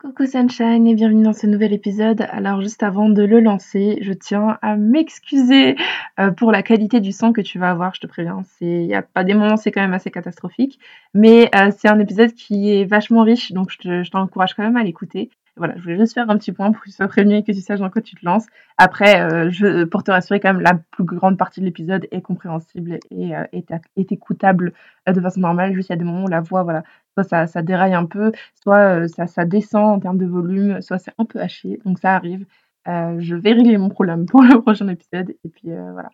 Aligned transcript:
Coucou 0.00 0.24
Sunshine 0.24 0.86
et 0.86 0.94
bienvenue 0.94 1.24
dans 1.24 1.34
ce 1.34 1.46
nouvel 1.46 1.74
épisode. 1.74 2.22
Alors 2.30 2.62
juste 2.62 2.82
avant 2.82 3.10
de 3.10 3.22
le 3.22 3.38
lancer, 3.38 3.98
je 4.00 4.14
tiens 4.14 4.56
à 4.62 4.76
m'excuser 4.76 5.76
euh, 6.18 6.30
pour 6.30 6.52
la 6.52 6.62
qualité 6.62 7.00
du 7.00 7.12
son 7.12 7.34
que 7.34 7.42
tu 7.42 7.58
vas 7.58 7.68
avoir, 7.68 7.94
je 7.94 8.00
te 8.00 8.06
préviens. 8.06 8.42
Il 8.62 8.86
y 8.86 8.94
a 8.94 9.02
pas 9.02 9.24
des 9.24 9.34
moments, 9.34 9.58
c'est 9.58 9.70
quand 9.70 9.82
même 9.82 9.92
assez 9.92 10.10
catastrophique, 10.10 10.78
mais 11.12 11.50
euh, 11.54 11.70
c'est 11.76 11.88
un 11.88 11.98
épisode 11.98 12.32
qui 12.32 12.70
est 12.70 12.86
vachement 12.86 13.24
riche, 13.24 13.52
donc 13.52 13.72
je 13.78 14.10
t'encourage 14.10 14.54
quand 14.54 14.62
même 14.62 14.78
à 14.78 14.84
l'écouter. 14.84 15.28
Voilà, 15.58 15.74
je 15.76 15.82
voulais 15.82 15.98
juste 15.98 16.14
faire 16.14 16.30
un 16.30 16.38
petit 16.38 16.52
point 16.52 16.72
pour 16.72 16.82
que 16.82 16.88
tu 16.88 16.94
sois 16.94 17.08
prévenu 17.08 17.34
et 17.34 17.42
que 17.42 17.52
tu 17.52 17.60
saches 17.60 17.80
dans 17.80 17.90
quoi 17.90 18.00
tu 18.00 18.16
te 18.16 18.24
lances. 18.24 18.46
Après, 18.78 19.20
euh, 19.20 19.50
je, 19.50 19.84
pour 19.84 20.02
te 20.02 20.10
rassurer, 20.10 20.40
quand 20.40 20.54
même, 20.54 20.62
la 20.62 20.80
plus 20.92 21.04
grande 21.04 21.36
partie 21.36 21.60
de 21.60 21.66
l'épisode 21.66 22.08
est 22.10 22.22
compréhensible 22.22 23.00
et 23.10 23.32
est, 23.52 24.12
écoutable 24.12 24.72
de 25.06 25.20
façon 25.20 25.40
normale. 25.40 25.74
Juste, 25.74 25.90
il 25.90 25.92
y 25.92 25.94
a 25.94 25.98
des 25.98 26.04
moments 26.04 26.24
où 26.24 26.28
la 26.28 26.40
voix, 26.40 26.62
voilà, 26.62 26.84
soit 27.14 27.46
ça, 27.46 27.62
déraille 27.62 27.94
un 27.94 28.06
peu, 28.06 28.32
soit 28.62 29.08
ça, 29.08 29.26
ça 29.26 29.44
descend 29.44 29.96
en 29.96 30.00
termes 30.00 30.18
de 30.18 30.26
volume, 30.26 30.80
soit 30.80 30.98
c'est 30.98 31.12
un 31.18 31.24
peu 31.24 31.40
haché. 31.40 31.80
Donc, 31.84 31.98
ça 31.98 32.14
arrive. 32.14 32.46
je 32.86 33.34
vais 33.34 33.52
régler 33.52 33.78
mon 33.78 33.88
problème 33.88 34.26
pour 34.30 34.42
le 34.42 34.60
prochain 34.60 34.88
épisode. 34.88 35.34
Et 35.44 35.48
puis, 35.48 35.70
voilà. 35.92 36.10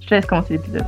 Je 0.00 0.06
te 0.06 0.14
laisse 0.14 0.26
commencer 0.26 0.54
l'épisode. 0.54 0.86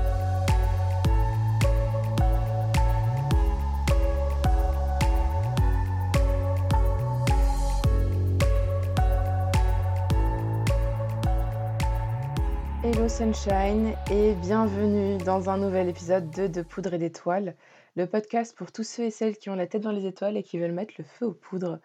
Hello 12.83 13.09
Sunshine 13.09 13.93
et 14.11 14.35
bienvenue 14.35 15.19
dans 15.19 15.49
un 15.49 15.59
nouvel 15.59 15.89
épisode 15.89 16.31
de 16.31 16.47
De 16.47 16.63
Poudre 16.63 16.95
et 16.95 16.99
d'Étoiles, 16.99 17.55
le 17.97 18.07
podcast 18.07 18.57
pour 18.57 18.73
tous 18.73 18.85
ceux 18.85 19.05
et 19.05 19.11
celles 19.11 19.37
qui 19.37 19.51
ont 19.51 19.55
la 19.55 19.67
tête 19.67 19.83
dans 19.83 19.93
les 19.93 20.07
étoiles 20.07 20.37
et 20.37 20.43
qui 20.43 20.59
veulent 20.59 20.73
mettre 20.73 20.95
le 20.99 21.05
feu 21.05 21.27
aux 21.27 21.33
poudres. 21.33 21.79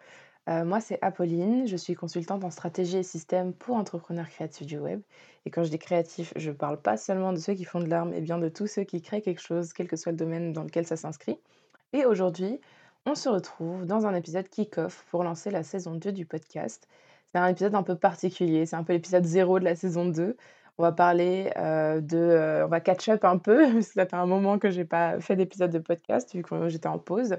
Euh, 0.48 0.64
moi 0.64 0.80
c'est 0.80 0.98
Apolline, 1.02 1.66
je 1.66 1.76
suis 1.76 1.94
consultante 1.94 2.44
en 2.44 2.50
stratégie 2.50 2.98
et 2.98 3.02
système 3.02 3.52
pour 3.52 3.76
entrepreneurs 3.76 4.28
créatifs 4.28 4.66
du 4.66 4.78
web. 4.78 5.00
Et 5.44 5.50
quand 5.50 5.64
je 5.64 5.70
dis 5.70 5.78
créatif, 5.78 6.32
je 6.36 6.50
ne 6.50 6.54
parle 6.54 6.80
pas 6.80 6.96
seulement 6.96 7.32
de 7.32 7.38
ceux 7.38 7.54
qui 7.54 7.64
font 7.64 7.80
de 7.80 7.86
l'art, 7.86 8.06
mais 8.06 8.20
bien 8.20 8.38
de 8.38 8.48
tous 8.48 8.68
ceux 8.68 8.84
qui 8.84 9.02
créent 9.02 9.22
quelque 9.22 9.42
chose, 9.42 9.72
quel 9.72 9.88
que 9.88 9.96
soit 9.96 10.12
le 10.12 10.18
domaine 10.18 10.52
dans 10.52 10.62
lequel 10.62 10.86
ça 10.86 10.96
s'inscrit. 10.96 11.38
Et 11.92 12.04
aujourd'hui, 12.04 12.60
on 13.06 13.14
se 13.14 13.28
retrouve 13.28 13.86
dans 13.86 14.06
un 14.06 14.14
épisode 14.14 14.48
kick-off 14.48 15.04
pour 15.10 15.24
lancer 15.24 15.50
la 15.50 15.62
saison 15.62 15.94
2 15.94 16.12
du 16.12 16.26
podcast. 16.26 16.88
C'est 17.32 17.38
un 17.38 17.48
épisode 17.48 17.74
un 17.74 17.82
peu 17.82 17.96
particulier, 17.96 18.66
c'est 18.66 18.76
un 18.76 18.84
peu 18.84 18.92
l'épisode 18.92 19.24
0 19.24 19.58
de 19.58 19.64
la 19.64 19.74
saison 19.76 20.06
2. 20.06 20.36
On 20.78 20.82
va 20.82 20.92
parler 20.92 21.50
de. 21.56 22.62
on 22.64 22.68
va 22.68 22.80
catch 22.80 23.08
up 23.08 23.24
un 23.24 23.38
peu, 23.38 23.58
parce 23.72 23.88
que 23.88 23.92
ça 23.94 24.06
fait 24.06 24.16
un 24.16 24.26
moment 24.26 24.58
que 24.58 24.70
je 24.70 24.78
n'ai 24.78 24.84
pas 24.84 25.20
fait 25.20 25.36
d'épisode 25.36 25.70
de 25.70 25.78
podcast, 25.78 26.34
vu 26.34 26.42
que 26.42 26.68
j'étais 26.68 26.88
en 26.88 26.98
pause. 26.98 27.38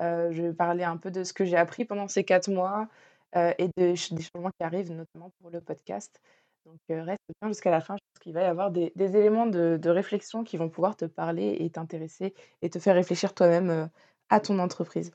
je 0.00 0.42
vais 0.42 0.52
parler 0.52 0.84
un 0.84 0.96
peu 0.96 1.10
de 1.10 1.24
ce 1.24 1.32
que 1.32 1.44
j'ai 1.44 1.56
appris 1.56 1.84
pendant 1.84 2.08
ces 2.08 2.24
quatre 2.24 2.50
mois 2.50 2.88
et 3.36 3.68
des 3.76 3.96
changements 3.96 4.50
qui 4.50 4.64
arrivent, 4.64 4.92
notamment 4.92 5.30
pour 5.40 5.50
le 5.50 5.60
podcast. 5.60 6.20
Donc, 6.66 6.78
reste 6.88 7.20
bien 7.40 7.48
jusqu'à 7.48 7.70
la 7.70 7.80
fin. 7.80 7.96
Je 7.96 8.02
pense 8.12 8.22
qu'il 8.22 8.32
va 8.32 8.42
y 8.42 8.46
avoir 8.46 8.70
des, 8.70 8.92
éléments 8.98 9.46
de, 9.46 9.78
de, 9.80 9.90
réflexion 9.90 10.44
qui 10.44 10.56
vont 10.56 10.68
pouvoir 10.68 10.96
te 10.96 11.04
parler 11.04 11.56
et 11.60 11.70
t'intéresser 11.70 12.34
et 12.62 12.70
te 12.70 12.78
faire 12.78 12.94
réfléchir 12.94 13.34
toi-même 13.34 13.90
à 14.30 14.40
ton 14.40 14.58
entreprise. 14.58 15.12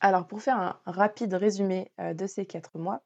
Alors, 0.00 0.26
pour 0.26 0.42
faire 0.42 0.58
un 0.58 0.80
rapide 0.84 1.34
résumé 1.34 1.90
de 1.98 2.26
ces 2.26 2.44
quatre 2.46 2.78
mois, 2.78 3.02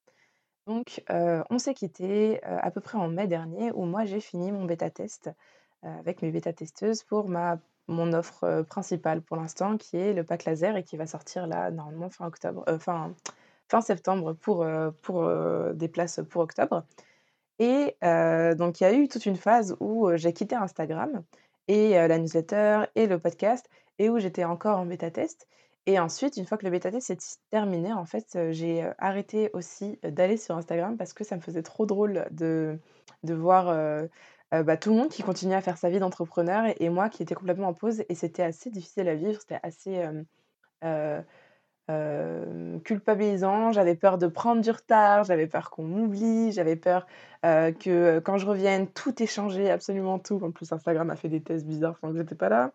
donc, 0.67 1.03
on 1.09 1.59
s'est 1.59 1.75
quitté 1.75 2.43
à 2.45 2.71
peu 2.71 2.81
près 2.81 2.99
en 2.99 3.09
mai 3.09 3.27
dernier 3.27 3.73
où 3.73 3.85
moi 3.85 4.05
j'ai 4.05 4.21
fini 4.21 4.53
mon 4.53 4.65
bêta 4.65 4.91
test, 4.91 5.31
avec 5.83 6.23
mes 6.23 6.31
bêta 6.31 6.53
testeuses 6.53 7.03
pour 7.03 7.29
mon 7.89 8.13
offre, 8.13 8.63
principale 8.69 9.23
pour 9.23 9.37
l'instant 9.37 9.77
qui 9.77 9.97
est 9.97 10.13
le 10.13 10.23
pack 10.25 10.45
laser 10.45 10.77
et 10.77 10.85
qui 10.85 10.97
va 10.97 11.07
sortir 11.07 11.47
là 11.47 11.71
normalement 11.71 12.11
fin 12.11 12.27
octobre, 12.27 12.65
fin 12.79 13.81
septembre 13.81 14.35
pour, 14.35 14.67
pour, 15.03 15.31
des 15.75 15.89
places 15.89 16.21
pour 16.29 16.43
octobre. 16.43 16.85
Et 17.59 17.97
donc 18.57 18.81
il 18.81 18.85
y 18.85 18.87
a 18.87 18.93
eu 18.93 19.09
toute 19.09 19.27
une 19.27 19.37
phase 19.37 19.77
où, 19.81 20.11
j'ai 20.15 20.33
quitté 20.33 20.55
Instagram 20.55 21.25
et 21.69 21.93
la 21.93 22.19
newsletter 22.19 22.85
et 22.95 23.07
le 23.07 23.19
podcast 23.19 23.69
et 23.99 24.09
où 24.09 24.19
j'étais 24.19 24.45
encore 24.45 24.79
en 24.79 24.87
bêta 24.87 25.11
test 25.11 25.49
et 25.91 25.99
ensuite, 25.99 26.37
une 26.37 26.47
fois 26.47 26.57
que 26.57 26.65
le 26.65 26.71
bêta 26.71 26.91
test 26.91 27.09
s'est 27.09 27.19
terminé, 27.51 27.93
en 27.93 28.05
fait, 28.05 28.39
j'ai 28.53 28.89
arrêté 28.99 29.51
aussi 29.55 29.99
d'aller 30.03 30.37
sur 30.37 30.57
Instagram 30.57 30.97
parce 30.97 31.13
que 31.13 31.25
ça 31.25 31.37
me 31.37 31.41
faisait 31.41 31.63
trop 31.63 31.87
drôle 31.87 32.27
de, 32.31 32.79
de 33.25 33.35
voir 33.35 33.75
bah, 34.53 34.77
tout 34.77 34.91
le 34.91 34.97
monde 34.97 35.09
qui 35.09 35.23
continuait 35.23 35.57
à 35.57 35.61
faire 35.61 35.79
sa 35.79 35.91
vie 35.91 35.99
d'entrepreneur 35.99 36.73
et, 36.79 36.89
moi 36.89 37.09
qui 37.09 37.23
étais 37.23 37.35
complètement 37.35 37.69
en 37.69 37.75
pause. 37.75 38.05
Et 38.09 38.15
c'était 38.15 38.43
assez 38.43 38.71
difficile 38.71 39.09
à 39.09 39.15
vivre, 39.15 39.41
c'était 39.41 39.61
assez 39.63 40.01
culpabilisant. 42.85 43.73
J'avais 43.73 43.97
peur 43.97 44.17
de 44.19 44.29
prendre 44.29 44.63
du 44.63 44.71
retard, 44.71 45.25
j'avais 45.25 45.49
peur 45.49 45.71
qu'on 45.71 45.83
m'oublie, 45.83 46.53
j'avais 46.53 46.77
peur 46.77 47.07
que 47.43 48.21
quand 48.21 48.39
je 48.39 48.47
revienne, 48.47 48.87
tout 48.89 49.23
ait 49.23 49.27
changé, 49.27 49.71
absolument 49.71 50.19
tout. 50.19 50.41
En 50.45 50.53
plus, 50.53 50.73
Instagram 50.73 51.11
a 51.11 51.17
fait 51.17 51.29
des 51.29 51.43
tests 51.43 51.67
bizarres 51.67 51.99
quand 52.01 52.15
j'étais 52.15 52.37
pas 52.37 52.49
là. 52.49 52.73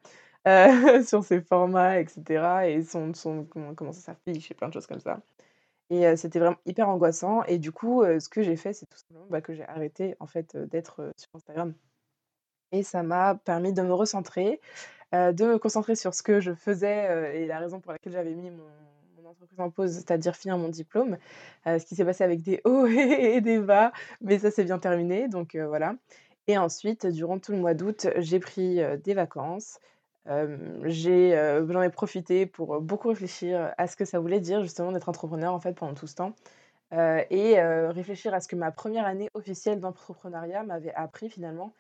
Euh, 0.48 1.02
sur 1.04 1.24
ses 1.24 1.42
formats, 1.42 2.00
etc. 2.00 2.68
Et 2.68 2.84
son, 2.84 3.14
son 3.14 3.46
comment, 3.46 3.92
ça 3.92 4.14
s'affiche, 4.14 4.52
et 4.52 4.54
plein 4.54 4.68
de 4.68 4.74
choses 4.74 4.88
comme 4.88 5.00
ça. 5.00 5.20
Et 5.90 6.08
euh, 6.08 6.16
c'était 6.16 6.40
vraiment 6.40 6.58
hyper 6.66 6.90
angoissant. 6.90 7.44
Et 7.46 7.58
du 7.60 7.72
coup, 7.72 8.04
euh, 8.04 8.20
ce 8.20 8.30
que 8.30 8.44
j'ai 8.44 8.56
fait, 8.56 8.74
c'est 8.74 8.86
tout 8.88 8.98
simplement 8.98 9.26
bah, 9.30 9.42
que 9.42 9.54
j'ai 9.54 9.66
arrêté 9.66 10.16
en 10.20 10.28
fait 10.28 10.56
d'être 10.58 11.14
sur 11.18 11.30
Instagram. 11.36 11.74
Et 12.72 12.84
ça 12.84 13.04
m'a 13.04 13.36
permis 13.36 13.74
de 13.74 13.82
me 13.82 13.94
recentrer, 13.94 14.60
de 15.14 15.46
me 15.46 15.58
concentrer 15.60 15.96
sur 15.96 16.14
ce 16.14 16.24
que 16.24 16.42
je 16.42 16.54
faisais 16.54 17.42
et 17.42 17.46
la 17.46 17.60
raison 17.60 17.80
pour 17.80 17.92
laquelle 17.94 18.12
j'avais 18.12 18.34
mis 18.34 18.50
mon, 18.50 18.66
mon 19.18 19.30
entreprise 19.30 19.60
en 19.60 19.70
pause, 19.70 19.92
c'est-à-dire 19.94 20.36
finir 20.36 20.58
mon 20.58 20.68
diplôme. 20.68 21.18
ce 21.66 21.86
qui 21.86 21.96
s'est 21.96 22.04
passé 22.04 22.24
avec 22.24 22.42
des 22.42 22.62
hauts 22.66 22.86
et 22.88 23.40
des 23.40 23.60
bas, 23.60 23.94
mais 24.20 24.40
ça 24.40 24.52
s'est 24.52 24.66
bien 24.66 24.80
terminé. 24.80 25.30
Donc 25.30 25.56
voilà. 25.56 25.96
Et 26.48 26.58
ensuite, 26.58 27.06
durant 27.06 27.40
tout 27.40 27.54
le 27.54 27.60
mois 27.60 27.76
d'août, 27.76 28.08
j'ai 28.18 28.40
pris 28.40 28.82
des 29.04 29.14
vacances 29.14 29.80
j'ai, 30.84 31.64
j'en 31.70 31.82
ai 31.82 31.90
profité 31.90 32.46
pour, 32.46 32.82
beaucoup 32.82 33.10
réfléchir 33.10 33.74
à 33.78 33.88
ce 33.88 33.96
que 33.96 34.06
ça 34.06 34.20
voulait 34.20 34.40
dire 34.40 34.64
justement 34.64 34.92
d'être 34.92 35.10
entrepreneur 35.10 35.54
en 35.54 35.60
fait 35.60 35.74
pendant 35.74 35.94
tout 35.94 36.08
ce 36.08 36.16
temps, 36.16 36.36
et 36.92 37.62
réfléchir 37.90 38.34
à 38.34 38.40
ce 38.40 38.48
que 38.48 38.56
ma 38.56 38.72
première 38.72 39.06
année 39.06 39.30
officielle 39.34 39.80
d'entrepreneuriat 39.80 40.64
m'avait 40.64 40.94
appris 40.94 41.30
finalement 41.30 41.74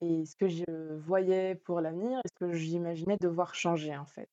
et 0.00 0.24
ce 0.24 0.36
que 0.36 0.48
je 0.48 0.64
voyais 0.96 1.54
pour 1.54 1.80
l'avenir 1.80 2.18
et 2.24 2.28
ce 2.28 2.46
que 2.46 2.52
j'imaginais 2.52 3.16
devoir 3.20 3.54
changer 3.54 3.96
en 3.96 4.06
fait. 4.06 4.28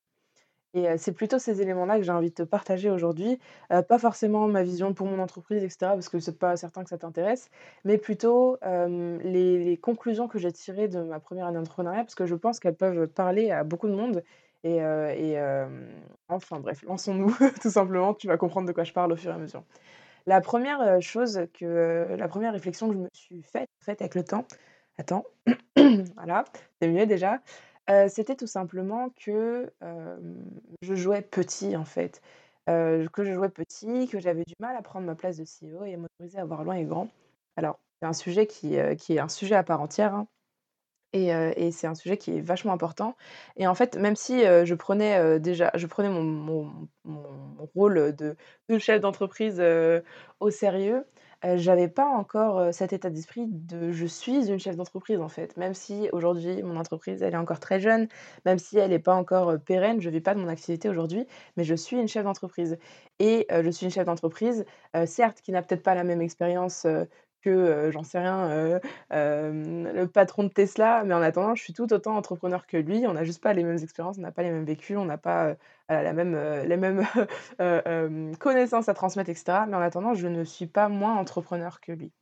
Et 0.74 0.86
c'est 0.98 1.12
plutôt 1.12 1.38
ces 1.38 1.62
éléments-là 1.62 1.96
que 1.96 2.02
j'ai 2.02 2.12
envie 2.12 2.28
de 2.28 2.34
te 2.34 2.42
partager 2.42 2.90
aujourd'hui. 2.90 3.38
pas 3.70 3.98
forcément 3.98 4.46
ma 4.48 4.62
vision 4.62 4.92
pour 4.92 5.06
mon 5.06 5.18
entreprise, 5.18 5.62
etc., 5.64 5.76
parce 5.80 6.08
que 6.08 6.18
c'est 6.18 6.38
pas 6.38 6.56
certain 6.56 6.84
que 6.84 6.90
ça 6.90 6.98
t'intéresse, 6.98 7.50
mais 7.84 7.96
plutôt 7.98 8.58
les, 8.62 9.78
conclusions 9.82 10.28
que 10.28 10.38
j'ai 10.38 10.52
tirées 10.52 10.88
de 10.88 11.00
ma 11.00 11.20
première 11.20 11.46
année 11.46 11.56
d'entrepreneuriat, 11.56 12.02
parce 12.04 12.14
que 12.14 12.26
je 12.26 12.34
pense 12.34 12.60
qu'elles 12.60 12.76
peuvent 12.76 13.06
parler 13.06 13.50
à 13.50 13.64
beaucoup 13.64 13.88
de 13.88 13.94
monde. 13.94 14.22
Et, 14.62 14.80
enfin 16.28 16.60
bref, 16.60 16.82
lançons-nous 16.82 17.34
tout 17.62 17.70
simplement. 17.70 18.12
Tu 18.14 18.26
vas 18.26 18.36
comprendre 18.36 18.68
de 18.68 18.72
quoi 18.72 18.84
je 18.84 18.92
parle 18.92 19.12
au 19.12 19.16
fur 19.16 19.30
et 19.30 19.34
à 19.34 19.38
mesure. 19.38 19.64
La 20.26 20.42
première 20.42 21.00
chose 21.00 21.46
que, 21.54 22.06
la 22.10 22.28
première 22.28 22.52
réflexion 22.52 22.88
que 22.88 22.94
je 22.94 22.98
me 22.98 23.08
suis 23.14 23.42
faite, 23.42 23.70
faite 23.80 24.02
avec 24.02 24.14
le 24.14 24.22
temps, 24.22 24.44
attends, 24.98 25.24
voilà, 26.16 26.44
c'est 26.78 26.88
mieux 26.88 27.06
déjà 27.06 27.40
c'était 28.08 28.36
tout 28.36 28.46
simplement 28.46 29.10
que, 29.10 29.72
je 30.82 30.94
jouais 30.94 31.22
petit, 31.22 31.76
en 31.76 31.84
fait. 31.84 32.20
que 32.66 33.24
je 33.24 33.32
jouais 33.32 33.48
petit, 33.48 34.08
que 34.08 34.18
j'avais 34.20 34.44
du 34.44 34.54
mal 34.60 34.76
à 34.76 34.82
prendre 34.82 35.06
ma 35.06 35.14
place 35.14 35.36
de 35.38 35.44
CEO 35.44 35.84
et 35.84 35.94
à 35.94 35.96
m'autoriser 35.96 36.38
à 36.38 36.44
voir 36.44 36.64
loin 36.64 36.74
et 36.76 36.84
grand. 36.84 37.08
Alors, 37.56 37.78
c'est 38.00 38.06
un 38.06 38.12
sujet 38.12 38.46
qui, 38.46 38.76
qui 38.98 39.14
est 39.14 39.18
un 39.20 39.28
sujet 39.28 39.54
à 39.54 39.62
part 39.62 39.80
entière, 39.80 40.14
hein 40.14 40.28
et 41.14 41.28
et 41.28 41.72
c'est 41.72 41.86
un 41.86 41.94
sujet 41.94 42.18
qui 42.18 42.36
est 42.36 42.40
vachement 42.40 42.72
important 42.74 43.16
et 43.56 43.66
en 43.66 43.74
fait, 43.74 43.96
même 43.96 44.16
si, 44.16 44.40
je 44.42 44.74
prenais, 44.74 45.40
déjà 45.40 45.70
je 45.74 45.86
prenais 45.86 46.10
mon 46.10 46.22
mon 46.22 46.88
mon 47.04 47.66
rôle 47.74 48.14
de 48.14 48.36
de 48.68 48.78
chef 48.78 49.00
d'entreprise, 49.00 49.62
au 50.40 50.50
sérieux, 50.50 51.06
euh, 51.44 51.56
j'avais 51.56 51.88
pas 51.88 52.06
encore, 52.06 52.72
cet 52.74 52.92
état 52.92 53.10
d'esprit 53.10 53.46
de 53.46 53.92
«je 53.92 54.06
suis 54.06 54.48
une 54.50 54.58
chef 54.58 54.76
d'entreprise» 54.76 55.20
en 55.20 55.28
fait. 55.28 55.56
Même 55.56 55.74
si 55.74 56.08
aujourd'hui 56.12 56.62
mon 56.62 56.76
entreprise, 56.76 57.22
elle 57.22 57.34
est 57.34 57.36
encore 57.36 57.60
très 57.60 57.80
jeune, 57.80 58.08
même 58.44 58.58
si 58.58 58.78
elle 58.78 58.90
n'est 58.90 58.98
pas 58.98 59.14
encore, 59.14 59.58
pérenne, 59.60 60.00
je 60.00 60.10
vis 60.10 60.20
pas 60.20 60.34
de 60.34 60.40
mon 60.40 60.48
activité 60.48 60.88
aujourd'hui, 60.88 61.26
mais 61.56 61.64
je 61.64 61.74
suis 61.74 61.96
une 61.96 62.08
chef 62.08 62.24
d'entreprise 62.24 62.78
et 63.18 63.46
je 63.50 63.70
suis 63.70 63.86
une 63.86 63.92
chef 63.92 64.04
d'entreprise, 64.04 64.64
certes 65.06 65.40
qui 65.40 65.52
n'a 65.52 65.62
peut-être 65.62 65.82
pas 65.82 65.94
la 65.94 66.04
même 66.04 66.20
expérience, 66.22 66.86
j'en 67.90 68.02
sais 68.02 68.18
rien, 68.18 68.80
le 69.10 70.04
patron 70.06 70.44
de 70.44 70.48
Tesla, 70.48 71.02
mais 71.04 71.14
en 71.14 71.22
attendant, 71.22 71.54
je 71.54 71.62
suis 71.62 71.72
tout 71.72 71.92
autant 71.92 72.16
entrepreneur 72.16 72.66
que 72.66 72.76
lui. 72.76 73.06
On 73.06 73.14
n'a 73.14 73.24
juste 73.24 73.42
pas 73.42 73.52
les 73.52 73.64
mêmes 73.64 73.78
expériences, 73.78 74.18
on 74.18 74.22
n'a 74.22 74.32
pas 74.32 74.42
les 74.42 74.50
mêmes 74.50 74.64
vécus, 74.64 74.96
on 74.96 75.04
n'a 75.04 75.18
pas, 75.18 75.54
la 75.88 76.12
même, 76.12 76.36
les 76.64 76.76
mêmes, 76.76 77.04
connaissances 78.38 78.88
à 78.88 78.94
transmettre 78.94 79.30
etc. 79.30 79.60
Mais 79.68 79.76
en 79.76 79.80
attendant, 79.80 80.14
je 80.14 80.28
ne 80.28 80.44
suis 80.44 80.66
pas 80.66 80.88
moins 80.88 81.16
entrepreneur 81.16 81.80
que 81.80 81.92
lui. 81.92 82.12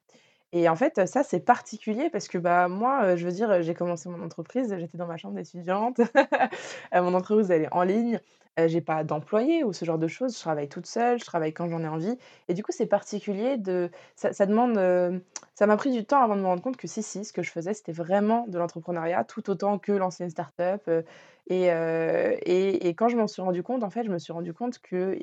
Et 0.53 0.69
en 0.69 0.77
fait, 0.77 1.07
ça, 1.07 1.23
c'est 1.23 1.41
particulier 1.41 2.09
parce 2.11 2.29
que, 2.29 2.39
bah, 2.39 2.69
moi, 2.69 3.17
je 3.17 3.27
veux 3.27 3.33
dire, 3.33 3.63
j'ai 3.63 3.75
commencé 3.75 4.09
mon 4.09 4.23
entreprise, 4.25 4.75
j'étais 4.79 4.97
dans 4.97 5.07
ma 5.07 5.17
chambre 5.17 5.35
d'étudiante, 5.35 6.01
mon 6.95 7.15
entreprise, 7.15 7.51
elle 7.51 7.63
est 7.63 7.73
en 7.75 7.83
ligne, 7.83 8.21
heu, 8.59 8.69
j'ai 8.69 8.81
pas 8.81 9.05
d'employé 9.05 9.65
ou 9.65 9.73
ce 9.73 9.85
genre 9.85 9.99
de 9.99 10.09
choses. 10.09 10.35
Je 10.35 10.41
travaille 10.41 10.69
toute 10.69 10.87
seule, 10.87 11.19
je 11.19 11.25
travaille 11.25 11.53
quand 11.53 11.69
j'en 11.69 11.83
ai 11.83 11.89
envie 11.89 12.17
et 12.49 12.55
du 12.55 12.63
coup, 12.63 12.73
c'est 12.73 12.87
particulier 12.87 13.57
de 13.59 13.91
ça 14.17 14.47
demande, 14.47 14.77
heu, 14.79 15.23
ça 15.55 15.67
m'a 15.67 15.77
pris 15.77 15.91
du 15.93 16.05
temps 16.05 16.23
avant 16.23 16.37
de 16.37 16.41
me 16.43 16.47
rendre 16.47 16.63
compte 16.63 16.77
que 16.77 16.87
si, 16.89 17.03
si, 17.03 17.25
ce 17.25 17.33
que 17.33 17.43
je 17.43 17.51
faisais, 17.51 17.75
c'était 17.75 17.93
vraiment 17.93 18.47
de 18.49 18.59
l'entrepreneuriat 18.59 19.25
tout 19.25 19.49
autant 19.51 19.79
que 19.79 19.93
l'ancienne 19.93 20.31
start-up, 20.31 20.83
heu 20.89 21.05
et 21.49 21.67
et 21.67 22.89
et 22.89 22.95
quand 22.95 23.09
je 23.09 23.17
m'en 23.17 23.27
suis 23.27 23.43
rendu 23.43 23.63
compte, 23.63 23.83
en 23.85 23.91
fait, 23.91 24.05
je 24.05 24.11
me 24.11 24.19
suis 24.19 24.33
rendu 24.33 24.53
compte 24.53 24.79
que, 24.81 25.19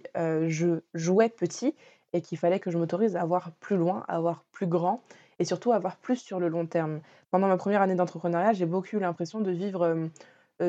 je 0.47 0.79
jouais 0.93 1.29
petit 1.29 1.75
et 2.13 2.21
qu'il 2.21 2.37
fallait 2.37 2.59
que 2.59 2.69
je 2.71 2.77
m'autorise 2.77 3.15
à 3.15 3.25
voir 3.25 3.51
plus 3.59 3.75
loin, 3.77 4.03
à 4.07 4.19
voir 4.19 4.45
plus 4.51 4.67
grand 4.67 5.01
et 5.39 5.45
surtout 5.45 5.71
à 5.73 5.79
voir 5.79 5.97
plus 5.97 6.17
sur 6.17 6.39
le 6.39 6.47
long 6.47 6.65
terme. 6.67 7.01
Pendant 7.31 7.47
ma 7.47 7.57
première 7.57 7.81
année 7.81 7.95
d'entrepreneuriat, 7.95 8.53
j'ai 8.53 8.67
beaucoup 8.67 8.95
eu 8.97 8.99
l'impression 8.99 9.41
de 9.41 9.51
vivre, 9.51 10.09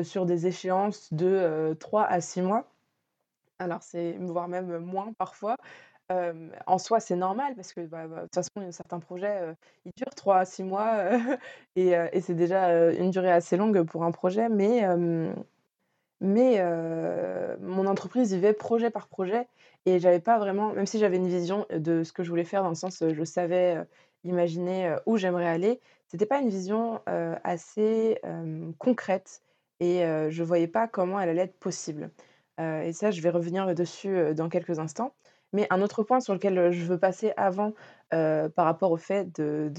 sur 0.03 0.25
des 0.25 0.47
échéances 0.47 1.13
de, 1.13 1.25
heu, 1.71 1.75
3 1.75 2.03
à 2.05 2.21
6 2.21 2.41
mois. 2.41 2.65
Alors 3.59 3.83
c'est 3.83 4.13
voire 4.19 4.47
même, 4.49 4.79
moins 4.79 5.13
parfois. 5.17 5.55
En 6.67 6.77
soi, 6.79 6.99
c'est 7.01 7.15
normal 7.17 7.55
parce 7.55 7.73
que, 7.73 7.81
bah 7.81 8.07
bah, 8.07 8.17
de 8.17 8.21
toute 8.23 8.35
façon, 8.35 8.71
certains 8.71 8.99
projets, 8.99 9.55
ils 9.85 9.91
durent 9.97 10.15
3 10.15 10.39
à 10.39 10.45
6 10.45 10.63
mois, 10.63 11.09
et 11.77 11.91
et 12.13 12.21
c'est 12.21 12.35
déjà, 12.35 12.91
une 12.93 13.11
durée 13.11 13.31
assez 13.31 13.57
longue 13.57 13.83
pour 13.85 14.03
un 14.05 14.11
projet 14.11 14.49
mais 14.49 14.83
mais 16.21 16.61
mon 17.61 17.87
entreprise 17.87 18.33
vivait 18.33 18.53
projet 18.53 18.89
par 18.91 19.07
projet 19.09 19.47
et 19.85 19.99
j'avais 19.99 20.21
pas 20.21 20.39
vraiment 20.39 20.73
même 20.73 20.85
si 20.87 20.99
j'avais 20.99 21.17
une 21.17 21.27
vision 21.29 21.65
de 21.71 22.03
ce 22.03 22.13
que 22.13 22.23
je 22.23 22.29
voulais 22.29 22.45
faire 22.45 22.63
dans 22.63 22.69
le 22.69 22.75
sens, 22.75 23.03
je 23.07 23.23
savais, 23.25 23.77
imaginer, 24.25 24.95
où 25.07 25.17
j'aimerais 25.17 25.47
aller, 25.47 25.81
c'était 26.07 26.25
pas 26.27 26.39
une 26.41 26.49
vision, 26.49 27.01
assez, 27.43 28.19
concrète 28.79 29.41
et 29.79 30.03
heu, 30.05 30.29
je 30.29 30.43
voyais 30.43 30.67
pas 30.67 30.87
comment 30.87 31.19
elle 31.19 31.29
allait 31.29 31.43
être 31.43 31.59
possible. 31.59 32.11
Et 32.59 32.93
ça, 32.93 33.11
je 33.11 33.21
vais 33.21 33.29
revenir 33.29 33.73
dessus, 33.75 34.33
dans 34.33 34.47
quelques 34.49 34.79
instants. 34.79 35.13
Mais 35.53 35.67
un 35.71 35.81
autre 35.81 36.03
point 36.03 36.21
sur 36.21 36.33
lequel, 36.33 36.71
je 36.71 36.85
veux 36.85 36.97
passer 36.99 37.33
avant, 37.37 37.73
par 38.11 38.65
rapport 38.65 38.91
au 38.91 38.97
fait 38.97 39.33
de 39.39 39.69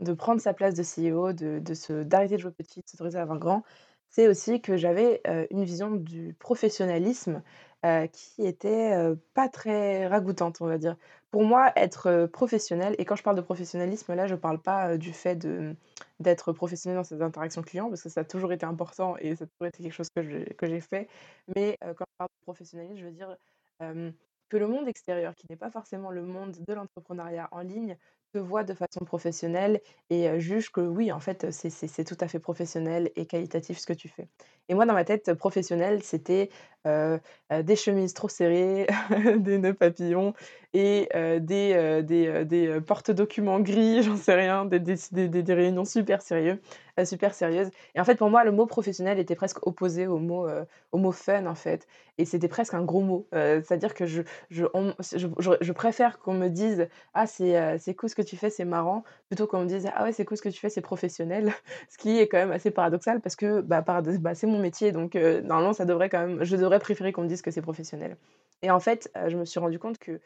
de, 0.00 0.12
prendre 0.14 0.40
sa 0.40 0.54
place 0.54 0.74
de 0.74 0.82
CEO, 0.84 1.32
de 1.32 1.60
de 1.60 2.02
d'arrêter 2.04 2.36
de 2.36 2.40
jouer 2.40 2.52
petit, 2.52 2.80
de 2.80 2.88
s'autoriser 2.88 3.18
à 3.18 3.24
voir 3.24 3.38
grand, 3.38 3.62
c'est 4.10 4.28
aussi 4.28 4.60
que 4.62 4.76
j'avais, 4.76 5.22
une 5.50 5.64
vision 5.64 5.90
du 5.90 6.34
professionnalisme, 6.38 7.42
heu, 7.84 8.06
qui 8.08 8.46
était, 8.46 8.94
heu, 8.96 9.18
pas 9.34 9.48
très 9.48 10.06
ragoûtante, 10.06 10.60
on 10.60 10.66
va 10.66 10.78
dire. 10.78 10.96
Pour 11.30 11.44
moi, 11.44 11.72
être, 11.76 12.08
heu, 12.10 12.28
professionnel 12.28 12.94
et 12.98 13.04
quand 13.04 13.16
je 13.16 13.22
parle 13.22 13.36
de 13.36 13.40
professionnalisme, 13.42 14.14
là, 14.14 14.26
je 14.26 14.34
parle 14.34 14.60
pas, 14.62 14.96
du 14.96 15.12
fait 15.12 15.46
d'être 16.20 16.52
professionnel 16.52 16.96
dans 16.98 17.04
ses 17.04 17.20
interactions 17.22 17.62
clients 17.62 17.88
parce 17.88 18.02
que 18.02 18.08
ça 18.08 18.20
a 18.20 18.24
toujours 18.24 18.52
été 18.52 18.64
important 18.66 19.16
et 19.18 19.36
ça 19.36 19.44
a 19.44 19.46
toujours 19.48 19.66
été 19.68 19.82
quelque 19.82 19.92
chose 19.92 20.08
que 20.14 20.22
j'ai 20.22 20.44
que 20.54 20.66
j'ai 20.66 20.80
fait. 20.80 21.08
Mais, 21.56 21.76
quand 21.80 22.04
je 22.08 22.14
parle 22.18 22.28
de 22.30 22.42
professionnalisme, 22.44 22.96
je 22.98 23.04
veux 23.06 23.12
dire, 23.12 23.36
que 24.48 24.56
le 24.56 24.68
monde 24.68 24.88
extérieur, 24.88 25.34
qui 25.34 25.44
n'est 25.50 25.56
pas 25.56 25.70
forcément 25.70 26.10
le 26.10 26.22
monde 26.22 26.52
de 26.66 26.72
l'entrepreneuriat 26.74 27.48
en 27.50 27.60
ligne, 27.60 27.96
te 28.36 28.42
voit 28.42 28.64
de 28.64 28.74
façon 28.74 29.04
professionnelle 29.04 29.80
et 30.10 30.38
juge 30.40 30.70
que 30.70 30.80
oui, 30.80 31.10
en 31.12 31.20
fait, 31.20 31.50
c'est 31.50 32.04
tout 32.04 32.16
à 32.20 32.28
fait 32.28 32.38
professionnel 32.38 33.10
et 33.16 33.26
qualitatif 33.26 33.78
ce 33.78 33.86
que 33.86 33.92
tu 33.92 34.08
fais. 34.08 34.28
Et 34.68 34.74
moi, 34.74 34.84
dans 34.86 34.94
ma 34.94 35.04
tête, 35.04 35.32
professionnel, 35.34 36.02
c'était, 36.02 36.50
des 36.84 37.76
chemises 37.76 38.14
trop 38.14 38.28
serrées, 38.28 38.86
des 39.38 39.58
nœuds 39.58 39.74
papillons 39.74 40.34
et 40.72 41.08
des, 41.40 41.74
heu, 41.74 42.02
des, 42.02 42.44
des, 42.44 42.66
heu, 42.68 42.80
porte-documents 42.80 43.60
gris, 43.60 44.02
j'en 44.04 44.16
sais 44.16 44.34
rien, 44.34 44.64
des 44.66 44.78
des 45.42 45.54
réunions 45.54 45.84
super 45.84 46.22
sérieux 46.22 46.52
heu, 46.54 46.60
super 47.04 47.34
sérieuses. 47.34 47.70
Et 47.94 48.00
en 48.00 48.04
fait, 48.04 48.16
pour 48.16 48.30
moi, 48.30 48.44
le 48.44 48.52
mot 48.52 48.66
professionnel 48.66 49.18
était 49.18 49.34
presque 49.34 49.66
opposé 49.66 50.06
au 50.06 50.18
mot, 50.18 50.46
mot 50.98 51.12
fun, 51.12 51.46
en 51.46 51.54
fait. 51.54 51.86
Et 52.18 52.24
c'était 52.24 52.48
presque 52.48 52.74
un 52.74 52.82
gros 52.84 53.00
mot. 53.02 53.28
Heu, 53.34 53.62
c'est-à-dire 53.62 53.94
que 53.94 54.06
je 54.06 54.22
je 54.50 54.64
je 55.60 55.72
préfère 55.72 56.18
qu'on 56.18 56.34
me 56.34 56.48
dise: 56.48 56.88
«Ah 57.14 57.26
c'est, 57.26 57.78
c'est 57.78 57.94
cool 57.94 58.08
ce 58.08 58.14
que 58.14 58.22
tu 58.22 58.36
fais, 58.36 58.50
c'est 58.50 58.64
marrant», 58.64 59.04
plutôt 59.28 59.46
qu'on 59.46 59.60
me 59.60 59.66
dise: 59.66 59.88
«Ah 59.94 60.04
ouais, 60.04 60.12
c'est 60.12 60.24
cool 60.24 60.36
ce 60.36 60.42
que 60.42 60.48
tu 60.48 60.58
fais, 60.60 60.70
c'est 60.70 60.80
professionnel». 60.80 61.52
Ce 61.90 61.98
qui 61.98 62.18
est 62.18 62.28
quand 62.28 62.38
même 62.38 62.50
assez 62.52 62.70
paradoxal 62.70 63.20
parce 63.20 63.36
que, 63.36 63.60
bah, 63.60 63.82
bah, 63.82 64.34
c'est 64.34 64.46
mon 64.46 64.58
métier 64.58 64.92
donc 64.92 65.16
heu, 65.16 65.40
normalement 65.40 65.72
ça 65.72 65.84
devrait 65.84 66.08
quand 66.08 66.26
même 66.26 66.44
je 66.44 66.56
devrais 66.56 66.78
préférer 66.78 67.12
qu'on 67.12 67.22
me 67.22 67.28
dise 67.28 67.42
que 67.42 67.50
c'est 67.50 67.62
professionnel. 67.62 68.16
Et 68.62 68.70
en 68.70 68.80
fait, 68.80 69.10
heu, 69.16 69.28
je 69.28 69.36
me 69.36 69.44
suis 69.44 69.60
rendu 69.60 69.78
compte 69.78 69.98
que, 69.98 70.20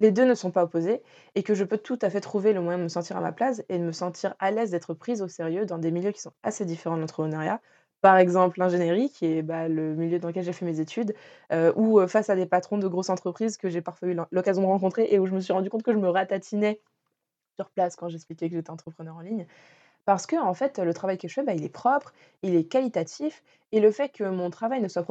les 0.00 0.10
2 0.12 0.24
ne 0.24 0.34
sont 0.34 0.50
pas 0.50 0.64
opposés 0.64 1.02
et 1.34 1.42
que 1.42 1.54
je 1.54 1.64
peux 1.64 1.78
tout 1.78 1.98
à 2.02 2.10
fait 2.10 2.20
trouver 2.20 2.52
le 2.52 2.60
moyen 2.60 2.78
de 2.78 2.84
me 2.84 2.88
sentir 2.88 3.16
à 3.16 3.20
ma 3.20 3.32
place 3.32 3.62
et 3.68 3.78
de 3.78 3.84
me 3.84 3.92
sentir 3.92 4.34
à 4.38 4.50
l'aise 4.50 4.70
d'être 4.70 4.94
prise 4.94 5.22
au 5.22 5.28
sérieux 5.28 5.66
dans 5.66 5.78
des 5.78 5.90
milieux 5.90 6.12
qui 6.12 6.20
sont 6.20 6.32
assez 6.42 6.64
différents 6.64 6.96
de 6.96 7.00
l'entrepreneuriat. 7.02 7.60
Par 8.00 8.16
exemple, 8.18 8.58
l'ingénierie 8.58 9.08
qui 9.10 9.26
est, 9.26 9.42
bah, 9.42 9.66
le 9.68 9.94
milieu 9.94 10.18
dans 10.18 10.28
lequel 10.28 10.44
j'ai 10.44 10.52
fait 10.52 10.66
mes 10.66 10.78
études, 10.80 11.14
heu, 11.52 11.72
ou, 11.76 12.00
heu, 12.00 12.06
face 12.06 12.28
à 12.30 12.36
des 12.36 12.44
patrons 12.46 12.76
de 12.78 12.86
grosses 12.88 13.08
entreprises 13.10 13.56
que 13.56 13.70
j'ai 13.70 13.80
parfois 13.80 14.08
eu 14.08 14.16
l'occasion 14.30 14.62
de 14.62 14.66
rencontrer 14.66 15.06
et 15.10 15.18
où 15.18 15.26
je 15.26 15.34
me 15.34 15.40
suis 15.40 15.52
rendu 15.54 15.70
compte 15.70 15.82
que 15.82 15.92
je 15.92 15.98
me 15.98 16.08
ratatinais 16.10 16.80
sur 17.56 17.70
place 17.70 17.96
quand 17.96 18.08
j'expliquais 18.08 18.48
que 18.48 18.56
j'étais 18.56 18.70
entrepreneur 18.70 19.16
en 19.16 19.20
ligne. 19.20 19.46
Parce 20.06 20.26
que 20.26 20.36
en 20.36 20.54
fait, 20.54 20.78
le 20.80 20.94
travail 20.94 21.18
que 21.18 21.28
je 21.28 21.34
fais, 21.34 21.42
bah, 21.44 21.54
il 21.54 21.64
est 21.64 21.70
propre, 21.70 22.12
il 22.42 22.54
est 22.56 22.64
qualitatif 22.66 23.42
et 23.72 23.80
le 23.80 23.90
fait 23.92 24.10
que 24.10 24.24
mon 24.24 24.50
travail 24.50 24.80
ne 24.82 24.88
soit 24.88 25.04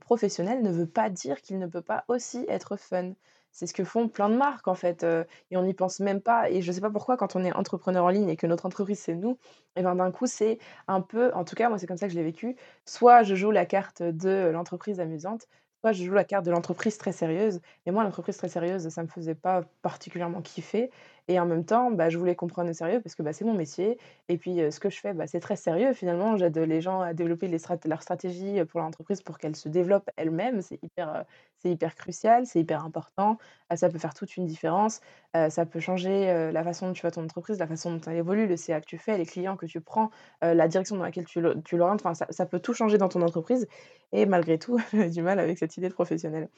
professionnel 0.00 0.62
ne 0.62 0.70
veut 0.72 0.86
pas 0.88 1.10
dire 1.10 1.42
qu'il 1.42 1.58
ne 1.58 1.66
peut 1.68 1.82
pas 1.82 2.04
aussi 2.08 2.44
être 2.48 2.76
fun. 2.76 3.12
C'est 3.52 3.66
ce 3.66 3.74
que 3.74 3.84
font 3.84 4.08
plein 4.08 4.28
de 4.28 4.36
marques 4.36 4.68
en 4.68 4.74
fait, 4.74 5.04
et 5.50 5.56
on 5.56 5.62
n'y 5.64 5.74
pense 5.74 6.00
même 6.00 6.20
pas 6.20 6.48
et 6.50 6.62
je 6.62 6.72
sais 6.72 6.80
pas 6.80 6.90
pourquoi 6.90 7.16
quand 7.16 7.36
on 7.36 7.44
est 7.44 7.52
entrepreneur 7.52 8.04
en 8.04 8.08
ligne 8.08 8.28
et 8.28 8.36
que 8.36 8.46
notre 8.46 8.66
entreprise 8.66 8.98
c'est 9.00 9.14
nous 9.14 9.38
et 9.76 9.82
ben, 9.82 9.94
d'un 9.96 10.10
coup 10.12 10.26
c'est 10.26 10.58
un 10.88 11.00
peu 11.00 11.32
en 11.34 11.44
tout 11.44 11.54
cas 11.56 11.68
moi 11.68 11.78
c'est 11.78 11.86
comme 11.86 11.96
ça 11.96 12.06
que 12.06 12.12
je 12.12 12.18
l'ai 12.18 12.24
vécu, 12.24 12.56
soit 12.86 13.22
je 13.22 13.34
joue 13.34 13.50
la 13.50 13.66
carte 13.66 14.02
de 14.02 14.50
l'entreprise 14.52 15.00
amusante, 15.00 15.46
soit 15.80 15.92
je 15.92 16.04
joue 16.04 16.12
la 16.14 16.24
carte 16.24 16.44
de 16.46 16.50
l'entreprise 16.50 16.96
très 16.98 17.12
sérieuse 17.12 17.60
et 17.86 17.90
moi 17.90 18.04
l'entreprise 18.04 18.36
très 18.36 18.48
sérieuse, 18.48 18.88
ça 18.88 19.02
me 19.02 19.08
faisait 19.08 19.34
pas 19.34 19.62
particulièrement 19.82 20.42
kiffer 20.42 20.90
et 21.28 21.38
en 21.40 21.46
même 21.46 21.64
temps, 21.64 21.90
bah, 21.90 22.08
je 22.10 22.18
voulais 22.18 22.34
qu'on 22.34 22.46
prenne 22.46 22.68
au 22.70 22.72
sérieux 22.72 23.00
parce 23.00 23.14
que, 23.14 23.22
bah, 23.22 23.32
c'est 23.32 23.44
mon 23.44 23.54
métier 23.54 23.98
et 24.28 24.38
puis, 24.38 24.58
ce 24.70 24.80
que 24.80 24.90
je 24.90 24.98
fais, 25.00 25.12
bah, 25.14 25.26
c'est 25.26 25.40
très 25.40 25.56
sérieux 25.56 25.92
finalement. 25.92 26.36
J'aide 26.36 26.58
les 26.58 26.80
gens 26.80 27.00
à 27.00 27.14
développer 27.14 27.48
leur 27.84 28.02
stratégie, 28.02 28.64
pour 28.64 28.80
l'entreprise 28.80 29.22
pour 29.22 29.38
qu'elle 29.38 29.56
se 29.56 29.68
développe 29.68 30.08
elle-même. 30.16 30.62
C'est 30.62 30.78
hyper, 30.82 31.24
hyper 31.64 31.94
crucial, 31.94 32.46
c'est 32.46 32.60
hyper 32.60 32.84
important. 32.84 33.38
Heu, 33.72 33.76
ça 33.76 33.88
peut 33.88 33.98
faire 33.98 34.14
toute 34.14 34.36
une 34.36 34.46
différence. 34.46 35.00
Ça 35.34 35.66
peut 35.66 35.80
changer, 35.80 36.50
la 36.52 36.64
façon 36.64 36.88
dont 36.88 36.92
tu 36.92 37.02
vois 37.02 37.10
ton 37.12 37.24
entreprise, 37.24 37.58
la 37.58 37.66
façon 37.66 37.92
dont 37.94 38.00
elle 38.10 38.16
évolue, 38.16 38.46
le 38.46 38.56
CA 38.56 38.80
que 38.80 38.86
tu 38.86 38.98
fais, 38.98 39.16
les 39.18 39.26
clients 39.26 39.56
que 39.56 39.66
tu 39.66 39.80
prends, 39.80 40.10
la 40.42 40.68
direction 40.68 40.96
dans 40.96 41.02
laquelle 41.04 41.26
tu 41.26 41.40
l'orientes. 41.40 42.00
Enfin, 42.00 42.14
ça 42.14 42.26
ça 42.30 42.46
peut 42.46 42.60
tout 42.60 42.74
changer 42.74 42.98
dans 42.98 43.08
ton 43.08 43.22
entreprise 43.22 43.66
et 44.12 44.26
malgré 44.26 44.58
tout, 44.58 44.78
j'avais 44.92 45.10
du 45.10 45.22
mal 45.22 45.38
avec 45.38 45.58
cette 45.58 45.76
idée 45.76 45.88
de 45.88 45.94
professionnel. 45.94 46.48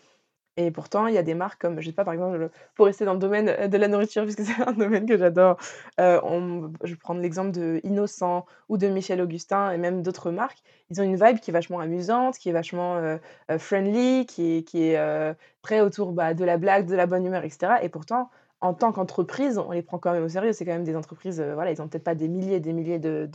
Et 0.59 0.71
pourtant, 0.71 1.07
il 1.07 1.15
y 1.15 1.19
a 1.19 1.23
des 1.23 1.35
marques 1.35 1.61
comme, 1.61 1.81
je 1.81 1.87
sais 1.87 1.93
pas, 1.95 2.05
par 2.05 2.13
exemple, 2.13 2.51
pour 2.75 2.85
rester 2.87 3.07
dans 3.07 3.15
le 3.15 3.19
domaine, 3.19 3.49
heu, 3.49 3.69
de 3.69 3.77
la 3.79 3.89
nourriture 3.89 4.23
puisque 4.25 4.43
c'est 4.45 4.61
un 4.63 4.73
domaine 4.73 5.07
que 5.07 5.17
j'adore, 5.17 5.57
on 5.99 6.71
je 6.85 6.91
vais 6.93 6.97
prendre 6.97 7.21
l'exemple 7.23 7.53
de 7.53 7.81
Innocent 7.85 8.45
ou 8.69 8.77
de 8.77 8.87
Michel 8.89 9.21
Augustin 9.23 9.71
et 9.73 9.79
même 9.79 10.03
d'autres 10.03 10.31
marques. 10.31 10.59
Ils 10.91 11.01
ont 11.01 11.05
une 11.05 11.17
vibe 11.17 11.39
qui 11.41 11.51
est 11.51 11.55
vachement 11.55 11.81
amusante, 11.81 12.37
qui 12.39 12.51
est 12.51 12.53
vachement, 12.53 12.99
heu, 12.99 13.19
friendly, 13.59 14.27
qui 14.27 14.59
est 14.59 14.63
qui 14.63 14.83
est, 14.85 15.35
très 15.63 15.81
autour, 15.81 16.13
bah, 16.13 16.35
de 16.35 16.45
la 16.45 16.59
blague, 16.59 16.87
de 16.87 16.95
la 16.97 17.07
bonne 17.07 17.25
humeur 17.25 17.45
et 17.45 17.51
cetera 17.51 17.83
et 17.83 17.89
pourtant, 17.89 18.29
en 18.61 18.75
tant 18.75 18.93
qu'entreprise, 18.93 19.59
on 19.59 19.73
les 19.73 19.83
prend 19.83 19.99
quand 19.99 20.13
même 20.13 20.25
au 20.25 20.29
sérieux. 20.29 20.53
C'est 20.53 20.65
quand 20.67 20.73
même 20.73 20.85
des 20.85 20.97
entreprises, 20.97 21.41
voilà, 21.41 21.73
ils 21.73 21.81
ont 21.81 21.89
peut-être 21.89 22.05
pas 22.05 22.15
des 22.15 22.29
milliers 22.29 22.57
et 22.57 22.61
des 22.61 22.73
milliers 22.75 22.99
de 22.99 23.27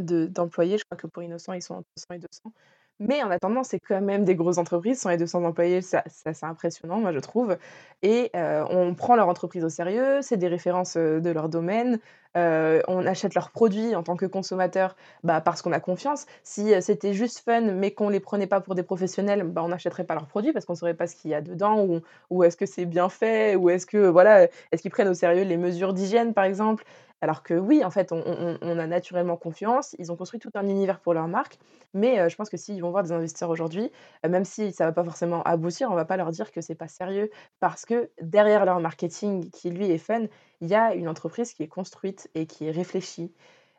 de 0.00 0.26
d'employés. 0.26 0.78
Je 0.78 0.84
crois 0.84 0.96
que 0.98 1.06
pour 1.06 1.22
Innocent, 1.22 1.52
ils 1.54 1.62
sont 1.62 1.74
entre 1.76 1.88
100 1.96 2.14
et 2.14 2.18
200. 2.18 2.52
Mais 3.00 3.22
en 3.22 3.30
attendant, 3.30 3.64
c'est 3.64 3.80
quand 3.80 4.00
même 4.00 4.24
des 4.24 4.34
grosses 4.36 4.58
entreprises, 4.58 5.00
100 5.00 5.10
et 5.10 5.16
200 5.16 5.42
employés, 5.44 5.80
ça 5.82 6.04
c'est 6.06 6.28
assez 6.28 6.46
impressionnant, 6.46 7.00
moi 7.00 7.12
je 7.12 7.18
trouve 7.18 7.56
et 8.02 8.30
on 8.34 8.94
prend 8.94 9.16
leur 9.16 9.28
entreprise 9.28 9.64
au 9.64 9.68
sérieux, 9.68 10.20
c'est 10.22 10.36
des 10.36 10.48
références, 10.48 10.96
de 10.96 11.30
leur 11.30 11.48
domaine, 11.48 11.98
on 12.34 13.06
achète 13.06 13.34
leurs 13.34 13.50
produits 13.50 13.94
en 13.96 14.02
tant 14.02 14.16
que 14.16 14.26
consommateur, 14.26 14.94
bah, 15.24 15.40
parce 15.40 15.62
qu'on 15.62 15.72
a 15.72 15.80
confiance. 15.80 16.26
Si, 16.44 16.72
c'était 16.80 17.12
juste 17.14 17.40
fun, 17.44 17.60
mais 17.72 17.90
qu'on 17.92 18.08
les 18.08 18.20
prenait 18.20 18.46
pas 18.46 18.60
pour 18.60 18.74
des 18.74 18.82
professionnels, 18.82 19.42
bah, 19.44 19.62
on 19.64 19.68
n'achèterait 19.68 20.04
pas 20.04 20.14
leurs 20.14 20.26
produits 20.28 20.52
parce 20.52 20.64
qu'on 20.64 20.74
saurait 20.74 20.94
pas 20.94 21.06
ce 21.06 21.16
qu'il 21.16 21.30
y 21.30 21.34
a 21.34 21.40
dedans 21.40 21.84
ou 21.84 22.00
ou 22.30 22.44
est-ce 22.44 22.56
que 22.56 22.66
c'est 22.66 22.84
bien 22.86 23.08
fait 23.08 23.56
ou 23.56 23.70
est-ce 23.70 23.86
que 23.86 24.06
voilà, 24.06 24.44
est-ce 24.70 24.82
qu'ils 24.82 24.90
prennent 24.90 25.08
au 25.08 25.14
sérieux 25.14 25.42
les 25.44 25.56
mesures 25.56 25.92
d'hygiène, 25.94 26.34
par 26.34 26.44
exemple? 26.44 26.84
Alors 27.22 27.42
que 27.44 27.54
oui, 27.54 27.84
en 27.84 27.90
fait, 27.90 28.12
on 28.12 28.78
a 28.78 28.86
naturellement 28.88 29.36
confiance, 29.36 29.94
ils 29.98 30.10
ont 30.12 30.16
construit 30.16 30.40
tout 30.40 30.50
un 30.54 30.66
univers 30.68 31.00
pour 31.00 31.14
leur 31.14 31.28
marque 31.28 31.58
mais 31.94 32.18
heu, 32.20 32.28
je 32.28 32.36
pense 32.36 32.48
que 32.50 32.56
s'ils 32.56 32.80
vont 32.82 32.90
voir 32.90 33.02
des 33.04 33.12
investisseurs 33.12 33.50
aujourd'hui, 33.50 33.90
heu, 34.26 34.28
même 34.28 34.44
si 34.46 34.72
ça 34.72 34.86
va 34.86 34.92
pas 34.92 35.04
forcément 35.04 35.42
aboutir, 35.44 35.90
on 35.90 35.94
va 35.94 36.04
pas 36.06 36.16
leur 36.16 36.30
dire 36.32 36.50
que 36.52 36.60
c'est 36.62 36.74
pas 36.74 36.88
sérieux. 36.88 37.30
Parce 37.60 37.84
que 37.86 38.10
derrière 38.22 38.64
leur 38.64 38.80
marketing 38.80 39.50
qui 39.50 39.70
lui 39.70 39.90
est 39.90 39.98
fun, 39.98 40.22
il 40.62 40.68
y 40.68 40.74
a 40.74 40.94
une 40.94 41.08
entreprise 41.08 41.52
qui 41.54 41.62
est 41.62 41.68
construite 41.68 42.30
et 42.34 42.46
qui 42.46 42.66
est 42.66 42.70
réfléchie. 42.72 43.32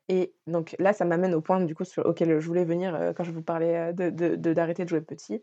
Et 0.10 0.34
donc 0.48 0.76
là, 0.80 0.94
ça 0.94 1.06
m'amène 1.06 1.36
au 1.36 1.42
point 1.42 1.62
du 1.62 1.76
coup 1.76 1.86
auquel 2.06 2.40
je 2.42 2.48
voulais 2.48 2.66
venir, 2.66 2.96
heu, 2.96 3.14
quand 3.16 3.24
je 3.26 3.32
vous 3.32 3.44
parlais, 3.44 3.92
heu, 3.92 3.94
de 3.94 4.10
de 4.12 4.36
de 4.36 4.54
d'arrêter 4.54 4.84
de 4.86 4.90
jouer 4.90 5.02
petit. 5.02 5.42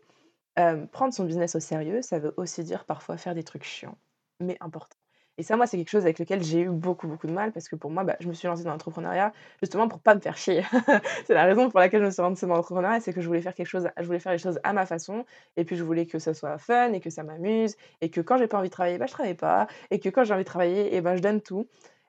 Prendre 0.91 1.13
son 1.13 1.25
business 1.25 1.55
au 1.55 1.59
sérieux, 1.59 2.01
ça 2.01 2.19
veut 2.19 2.33
aussi 2.37 2.63
dire 2.63 2.85
parfois 2.85 3.17
faire 3.17 3.35
des 3.35 3.43
trucs 3.43 3.63
chiants, 3.65 3.97
mais 4.39 4.57
importants. 4.61 5.00
Et 5.41 5.43
ça, 5.43 5.57
moi, 5.57 5.65
c'est 5.65 5.75
quelque 5.75 5.89
chose 5.89 6.03
avec 6.03 6.19
lequel 6.19 6.43
j'ai 6.43 6.59
eu 6.59 6.69
beaucoup, 6.69 7.07
beaucoup 7.07 7.25
de 7.25 7.31
mal 7.31 7.51
parce 7.51 7.67
que 7.67 7.75
pour 7.75 7.89
moi, 7.89 8.03
bah, 8.03 8.15
je 8.19 8.27
me 8.27 8.33
suis 8.33 8.47
lancée 8.47 8.63
dans 8.63 8.69
l'entrepreneuriat 8.69 9.33
justement 9.59 9.87
pour 9.87 9.97
pas 9.99 10.13
me 10.13 10.19
faire 10.19 10.37
chier. 10.37 10.61
C'est 11.25 11.33
la 11.33 11.45
raison 11.45 11.67
pour 11.71 11.79
laquelle 11.79 12.01
je 12.01 12.05
me 12.05 12.11
suis 12.11 12.21
lancée 12.21 12.45
dans 12.45 12.53
l'entrepreneuriat, 12.53 12.99
c'est 12.99 13.11
que 13.11 13.21
je 13.21 13.27
voulais 13.27 13.41
faire 13.41 13.55
quelque 13.55 13.65
chose 13.65 13.89
je 13.97 14.05
voulais 14.05 14.19
faire 14.19 14.33
les 14.33 14.37
choses 14.37 14.59
à 14.63 14.71
ma 14.71 14.85
façon 14.85 15.25
et 15.57 15.65
puis 15.65 15.75
je 15.77 15.83
voulais 15.83 16.05
que 16.05 16.19
ça 16.19 16.35
soit 16.35 16.59
fun 16.59 16.93
et 16.93 16.99
que 16.99 17.09
ça 17.09 17.23
m'amuse 17.23 17.75
et 18.01 18.11
que 18.11 18.21
quand 18.21 18.37
j'ai 18.37 18.45
pas 18.45 18.59
envie 18.59 18.69
de 18.69 18.73
travailler, 18.73 18.99
bah, 18.99 19.07
je 19.07 19.13
travaille 19.13 19.33
pas 19.33 19.65
et 19.89 19.99
que 19.99 20.09
quand 20.09 20.23
j'ai 20.25 20.33
envie 20.35 20.43
de 20.43 20.47
travailler 20.47 20.95
et 20.95 21.01
ben, 21.01 21.15
je 21.15 21.23
donne 21.23 21.41
tout. 21.41 21.65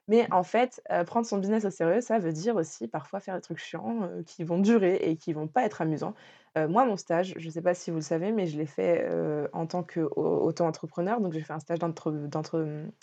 Mais 0.07 0.27
en 0.31 0.43
fait, 0.43 0.81
heu, 0.91 1.05
prendre 1.05 1.25
son 1.25 1.37
business 1.37 1.65
au 1.65 1.69
sérieux, 1.69 2.01
ça 2.01 2.19
veut 2.19 2.33
dire 2.33 2.55
aussi 2.57 2.87
parfois 2.87 3.19
faire 3.21 3.35
des 3.35 3.41
trucs 3.41 3.57
chiants, 3.59 4.03
heu, 4.03 4.23
qui 4.23 4.43
vont 4.43 4.59
durer 4.59 4.95
et 4.97 5.15
qui 5.17 5.33
vont 5.33 5.47
pas 5.47 5.63
être 5.65 5.81
amusants. 5.81 6.13
Heu, 6.57 6.67
moi, 6.67 6.85
mon 6.85 6.97
stage, 6.97 7.33
je 7.37 7.45
ne 7.45 7.51
sais 7.51 7.61
pas 7.61 7.73
si 7.73 7.89
vous 7.91 7.97
le 7.97 8.01
savez, 8.03 8.31
mais 8.33 8.45
je 8.47 8.57
l'ai 8.57 8.65
fait, 8.65 9.07
en 9.53 9.65
tant 9.67 9.83
qu'auto-entrepreneur. 9.83 11.21
Donc 11.21 11.33
j'ai 11.33 11.41
fait 11.41 11.53
un 11.53 11.59
stage 11.59 11.79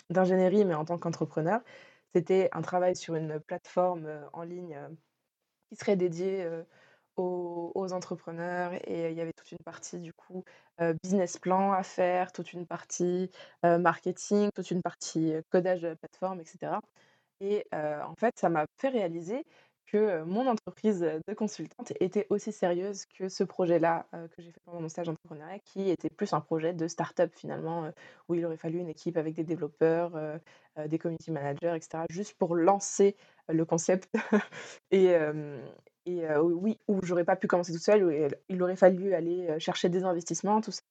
d'ingénierie, 0.09 0.65
mais 0.65 0.73
en 0.75 0.85
tant 0.85 0.97
qu'entrepreneur. 0.97 1.61
C'était 2.13 2.49
un 2.51 2.61
travail 2.61 2.95
sur 2.95 3.15
une 3.15 3.39
plateforme, 3.39 4.07
en 4.33 4.43
ligne, 4.43 4.77
qui 5.69 5.75
serait 5.77 5.95
dédiée, 5.97 6.47
aux 7.75 7.93
entrepreneurs 7.93 8.73
et 8.87 9.11
il 9.11 9.17
y 9.17 9.21
avait 9.21 9.33
toute 9.33 9.51
une 9.51 9.57
partie 9.65 9.99
du 9.99 10.13
coup, 10.13 10.43
heu, 10.81 10.95
business 11.03 11.37
plan 11.37 11.71
à 11.73 11.83
faire, 11.83 12.31
toute 12.31 12.53
une 12.53 12.65
partie, 12.67 13.29
heu, 13.65 13.77
marketing, 13.79 14.49
toute 14.55 14.71
une 14.71 14.81
partie, 14.81 15.33
heu, 15.33 15.43
codage 15.49 15.81
de 15.81 15.87
la 15.89 15.95
plateforme 15.95 16.41
et 16.41 16.45
cetera. 16.45 16.81
Et 17.41 17.65
en 17.73 18.15
fait, 18.19 18.37
ça 18.39 18.49
m'a 18.49 18.65
fait 18.79 18.89
réaliser 18.89 19.45
que, 19.87 20.23
mon 20.23 20.47
entreprise, 20.47 21.01
de 21.01 21.33
consultante 21.35 21.91
était 21.99 22.27
aussi 22.29 22.51
sérieuse 22.53 23.05
que 23.07 23.29
ce 23.29 23.43
projet-là, 23.43 24.07
que 24.13 24.41
j'ai 24.41 24.51
fait 24.51 24.61
pendant 24.65 24.81
mon 24.81 24.89
stage 24.89 25.07
d'entrepreneuriat 25.07 25.59
qui 25.59 25.89
était 25.89 26.09
plus 26.09 26.33
un 26.33 26.41
projet 26.41 26.73
de 26.73 26.87
start-up 26.87 27.31
finalement, 27.35 27.91
où 28.29 28.35
il 28.35 28.45
aurait 28.45 28.57
fallu 28.57 28.79
une 28.79 28.89
équipe 28.89 29.17
avec 29.17 29.33
des 29.35 29.43
développeurs, 29.43 30.13
des 30.87 30.97
community 30.99 31.31
managers 31.31 31.75
et 31.77 31.81
cetera, 31.81 32.05
juste 32.09 32.37
pour 32.37 32.55
lancer 32.55 33.15
le 33.49 33.65
concept. 33.65 34.09
Et 34.91 35.15
et 36.05 36.25
oui, 36.37 36.77
où 36.87 36.99
j'aurais 37.03 37.23
pas 37.23 37.35
pu 37.35 37.47
commencer 37.47 37.71
toute 37.73 37.81
seule, 37.81 38.03
où 38.03 38.11
il 38.49 38.63
aurait 38.63 38.75
fallu 38.75 39.13
aller, 39.13 39.59
chercher 39.59 39.89
des 39.89 40.03
investissements, 40.03 40.61
tout 40.61 40.71
ça 40.71 40.81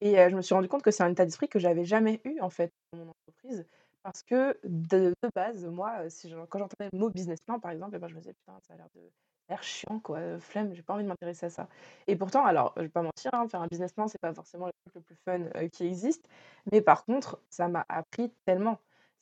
et 0.00 0.16
je 0.28 0.36
me 0.36 0.42
suis 0.42 0.54
rendu 0.54 0.68
compte 0.68 0.82
que 0.82 0.90
c'est 0.90 1.02
un 1.02 1.10
état 1.10 1.24
d'esprit 1.24 1.48
que 1.48 1.58
j'avais 1.58 1.84
jamais 1.84 2.20
eu 2.24 2.40
en 2.40 2.50
fait 2.50 2.72
dans 2.92 2.98
mon 2.98 3.10
entreprise 3.10 3.66
parce 4.02 4.22
que 4.22 4.56
de 4.62 5.14
base, 5.34 5.66
moi, 5.66 6.08
si 6.10 6.28
je 6.28 6.36
quand 6.48 6.58
j'entendais 6.58 6.88
le 6.92 6.98
mot 6.98 7.10
business 7.10 7.40
plan 7.40 7.58
par 7.58 7.72
exemple 7.72 7.96
et 7.96 7.98
ben, 7.98 8.06
je 8.08 8.14
me 8.14 8.20
disais: 8.20 8.34
«Putain, 8.34 8.56
ça 8.60 8.74
a 8.74 8.76
l'air 8.76 8.86
de 8.94 9.00
l'air 9.48 9.62
chiant 9.62 9.98
quoi, 9.98 10.38
flemme, 10.38 10.74
j'ai 10.74 10.82
pas 10.82 10.94
envie 10.94 11.02
de 11.02 11.08
m'intéresser 11.08 11.46
à 11.46 11.50
ça» 11.50 11.68
et 12.06 12.14
pourtant 12.14 12.44
alors, 12.44 12.72
je 12.76 12.82
vais 12.82 12.88
pas 12.88 13.02
mentir, 13.02 13.30
hein, 13.32 13.48
faire 13.48 13.62
un 13.62 13.66
business 13.66 13.92
plan, 13.92 14.06
c'est 14.06 14.20
pas 14.20 14.32
forcément 14.34 14.66
le 14.66 14.72
truc 14.84 14.94
le 14.94 15.00
plus 15.00 15.16
fun, 15.24 15.68
qui 15.70 15.86
existe, 15.86 16.28
mais 16.70 16.80
par 16.80 17.04
contre, 17.04 17.40
ça 17.50 17.68
m'a 17.68 17.84
appris 17.88 18.32
tellement. 18.44 18.78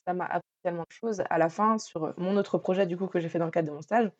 Ça 0.07 0.13
m'a 0.13 0.25
appris 0.25 0.53
tellement 0.61 0.83
de 0.83 0.91
choses. 0.91 1.23
À 1.31 1.39
la 1.39 1.49
fin, 1.49 1.79
sur, 1.79 2.13
mon 2.19 2.37
autre 2.37 2.59
projet 2.59 2.85
du 2.85 2.95
coup 2.95 3.07
que 3.07 3.19
j'ai 3.19 3.27
fait 3.27 3.39
dans 3.39 3.45
le 3.45 3.51
cadre 3.51 3.69
de 3.69 3.73
mon 3.73 3.81
stage, 3.81 4.11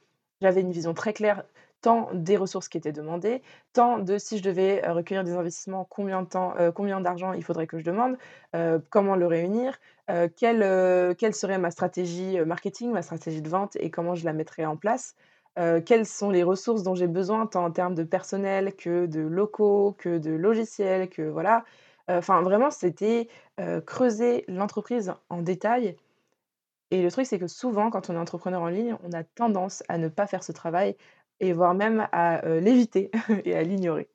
j'avais 0.41 0.61
une 0.61 0.71
vision 0.71 0.93
très 0.93 1.13
claire 1.13 1.43
tant 1.81 2.09
des 2.13 2.35
ressources 2.37 2.67
qui 2.69 2.77
étaient 2.79 2.91
demandées, 2.91 3.41
tant 3.73 3.99
de 3.99 4.17
si 4.17 4.37
je 4.39 4.43
devais, 4.43 4.81
heu, 4.87 4.91
recueillir 4.91 5.23
des 5.23 5.33
investissements, 5.33 5.85
combien 5.89 6.23
de 6.23 6.27
temps, 6.27 6.55
heu, 6.59 6.71
combien 6.71 6.99
d'argent 7.01 7.33
il 7.33 7.43
faudrait 7.43 7.67
que 7.67 7.77
je 7.79 7.83
demande, 7.85 8.17
heu, 8.55 8.83
comment 8.89 9.15
le 9.15 9.27
réunir, 9.27 9.77
quelle, 10.37 11.15
quelle 11.17 11.33
serait 11.33 11.57
ma 11.57 11.71
stratégie, 11.71 12.39
marketing, 12.45 12.91
ma 12.91 13.01
stratégie 13.01 13.41
de 13.41 13.49
vente 13.49 13.75
et 13.77 13.89
comment 13.89 14.13
je 14.15 14.23
la 14.25 14.33
mettrais 14.33 14.63
en 14.65 14.77
place, 14.77 15.15
quelles 15.85 16.05
sont 16.05 16.29
les 16.29 16.43
ressources 16.43 16.83
dont 16.83 16.93
j'ai 16.95 17.07
besoin 17.07 17.47
tant 17.47 17.65
en 17.65 17.71
termes 17.71 17.95
de 17.95 18.03
personnel 18.03 18.75
que 18.75 19.05
de 19.07 19.21
locaux, 19.21 19.95
que 19.97 20.17
de 20.19 20.31
logiciels, 20.31 21.09
que 21.09 21.23
voilà. 21.23 21.63
Enfin 22.07 22.41
vraiment 22.43 22.69
c'était, 22.71 23.29
creuser 23.87 24.45
l'entreprise 24.47 25.13
en 25.29 25.41
détail 25.41 25.95
et 26.91 27.01
le 27.01 27.11
truc, 27.11 27.25
c'est 27.25 27.39
que 27.39 27.47
souvent, 27.47 27.89
quand 27.89 28.09
on 28.09 28.13
est 28.15 28.17
entrepreneur 28.17 28.61
en 28.61 28.67
ligne, 28.69 28.95
on 29.03 29.11
a 29.13 29.23
tendance 29.23 29.83
à 29.89 29.97
ne 29.97 30.07
pas 30.07 30.27
faire 30.27 30.43
ce 30.43 30.51
travail 30.51 30.95
et 31.39 31.53
voire 31.53 31.73
même 31.75 32.07
à, 32.11 32.45
heu, 32.47 32.59
l'éviter 32.59 33.11
et 33.45 33.55
à 33.55 33.63
l'ignorer. 33.63 34.09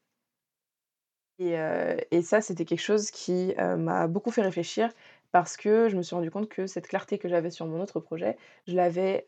Et 1.38 1.56
heu 1.58 1.96
et 2.10 2.22
ça, 2.22 2.40
c'était 2.40 2.64
quelque 2.64 2.80
chose 2.80 3.10
qui, 3.10 3.54
heu, 3.58 3.76
m'a 3.76 4.06
beaucoup 4.08 4.30
fait 4.30 4.42
réfléchir 4.42 4.90
parce 5.32 5.56
que 5.56 5.88
je 5.88 5.96
me 5.96 6.02
suis 6.02 6.14
rendu 6.16 6.30
compte 6.30 6.48
que 6.48 6.66
cette 6.66 6.88
clarté 6.88 7.16
que 7.18 7.28
j'avais 7.28 7.50
sur 7.50 7.64
mon 7.66 7.80
autre 7.80 8.00
projet, 8.00 8.36
je 8.66 8.74
l'avais, 8.74 9.24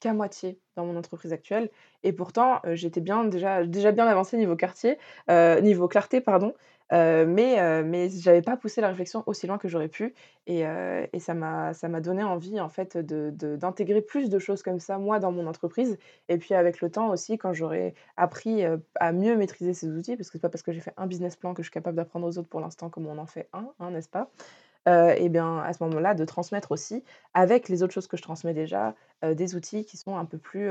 qu'à 0.00 0.12
moitié 0.12 0.60
dans 0.76 0.84
mon 0.86 0.96
entreprise 0.96 1.32
actuelle 1.32 1.70
et 2.02 2.12
pourtant, 2.12 2.60
j'étais 2.74 3.00
bien 3.00 3.24
déjà 3.24 3.64
déjà 3.66 3.92
bien 3.92 4.06
avancée 4.06 4.36
niveau 4.36 4.56
quartier, 4.56 4.98
niveau 5.28 5.88
clarté 5.88 6.20
pardon, 6.20 6.54
heu, 6.92 7.26
mais 7.26 7.60
heu, 7.60 7.84
mais 7.84 8.08
j'avais 8.10 8.42
pas 8.42 8.56
poussé 8.56 8.80
la 8.80 8.88
réflexion 8.88 9.22
aussi 9.26 9.46
loin 9.46 9.58
que 9.58 9.68
j'aurais 9.68 9.88
pu 9.88 10.14
et 10.46 10.64
heu 10.66 11.06
et 11.12 11.20
ça 11.20 11.34
m'a 11.34 11.72
donné 12.00 12.22
envie 12.24 12.60
en 12.60 12.68
fait 12.68 12.96
de 12.96 13.30
de 13.30 13.56
d'intégrer 13.56 14.00
plus 14.02 14.30
de 14.30 14.38
choses 14.38 14.62
comme 14.62 14.80
ça, 14.80 14.98
moi, 14.98 15.18
dans 15.18 15.32
mon 15.32 15.46
entreprise 15.46 15.98
et 16.28 16.38
puis 16.38 16.54
avec 16.54 16.80
le 16.80 16.90
temps 16.90 17.08
aussi 17.10 17.38
quand 17.38 17.52
j'aurai 17.52 17.94
appris, 18.16 18.64
à 19.00 19.12
mieux 19.12 19.36
maîtriser 19.36 19.74
ces 19.74 19.88
outils, 19.88 20.16
parce 20.16 20.28
que 20.30 20.38
c'est 20.38 20.42
pas 20.42 20.48
parce 20.48 20.62
que 20.62 20.72
j'ai 20.72 20.80
fait 20.80 20.94
un 20.96 21.06
business 21.06 21.36
plan 21.36 21.54
que 21.54 21.62
je 21.62 21.66
suis 21.68 21.72
capable 21.74 21.96
d'apprendre 21.96 22.26
aux 22.26 22.38
autres 22.38 22.48
pour 22.48 22.60
l'instant 22.60 22.88
comme 22.90 23.06
on 23.06 23.18
en 23.18 23.26
fait 23.26 23.48
un, 23.52 23.68
hein, 23.80 23.90
n'est-ce 23.90 24.08
pas? 24.08 24.30
Et 25.18 25.28
bien, 25.28 25.58
à 25.60 25.72
ce 25.74 25.82
moment-là, 25.84 26.14
de 26.14 26.24
transmettre 26.24 26.72
aussi 26.72 27.04
avec 27.34 27.68
les 27.68 27.82
autres 27.82 27.92
choses 27.94 28.06
que 28.08 28.16
je 28.16 28.22
transmets 28.22 28.54
déjà, 28.54 28.94
des 29.22 29.54
outils 29.56 29.84
qui 29.84 29.96
sont 29.98 30.16
un 30.16 30.24
peu 30.24 30.38
plus, 30.38 30.70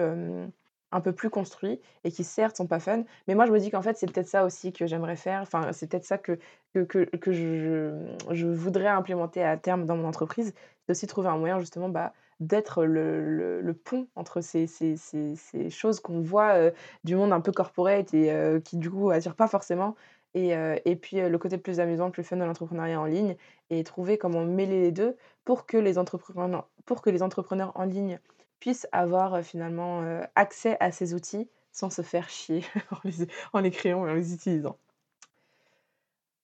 un 0.92 1.02
peu 1.02 1.12
plus 1.14 1.30
construits 1.30 1.80
et 2.04 2.12
qui 2.12 2.24
certes 2.24 2.58
sont 2.58 2.68
pas 2.68 2.80
fun, 2.80 3.04
mais 3.28 3.36
moi 3.36 3.46
je 3.46 3.52
me 3.52 3.60
dis 3.60 3.70
qu'en 3.72 3.82
fait 3.82 3.98
c'est 3.98 4.12
peut-être 4.12 4.28
ça 4.28 4.46
aussi 4.46 4.72
que 4.74 4.86
j'aimerais 4.88 5.16
faire, 5.18 5.42
enfin 5.42 5.72
c'est 5.74 5.90
peut-être 5.90 6.06
ça 6.06 6.18
que 6.18 6.40
que 6.74 6.80
que 6.82 7.04
que 7.18 7.32
je 7.34 8.16
je, 8.32 8.48
voudrais 8.48 8.88
implémenter 8.88 9.44
à 9.44 9.58
terme 9.58 9.86
dans 9.86 9.98
mon 9.98 10.08
entreprise. 10.08 10.54
C'est 10.86 10.92
aussi 10.92 11.08
trouver 11.08 11.28
un 11.30 11.38
moyen 11.38 11.60
justement, 11.60 11.90
bah, 11.90 12.14
d'être 12.40 12.86
le 12.86 13.20
le 13.36 13.62
le 13.62 13.74
pont 13.74 14.08
entre 14.16 14.42
ces 14.42 14.68
ces 14.68 14.96
ces 14.98 15.36
ces 15.36 15.70
choses 15.70 16.00
qu'on 16.00 16.22
voit, 16.22 16.58
heu, 16.60 16.74
du 17.04 17.16
monde 17.16 17.34
un 17.34 17.42
peu 17.42 17.52
corporate 17.52 18.14
et 18.14 18.32
heu, 18.32 18.60
qui 18.62 18.78
du 18.78 18.90
coup 18.90 19.10
attirent 19.12 19.36
pas 19.36 19.48
forcément 19.48 19.96
et 20.34 20.56
heu 20.56 20.76
et 20.86 20.96
puis, 20.96 21.18
le 21.22 21.38
côté 21.38 21.58
plus 21.58 21.80
amusant, 21.80 22.12
plus 22.12 22.24
fun 22.24 22.38
de 22.38 22.44
l'entrepreneuriat 22.46 23.00
en 23.02 23.06
ligne 23.06 23.36
et 23.70 23.84
trouver 23.84 24.18
comment 24.18 24.46
mêler 24.46 24.82
les 24.82 24.92
2 24.92 25.16
pour 25.46 25.66
que 25.66 25.78
les 25.78 25.98
entrepreneurs 25.98 26.70
pour 26.86 27.02
que 27.02 27.10
les 27.10 27.24
entrepreneurs 27.24 27.72
en 27.76 27.84
ligne 27.86 28.20
puissent 28.60 28.88
avoir, 28.92 29.42
finalement, 29.44 30.04
accès 30.36 30.78
à 30.80 30.92
ces 30.92 31.14
outils 31.14 31.50
sans 31.72 31.90
se 31.90 32.02
faire 32.02 32.30
chier 32.30 32.64
en 33.54 33.60
les 33.60 33.72
créant 33.72 34.08
et 34.08 34.12
en 34.12 34.16
les 34.16 34.34
utilisant. 34.34 34.78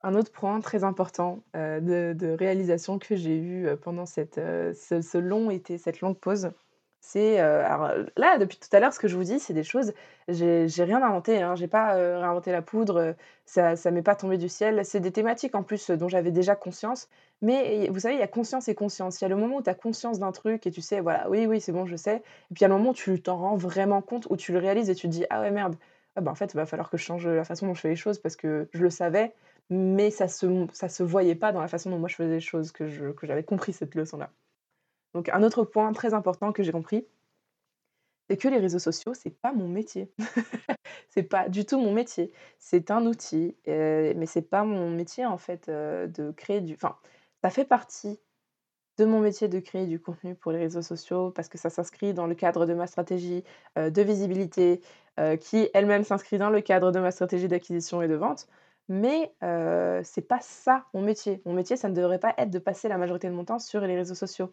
Un 0.02 0.16
autre 0.16 0.32
point 0.32 0.60
très 0.60 0.84
important, 0.84 1.44
de 1.54 2.36
réalisation 2.38 3.00
que 3.00 3.16
j'ai 3.16 3.38
eu, 3.38 3.68
pendant 3.82 4.06
cette, 4.06 4.36
ce 4.36 5.18
long 5.18 5.50
été, 5.50 5.78
cette 5.78 6.02
longue 6.02 6.18
pause, 6.18 6.52
c'est, 7.06 7.40
heu, 7.42 7.44
alors, 7.66 7.88
heu, 7.92 8.06
là, 8.18 8.38
depuis 8.38 8.58
tout 8.58 8.70
à 8.76 8.80
l'heure, 8.80 8.94
ce 8.94 9.00
que 9.00 9.08
je 9.10 9.16
vous 9.18 9.24
dis, 9.26 9.40
c'est 9.40 9.54
des 9.54 9.64
choses 9.64 9.94
j'ai 10.30 10.68
rien 10.84 11.04
inventé, 11.04 11.42
hein. 11.42 11.56
J'ai 11.56 11.68
pas, 11.68 11.98
heu, 11.98 12.18
réinventé 12.18 12.52
la 12.54 12.62
poudre, 12.62 13.00
heu, 13.02 13.16
ça 13.46 13.76
ça 13.76 13.92
m'est 13.92 14.02
pas 14.02 14.16
tombé 14.16 14.38
du 14.38 14.48
ciel. 14.50 14.86
C'est 14.86 15.02
des 15.02 15.12
thématiques 15.12 15.54
en 15.56 15.64
plus, 15.64 15.90
dont 15.92 16.08
j'avais 16.08 16.32
déjà 16.32 16.56
conscience, 16.56 17.10
mais 17.42 17.90
vous 17.90 18.00
savez, 18.00 18.16
il 18.16 18.20
y 18.20 18.24
a 18.24 18.28
conscience 18.28 18.68
et 18.70 18.76
conscience. 18.76 19.20
Il 19.22 19.24
y 19.24 19.28
a 19.28 19.30
le 19.30 19.36
moment 19.36 19.58
où 19.58 19.62
tu 19.62 19.70
as 19.70 19.76
conscience 19.76 20.18
d'un 20.20 20.32
truc 20.32 20.66
et 20.66 20.72
tu 20.72 20.82
sais, 20.82 21.02
voilà, 21.02 21.30
oui, 21.30 21.46
oui, 21.46 21.60
c'est 21.62 21.74
bon, 21.74 21.86
je 21.86 21.96
sais. 21.98 22.18
Et 22.18 22.54
puis 22.54 22.60
il 22.60 22.62
y 22.62 22.66
a 22.66 22.68
le 22.70 22.76
moment 22.76 22.92
où 22.92 22.94
tu 22.94 23.22
t'en 23.22 23.38
rends 23.38 23.58
vraiment 23.58 24.02
compte, 24.02 24.28
où 24.30 24.38
tu 24.38 24.54
le 24.54 24.60
réalises 24.60 24.90
et 24.90 24.96
tu 24.96 25.08
te 25.08 25.12
dis: 25.14 25.26
«Ah 25.30 25.42
ouais, 25.42 25.52
merde, 25.52 25.76
ah 26.16 26.22
bah, 26.22 26.32
en 26.32 26.36
fait, 26.36 26.54
il 26.54 26.58
va 26.58 26.66
falloir 26.66 26.90
que 26.90 26.98
je 26.98 27.04
change, 27.04 27.28
la 27.28 27.44
façon 27.44 27.68
dont 27.68 27.74
je 27.74 27.82
fais 27.82 27.90
les 27.90 27.96
choses 27.98 28.20
parce 28.20 28.36
que 28.38 28.70
je 28.74 28.82
le 28.82 28.90
savais, 28.90 29.34
mais 29.70 30.10
ça 30.12 30.28
se 30.30 30.46
ça 30.74 30.88
se 30.90 31.04
voyait 31.04 31.36
pas 31.36 31.52
dans 31.52 31.62
la 31.62 31.68
façon 31.68 31.90
dont 31.90 32.00
moi 32.00 32.08
je 32.10 32.16
faisais 32.16 32.30
les 32.36 32.40
choses, 32.40 32.72
que 32.72 33.12
que 33.12 33.28
j'avais 33.28 33.44
compris 33.44 33.74
cette 33.74 33.94
leçon-là. 33.96 34.32
Donc 35.14 35.30
un 35.30 35.44
autre 35.44 35.64
point 35.64 35.92
très 35.94 36.14
important 36.14 36.52
que 36.52 36.64
j'ai 36.64 36.72
compris, 36.72 37.06
c'est 38.30 38.38
que 38.38 38.48
les 38.48 38.58
réseaux 38.60 38.80
sociaux, 38.80 39.14
c'est 39.14 39.30
pas 39.42 39.52
mon 39.54 39.68
métier. 39.68 40.12
C'est 41.10 41.24
pas 41.24 41.50
du 41.50 41.66
tout 41.66 41.80
mon 41.80 41.94
métier. 41.94 42.32
C'est 42.60 42.92
un 42.92 43.06
outil, 43.06 43.56
heu, 43.68 44.14
mais 44.18 44.26
c'est 44.26 44.42
pas 44.44 44.64
mon 44.64 44.90
métier 44.92 45.26
en 45.26 45.38
fait, 45.38 45.70
heu, 45.70 46.08
de 46.08 46.32
créer 46.32 46.62
du 46.62 46.74
enfin, 46.76 46.98
ça 47.44 47.50
fait 47.52 47.66
partie 47.66 48.20
de 49.00 49.06
mon 49.06 49.22
métier 49.22 49.48
de 49.50 49.60
créer 49.60 49.88
du 49.88 50.00
contenu 50.02 50.36
pour 50.36 50.52
les 50.54 50.60
réseaux 50.60 50.82
sociaux 50.84 51.32
parce 51.32 51.50
que 51.50 51.58
ça 51.60 51.70
s'inscrit 51.72 52.14
dans 52.16 52.28
le 52.28 52.36
cadre 52.36 52.66
de 52.68 52.74
ma 52.76 52.88
stratégie, 52.88 53.44
heu, 53.80 53.92
de 53.92 54.02
visibilité, 54.04 54.82
heu, 55.20 55.38
qui 55.38 55.70
elle-même 55.76 56.04
s'inscrit 56.06 56.38
dans 56.40 56.50
le 56.52 56.62
cadre 56.62 56.92
de 56.94 57.00
ma 57.02 57.12
stratégie 57.12 57.48
d'acquisition 57.50 58.02
et 58.04 58.08
de 58.10 58.16
vente. 58.16 58.48
Mais, 58.90 59.34
c'est 60.04 60.28
pas 60.28 60.40
ça 60.42 60.86
mon 60.94 61.02
métier. 61.02 61.42
Mon 61.46 61.54
métier, 61.54 61.78
ça 61.78 61.90
ne 61.90 61.96
devrait 61.96 62.20
pas 62.20 62.34
être 62.38 62.52
de 62.52 62.60
passer 62.60 62.88
la 62.90 62.98
majorité 62.98 63.30
de 63.30 63.34
mon 63.34 63.46
temps 63.46 63.60
sur 63.60 63.82
les 63.82 63.96
réseaux 63.98 64.16
sociaux. 64.16 64.52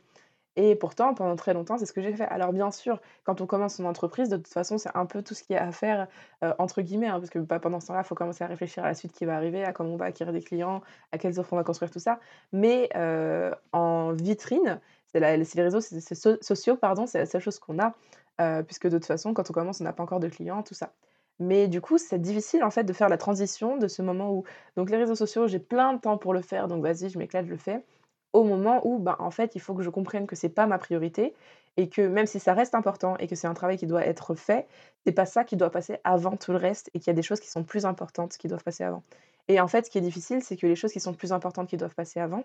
Et 0.57 0.75
pourtant, 0.75 1.14
pendant 1.14 1.37
très 1.37 1.54
longtemps, 1.54 1.78
c'est 1.78 1.87
ce 1.87 1.92
que 1.92 2.02
j'ai 2.02 2.12
fait. 2.14 2.25
Alors 2.25 2.52
bien 2.52 2.71
sûr, 2.73 3.00
quand 3.25 3.40
on 3.40 3.47
commence 3.47 3.76
son 3.76 3.85
entreprise, 3.85 4.28
de 4.28 4.37
toute 4.37 4.49
façon, 4.49 4.78
c'est 4.78 4.90
un 4.95 5.07
peu 5.07 5.23
tout 5.23 5.35
ce 5.35 5.42
qu'il 5.45 5.54
y 5.54 5.59
a 5.59 5.66
à 5.66 5.73
faire, 5.73 6.09
heu, 6.45 6.52
entre 6.59 6.83
guillemets, 6.83 7.07
hein, 7.09 7.19
parce 7.21 7.30
que, 7.30 7.38
bah, 7.38 7.61
pendant 7.61 7.78
ce 7.80 7.87
temps-là, 7.88 8.00
il 8.00 8.04
faut 8.07 8.14
commencer 8.16 8.42
à 8.45 8.49
réfléchir 8.49 8.85
à 8.85 8.88
la 8.88 8.95
suite 8.95 9.12
qui 9.12 9.25
va 9.25 9.37
arriver, 9.37 9.64
à 9.64 9.73
comment 9.73 9.90
on 9.95 9.97
va 9.97 10.07
acquérir 10.07 10.33
des 10.33 10.42
clients, 10.42 10.83
à 11.12 11.19
quelles 11.19 11.38
offres 11.38 11.52
on 11.52 11.57
va 11.57 11.64
construire, 11.64 11.90
tout 11.90 12.00
ça. 12.00 12.19
Mais, 12.52 12.88
heu, 12.97 13.52
en 13.73 14.12
vitrine, 14.12 14.80
c'est 15.07 15.21
les 15.21 15.62
réseaux 15.62 15.80
sociaux, 15.80 16.76
pardon, 16.76 17.07
c'est 17.07 17.19
la 17.19 17.26
seule 17.26 17.40
chose 17.42 17.59
qu'on 17.61 17.78
a, 17.78 17.95
heu, 18.40 18.62
puisque 18.64 18.87
de 18.88 18.99
toute 18.99 19.07
façon, 19.07 19.35
quand 19.35 19.49
on 19.50 19.52
commence, 19.52 19.80
on 19.80 19.85
n'a 19.85 19.92
pas 19.92 20.02
encore 20.02 20.21
de 20.21 20.28
clients, 20.28 20.62
tout 20.62 20.75
ça. 20.75 20.92
Mais 21.38 21.69
du 21.69 21.80
coup, 21.80 21.97
c'est 21.99 22.19
difficile, 22.21 22.62
en 22.64 22.71
fait, 22.71 22.85
de 22.85 22.92
faire 22.92 23.09
la 23.09 23.16
transition 23.19 23.76
de 23.78 23.88
ce 23.88 24.02
moment 24.02 24.30
où 24.33 24.45
donc 24.76 24.90
les 24.90 24.97
réseaux 24.99 25.14
sociaux, 25.14 25.47
j'ai 25.49 25.59
plein 25.61 25.95
de 25.95 26.00
temps 26.00 26.19
pour 26.19 26.35
le 26.35 26.42
faire, 26.42 26.69
donc 26.69 26.83
vas-y, 26.83 27.09
je 27.09 27.19
m'éclate, 27.19 27.47
je 27.47 27.50
le 27.50 27.57
fais. 27.57 27.85
Au 28.33 28.45
moment 28.45 28.81
où, 28.87 28.99
ben, 28.99 29.17
en 29.19 29.31
fait, 29.31 29.55
il 29.55 29.61
faut 29.61 29.75
que 29.75 29.83
je 29.83 29.91
comprenne 29.91 30.27
que 30.27 30.37
c'est 30.37 30.49
pas 30.51 30.67
ma 30.67 30.79
priorité 30.79 31.35
et 31.77 31.89
que 31.89 32.03
même 32.03 32.27
si 32.27 32.41
ça 32.41 32.55
reste 32.55 32.75
important 32.75 33.17
et 33.19 33.27
que 33.29 33.35
c'est 33.37 33.47
un 33.47 33.55
travail 33.55 33.77
qui 33.79 33.87
doit 33.87 34.05
être 34.07 34.35
fait, 34.35 34.67
c'est 35.07 35.13
pas 35.13 35.27
ça 35.27 35.45
qui 35.45 35.57
doit 35.57 35.71
passer 35.71 35.99
avant 36.05 36.37
tout 36.37 36.53
le 36.53 36.59
reste 36.59 36.91
et 36.95 36.99
qu'il 37.01 37.09
y 37.09 37.11
a 37.11 37.15
des 37.15 37.23
choses 37.23 37.41
qui 37.41 37.49
sont 37.51 37.65
plus 37.65 37.85
importantes 37.87 38.37
qui 38.37 38.49
doivent 38.49 38.65
passer 38.65 38.85
avant. 38.85 39.03
Et 39.49 39.61
en 39.61 39.69
fait, 39.69 39.87
ce 39.87 39.91
qui 39.91 39.99
est 39.99 40.03
difficile, 40.03 40.43
c'est 40.43 40.57
que 40.57 40.67
les 40.67 40.77
choses 40.77 40.93
qui 40.93 41.01
sont 41.01 41.15
plus 41.15 41.33
importantes 41.33 41.69
qui 41.69 41.77
doivent 41.77 41.95
passer 41.95 42.21
avant, 42.21 42.45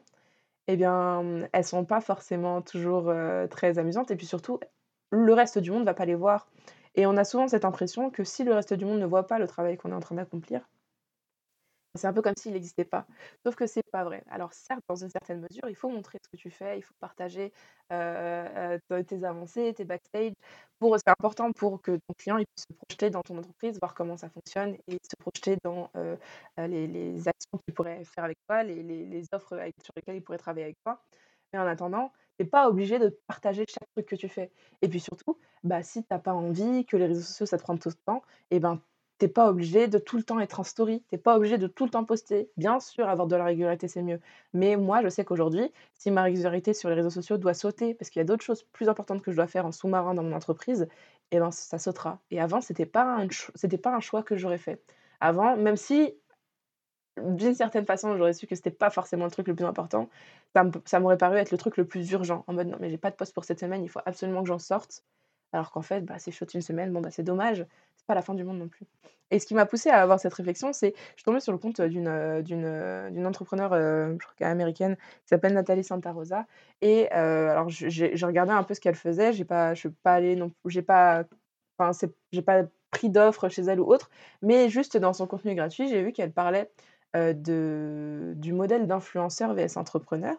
eh 0.68 0.78
bien, 0.78 1.48
elles 1.54 1.64
sont 1.66 1.86
pas 1.86 2.02
forcément 2.02 2.62
toujours, 2.62 3.10
heu, 3.12 3.48
très 3.50 3.78
amusantes 3.80 4.12
et 4.12 4.16
puis 4.16 4.26
surtout, 4.28 4.60
le 5.12 5.34
reste 5.34 5.60
du 5.60 5.72
monde 5.72 5.86
va 5.86 5.94
pas 5.94 6.06
les 6.06 6.16
voir 6.16 6.48
et 6.96 7.06
on 7.08 7.18
a 7.18 7.24
souvent 7.26 7.48
cette 7.48 7.66
impression 7.66 8.10
que 8.12 8.24
si 8.24 8.44
le 8.44 8.54
reste 8.54 8.74
du 8.74 8.86
monde 8.86 9.00
ne 9.00 9.06
voit 9.06 9.28
pas 9.28 9.40
le 9.40 9.48
travail 9.48 9.78
qu'on 9.78 9.92
est 9.92 9.96
en 9.96 10.00
train 10.00 10.16
d'accomplir 10.16 10.68
c'est 11.96 12.08
un 12.08 12.14
peu 12.14 12.22
comme 12.22 12.36
s'il 12.38 12.54
n'existait 12.54 12.86
pas. 12.86 13.08
Sauf 13.46 13.56
que 13.56 13.68
c'est 13.68 13.84
pas 13.92 14.04
vrai. 14.04 14.24
Alors 14.30 14.54
certes, 14.54 14.82
dans 14.90 14.96
une 14.96 15.10
certaine 15.10 15.40
mesure, 15.42 15.70
il 15.70 15.76
faut 15.76 15.90
montrer 15.90 16.18
ce 16.24 16.28
que 16.30 16.38
tu 16.38 16.50
fais, 16.50 16.78
il 16.80 16.82
faut 16.84 16.94
partager, 17.00 17.54
heu 17.92 18.80
heu, 18.92 19.04
tes 19.04 19.24
avancées, 19.24 19.74
tes 19.76 19.86
backstage 19.86 20.34
pour 20.80 20.96
c'est 20.98 21.10
important 21.10 21.52
pour 21.54 21.82
que 21.82 21.92
ton 22.08 22.14
client, 22.18 22.38
il 22.38 22.46
puisse 22.48 22.66
se 22.70 22.74
projeter 22.74 23.10
dans 23.10 23.22
ton 23.22 23.38
entreprise, 23.38 23.80
voir 23.80 23.94
comment 23.96 24.18
ça 24.18 24.30
fonctionne 24.30 24.76
et 24.88 24.94
se 25.10 25.16
projeter 25.20 25.58
dans, 25.64 25.90
heu, 25.96 26.18
les 26.58 27.28
actions 27.28 27.58
qu'il 27.66 27.74
pourrait 27.74 28.04
faire 28.06 28.24
avec 28.26 28.38
toi, 28.48 28.64
les 28.64 29.26
offres 29.34 29.56
sur 29.84 29.94
lesquelles 29.96 30.16
il 30.18 30.24
pourrait 30.24 30.38
travailler 30.38 30.66
avec 30.66 30.78
toi. 30.86 31.02
Mais 31.54 31.60
en 31.60 31.68
attendant, 31.68 32.12
tu 32.38 32.46
es 32.46 32.50
pas 32.50 32.68
obligé 32.70 33.00
de 33.00 33.10
partager 33.28 33.66
chaque 33.70 33.90
truc 33.96 34.08
que 34.08 34.16
tu 34.16 34.28
fais. 34.30 34.52
Et 34.82 34.90
puis 34.90 35.00
surtout, 35.00 35.40
bah, 35.64 35.84
si 35.84 36.04
tu 36.04 36.14
as 36.14 36.20
pas 36.20 36.34
envie, 36.34 36.86
que 36.86 36.98
les 36.98 37.06
réseaux 37.08 37.22
sociaux, 37.22 37.46
ça 37.46 37.58
te 37.58 37.64
prend 37.64 37.78
tout 37.78 37.90
ce 37.92 37.96
temps 38.06 38.22
et 38.52 38.60
ben 38.60 38.82
T'es 39.18 39.30
pas 39.30 39.50
obligé 39.50 39.88
de 39.88 39.98
tout 39.98 40.18
le 40.18 40.24
temps 40.24 40.40
être 40.42 40.60
en 40.60 40.64
story, 40.64 41.02
T'es 41.10 41.18
pas 41.18 41.38
obligé 41.38 41.58
de 41.58 41.68
tout 41.68 41.86
le 41.86 41.90
temps 41.92 42.04
poster. 42.04 42.50
Bien 42.58 42.80
sûr, 42.82 43.08
avoir 43.08 43.28
de 43.28 43.36
la 43.38 43.46
régularité, 43.46 43.88
c'est 43.88 44.02
mieux. 44.02 44.20
Mais 44.54 44.76
moi, 44.76 45.02
je 45.04 45.08
sais 45.10 45.24
qu'aujourd'hui, 45.24 45.72
si 45.94 46.12
ma 46.12 46.24
régularité 46.24 46.74
sur 46.74 46.90
les 46.90 46.96
réseaux 46.96 47.10
sociaux 47.10 47.38
doit 47.38 47.54
sauter, 47.54 47.94
parce 47.94 48.10
qu'il 48.10 48.20
y 48.20 48.24
a 48.24 48.26
d'autres 48.26 48.44
choses 48.44 48.64
plus 48.74 48.90
importantes 48.90 49.22
que 49.22 49.32
je 49.32 49.38
dois 49.38 49.48
faire 49.48 49.66
en 49.66 49.72
sous-marin 49.72 50.14
dans 50.16 50.24
mon 50.24 50.34
entreprise, 50.36 50.88
eh 51.32 51.40
ben, 51.40 51.52
ça 51.52 51.78
sautera. 51.80 52.20
Et 52.30 52.42
avant, 52.42 52.60
c'était 52.62 52.86
pas 52.86 53.04
un 53.22 53.28
c'était 53.56 53.78
pas 53.78 53.96
un 53.96 54.02
choix 54.02 54.22
que 54.24 54.36
j'aurais 54.36 54.58
fait. 54.58 54.82
Avant, 55.22 55.56
même 55.56 55.78
si 55.78 56.14
d'une 57.22 57.54
certaine 57.56 57.86
façon, 57.86 58.18
j'aurais 58.18 58.34
su 58.34 58.46
que 58.48 58.56
c'était 58.56 58.72
pas 58.72 58.90
forcément 58.90 59.26
le 59.26 59.32
truc 59.32 59.48
le 59.48 59.56
plus 59.56 59.66
important, 59.66 60.10
ça 60.86 61.00
m'aurait 61.00 61.18
paru 61.18 61.38
être 61.38 61.52
le 61.52 61.58
truc 61.58 61.78
le 61.78 61.86
plus 61.88 62.12
urgent. 62.12 62.44
En 62.48 62.54
mode: 62.54 62.68
«Non, 62.68 62.78
mais 62.80 62.90
j'ai 62.90 62.98
pas 62.98 63.12
de 63.12 63.16
poste 63.16 63.34
pour 63.34 63.46
cette 63.46 63.60
semaine, 63.60 63.84
il 63.84 63.90
faut 63.90 64.02
absolument 64.06 64.42
que 64.44 64.48
j'en 64.50 64.60
sorte». 64.60 65.04
Alors 65.54 65.72
qu'en 65.72 65.82
fait, 65.82 66.02
bah, 66.02 66.20
c'est 66.20 66.32
chouette 66.32 66.54
une 66.54 66.62
semaine, 66.62 66.92
bon, 66.92 67.00
bah, 67.02 67.12
c'est 67.12 67.24
dommage, 67.24 67.66
pas 68.08 68.16
la 68.16 68.22
fin 68.22 68.34
du 68.34 68.44
monde 68.44 68.60
non 68.60 68.68
plus. 68.68 68.86
Et 69.32 69.40
ce 69.40 69.46
qui 69.48 69.56
m'a 69.56 69.66
poussée 69.66 69.90
à 69.90 70.02
avoir 70.02 70.20
cette 70.20 70.34
réflexion, 70.34 70.72
c'est 70.74 70.94
je 70.96 71.16
suis 71.16 71.24
tombée 71.24 71.40
sur 71.40 71.52
le 71.52 71.58
compte, 71.58 71.82
d'une, 71.82 72.08
heu, 72.08 72.44
d'une, 72.44 72.66
heu, 72.66 73.10
d'une 73.12 73.26
entrepreneure, 73.26 73.74
est 73.76 74.44
américaine, 74.44 74.96
qui 74.98 75.28
s'appelle 75.30 75.54
Nathalie 75.54 75.84
Santa 75.84 76.12
Rosa 76.12 76.46
et 76.82 77.10
alors 77.12 77.70
j'ai 77.70 78.14
regardé 78.26 78.52
un 78.52 78.64
peu 78.64 78.74
ce 78.74 78.82
qu'elle 78.82 78.96
faisait, 78.96 79.34
j'ai 79.34 79.46
pas 79.46 79.74
je 79.74 79.80
suis 79.82 79.90
pas 79.90 80.14
allée 80.14 80.36
non 80.36 80.52
j'ai 80.66 80.82
pas 80.82 81.24
enfin, 81.78 81.94
c'est 81.94 82.14
j'ai 82.32 82.42
pas 82.42 82.64
pris 82.92 83.10
d'offres 83.10 83.50
chez 83.50 83.64
elle 83.64 83.80
ou 83.82 83.86
autre, 83.92 84.10
mais 84.42 84.70
juste 84.70 84.98
dans 84.98 85.14
son 85.14 85.28
contenu 85.28 85.56
gratuit, 85.56 85.88
j'ai 85.90 86.02
vu 86.04 86.12
qu'elle 86.14 86.32
parlait, 86.32 86.72
de 87.14 88.34
du 88.38 88.54
modèle 88.54 88.88
d'influenceur 88.88 89.54
vs 89.56 89.78
entrepreneur. 89.78 90.36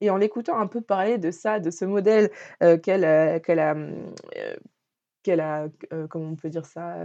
Et 0.00 0.10
en 0.10 0.16
l'écoutant 0.16 0.58
un 0.58 0.66
peu 0.68 0.80
parler 0.80 1.18
de 1.18 1.30
ça, 1.32 1.58
de 1.60 1.70
ce 1.70 1.84
modèle, 1.84 2.30
qu'elle, 2.82 3.40
qu'elle 3.42 3.58
a, 3.58 3.74
qu'elle 5.28 5.40
a, 5.40 5.68
heu, 5.92 6.06
comment 6.08 6.30
on 6.30 6.36
peut 6.36 6.50
dire 6.50 6.66
ça? 6.66 6.96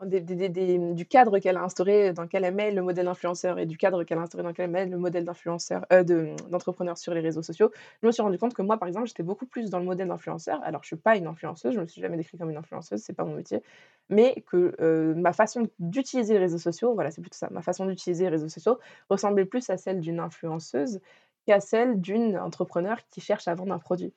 Oh 0.00 0.06
des 0.06 0.20
des 0.20 0.48
des 0.48 0.78
mmh, 0.78 0.94
du 0.94 1.06
cadre 1.06 1.38
qu'elle 1.38 1.56
a 1.56 1.62
instauré, 1.62 2.12
dans 2.12 2.22
lequel 2.22 2.44
elle 2.44 2.54
met 2.54 2.72
le 2.72 2.82
modèle 2.82 3.04
d'influenceur 3.04 3.58
et 3.58 3.66
du 3.66 3.76
cadre 3.76 4.02
qu'elle 4.04 4.18
a 4.18 4.22
instauré 4.22 4.42
dans 4.42 4.48
lequel 4.48 4.64
elle 4.64 4.70
met 4.72 4.86
le 4.86 4.98
modèle 4.98 5.24
d'influenceur, 5.24 5.86
de, 5.90 6.32
mmh, 6.32 6.50
d'entrepreneur 6.50 6.98
sur 6.98 7.14
les 7.14 7.20
réseaux 7.20 7.42
sociaux. 7.42 7.70
Je 8.02 8.06
me 8.06 8.12
suis 8.12 8.22
rendu 8.22 8.36
compte 8.38 8.54
que 8.54 8.62
moi, 8.62 8.78
par 8.78 8.88
exemple, 8.88 9.06
j'étais 9.06 9.22
beaucoup 9.22 9.46
plus 9.46 9.70
dans 9.70 9.78
le 9.78 9.84
modèle 9.84 10.08
d'influenceur. 10.08 10.60
Alors 10.64 10.82
je 10.82 10.88
suis 10.88 10.96
pas 10.96 11.16
une 11.16 11.26
influenceuse, 11.28 11.74
je 11.74 11.80
me 11.80 11.86
suis 11.86 12.00
jamais 12.00 12.16
décrite 12.16 12.40
comme 12.40 12.50
une 12.50 12.56
influenceuse, 12.56 13.00
c'est 13.00 13.12
pas 13.12 13.24
mon 13.24 13.36
métier, 13.36 13.62
mais 14.08 14.42
que, 14.48 14.74
ma 15.16 15.32
façon 15.32 15.68
d'utiliser 15.78 16.34
les 16.34 16.40
réseaux 16.40 16.58
sociaux, 16.58 16.94
voilà, 16.94 17.10
c'est 17.12 17.20
plutôt 17.20 17.36
ça, 17.36 17.48
ma 17.50 17.62
façon 17.62 17.86
d'utiliser 17.86 18.24
les 18.24 18.30
réseaux 18.30 18.48
sociaux 18.48 18.78
ressemblait 19.08 19.44
plus 19.44 19.68
à 19.70 19.76
celle 19.76 20.00
d'une 20.00 20.18
influenceuse 20.20 21.00
qu'à 21.46 21.60
celle 21.60 22.00
d'une 22.00 22.36
entrepreneur 22.38 22.98
qui 23.10 23.20
cherche 23.20 23.46
à 23.48 23.54
vendre 23.54 23.72
un 23.72 23.78
produit. 23.78 24.12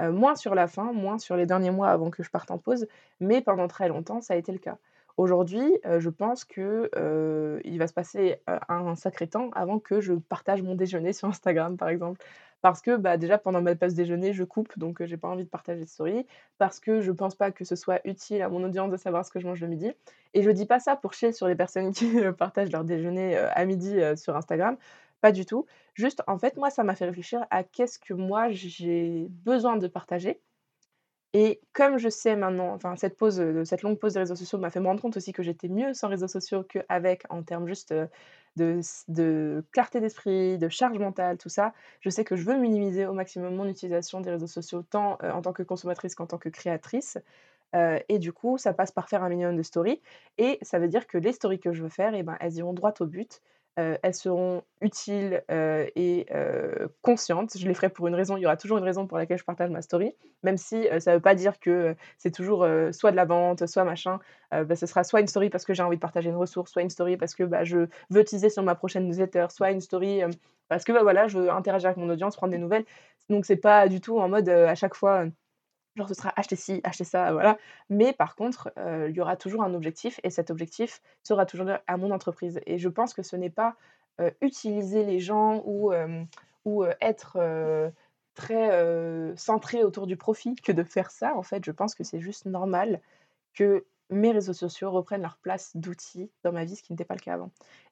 Heu, 0.00 0.10
moins 0.12 0.34
sur 0.36 0.54
la 0.54 0.66
fin, 0.66 0.92
moins 0.92 1.18
sur 1.18 1.36
les 1.36 1.46
derniers 1.46 1.70
mois 1.70 1.88
avant 1.90 2.10
que 2.10 2.22
je 2.22 2.30
parte 2.30 2.50
en 2.50 2.58
pause, 2.58 2.86
mais 3.20 3.40
pendant 3.42 3.68
très 3.68 3.88
longtemps, 3.88 4.20
ça 4.20 4.34
a 4.34 4.36
été 4.36 4.52
le 4.52 4.58
cas. 4.58 4.78
Aujourd'hui, 5.16 5.78
heu, 5.86 6.00
je 6.00 6.08
pense 6.10 6.44
que, 6.44 6.90
heu, 6.96 7.60
il 7.64 7.78
va 7.78 7.86
se 7.86 7.92
passer, 7.92 8.40
heu, 8.48 8.58
un 8.68 8.94
sacré 8.96 9.26
temps 9.28 9.50
avant 9.54 9.78
que 9.78 10.00
je 10.00 10.14
partage 10.14 10.62
mon 10.62 10.74
déjeuner 10.74 11.12
sur 11.12 11.28
Instagram, 11.28 11.76
par 11.76 11.88
exemple. 11.88 12.20
Parce 12.62 12.82
que, 12.82 12.96
bah, 12.96 13.16
déjà 13.16 13.38
pendant 13.38 13.62
ma 13.62 13.74
pause 13.74 13.94
déjeuner, 13.94 14.32
je 14.34 14.44
coupe, 14.44 14.78
donc 14.78 15.02
j'ai 15.04 15.16
pas 15.16 15.28
envie 15.28 15.44
de 15.44 15.48
partager 15.48 15.80
de 15.80 15.88
story. 15.88 16.26
Parce 16.58 16.78
que 16.80 17.00
je 17.00 17.10
pense 17.12 17.34
pas 17.34 17.50
que 17.52 17.64
ce 17.64 17.74
soit 17.76 18.00
utile 18.06 18.42
à 18.42 18.48
mon 18.50 18.62
audience 18.64 18.90
de 18.90 18.96
savoir 18.98 19.24
ce 19.24 19.30
que 19.30 19.40
je 19.40 19.46
mange 19.46 19.60
le 19.60 19.66
midi. 19.68 19.92
Et 20.34 20.42
je 20.42 20.50
dis 20.50 20.66
pas 20.66 20.78
ça 20.80 20.96
pour 20.96 21.12
chier 21.14 21.32
sur 21.32 21.48
les 21.48 21.54
personnes 21.56 21.92
qui, 21.94 22.10
partagent 22.38 22.70
leur 22.72 22.84
déjeuner, 22.84 23.36
à 23.36 23.64
midi, 23.64 23.98
sur 24.16 24.36
Instagram. 24.36 24.76
Pas 25.20 25.32
du 25.32 25.44
tout. 25.46 25.66
Juste, 26.00 26.22
en 26.26 26.38
fait, 26.38 26.56
moi, 26.56 26.70
ça 26.70 26.84
m'a 26.84 26.94
fait 26.96 27.06
réfléchir 27.06 27.46
à 27.50 27.64
qu'est-ce 27.64 27.98
que 27.98 28.14
moi 28.14 28.50
j'ai 28.50 29.26
besoin 29.30 29.76
de 29.76 29.86
partager. 29.88 30.42
Et 31.34 31.60
comme 31.74 31.98
je 31.98 32.08
sais 32.08 32.36
maintenant, 32.36 32.74
enfin 32.74 32.96
cette 32.96 33.16
pause, 33.16 33.40
heu, 33.40 33.64
cette 33.64 33.82
longue 33.82 33.98
pause 34.00 34.14
des 34.14 34.20
réseaux 34.20 34.34
sociaux 34.36 34.58
m'a 34.58 34.70
fait 34.70 34.80
me 34.80 34.86
rendre 34.86 35.00
compte 35.02 35.16
aussi 35.16 35.32
que 35.32 35.42
j'étais 35.44 35.68
mieux 35.68 35.94
sans 35.94 36.08
réseaux 36.08 36.28
sociaux 36.28 36.64
qu'avec 36.64 37.24
en 37.30 37.42
termes 37.44 37.66
juste, 37.68 37.92
heu, 37.92 38.08
de 38.56 39.64
clarté 39.72 40.00
d'esprit, 40.00 40.58
de 40.58 40.68
charge 40.68 40.98
mentale, 40.98 41.38
tout 41.38 41.48
ça. 41.48 41.72
Je 42.00 42.10
sais 42.10 42.24
que 42.24 42.36
je 42.36 42.44
veux 42.44 42.56
minimiser 42.58 43.06
au 43.06 43.12
maximum 43.14 43.54
mon 43.56 43.66
utilisation 43.68 44.20
des 44.20 44.30
réseaux 44.30 44.46
sociaux, 44.48 44.82
tant, 44.82 45.18
heu, 45.22 45.30
en 45.32 45.42
tant 45.42 45.52
que 45.52 45.62
consommatrice 45.62 46.14
qu'en 46.14 46.26
tant 46.26 46.38
que 46.38 46.48
créatrice, 46.48 47.18
et 48.08 48.18
du 48.18 48.32
coup, 48.32 48.58
ça 48.58 48.72
passe 48.74 48.90
par 48.92 49.08
faire 49.08 49.22
un 49.22 49.28
minimum 49.28 49.56
de 49.56 49.62
stories. 49.62 50.02
Et 50.38 50.58
ça 50.62 50.78
veut 50.80 50.88
dire 50.88 51.06
que 51.06 51.18
les 51.18 51.32
stories 51.32 51.60
que 51.60 51.72
je 51.72 51.82
veux 51.82 51.88
faire 51.88 52.14
et 52.14 52.22
ben, 52.24 52.36
elles 52.40 52.56
iront 52.56 52.72
droit 52.74 52.94
au 53.00 53.06
but 53.06 53.40
heu, 53.78 53.98
elles 54.02 54.14
seront 54.14 54.62
utiles, 54.80 55.42
heu 55.50 55.88
et 55.96 56.26
heu, 56.34 56.88
conscientes. 57.02 57.56
Je 57.58 57.66
les 57.66 57.74
ferai 57.74 57.88
pour 57.90 58.06
une 58.08 58.14
raison, 58.14 58.36
il 58.36 58.42
y 58.42 58.46
aura 58.46 58.56
toujours 58.56 58.78
une 58.78 58.84
raison 58.84 59.06
pour 59.06 59.18
laquelle 59.18 59.38
je 59.38 59.44
partage 59.44 59.70
ma 59.70 59.82
story, 59.82 60.14
même 60.42 60.56
si, 60.56 60.86
ça 61.00 61.12
ne 61.12 61.16
veut 61.16 61.22
pas 61.22 61.34
dire 61.34 61.58
que, 61.60 61.94
c'est 62.18 62.30
toujours, 62.32 62.66
soit 62.92 63.10
de 63.12 63.16
la 63.16 63.24
vente, 63.24 63.66
soit 63.66 63.84
machin. 63.84 64.18
Bah, 64.52 64.74
ce 64.76 64.86
sera 64.86 65.04
soit 65.04 65.20
une 65.20 65.26
story 65.28 65.50
parce 65.50 65.64
que 65.64 65.74
j'ai 65.74 65.82
envie 65.82 65.96
de 65.96 66.00
partager 66.00 66.30
une 66.30 66.36
ressource, 66.36 66.72
soit 66.72 66.82
une 66.82 66.90
story 66.90 67.16
parce 67.16 67.34
que, 67.34 67.44
bah, 67.44 67.64
je 67.64 67.86
veux 68.10 68.24
teaser 68.24 68.50
sur 68.50 68.62
ma 68.62 68.74
prochaine 68.74 69.06
newsletter, 69.06 69.46
soit 69.50 69.70
une 69.70 69.80
story, 69.80 70.22
parce 70.68 70.84
que, 70.84 70.92
bah, 70.92 71.02
voilà, 71.02 71.28
je 71.28 71.38
veux 71.38 71.50
interagir 71.50 71.88
avec 71.90 71.98
mon 71.98 72.08
audience, 72.10 72.36
prendre 72.36 72.52
des 72.52 72.58
nouvelles. 72.58 72.84
Donc 73.28 73.44
c'est 73.44 73.56
pas 73.56 73.88
du 73.88 74.00
tout 74.00 74.18
en 74.18 74.28
mode, 74.28 74.48
à 74.48 74.74
chaque 74.74 74.94
fois, 74.94 75.24
Genre 75.96 76.08
ce 76.08 76.14
sera 76.14 76.32
acheter 76.36 76.56
ci, 76.56 76.80
acheter 76.84 77.04
ça, 77.04 77.32
voilà. 77.32 77.58
Mais 77.88 78.12
par 78.12 78.36
contre, 78.36 78.72
il 79.08 79.14
y 79.14 79.20
aura 79.20 79.36
toujours 79.36 79.62
un 79.62 79.74
objectif 79.74 80.20
et 80.22 80.30
cet 80.30 80.50
objectif 80.50 81.02
sera 81.22 81.46
toujours 81.46 81.68
à 81.86 81.96
mon 81.96 82.10
entreprise 82.12 82.60
et 82.66 82.78
je 82.78 82.88
pense 82.88 83.12
que 83.12 83.22
ce 83.22 83.36
n'est 83.36 83.50
pas, 83.50 83.76
utiliser 84.40 85.02
les 85.04 85.18
gens 85.18 85.62
ou, 85.64 85.92
ou, 86.64 86.84
être, 87.00 87.38
très, 88.34 89.34
centré 89.36 89.82
autour 89.82 90.06
du 90.06 90.16
profit 90.16 90.54
que 90.54 90.72
de 90.72 90.84
faire 90.84 91.10
ça. 91.10 91.34
En 91.36 91.42
fait, 91.42 91.64
je 91.64 91.72
pense 91.72 91.94
que 91.94 92.04
c'est 92.04 92.20
juste 92.20 92.46
normal 92.46 93.00
que 93.54 93.84
mes 94.10 94.32
réseaux 94.32 94.52
sociaux 94.52 94.90
reprennent 94.90 95.22
leur 95.22 95.36
place 95.38 95.76
d'outil 95.76 96.30
dans 96.42 96.52
ma 96.52 96.64
vie, 96.64 96.76
ce 96.76 96.82
qui 96.82 96.92
n'était 96.92 97.04
pas 97.04 97.14
le 97.14 97.20
cas 97.20 97.34
avant. 97.34 97.50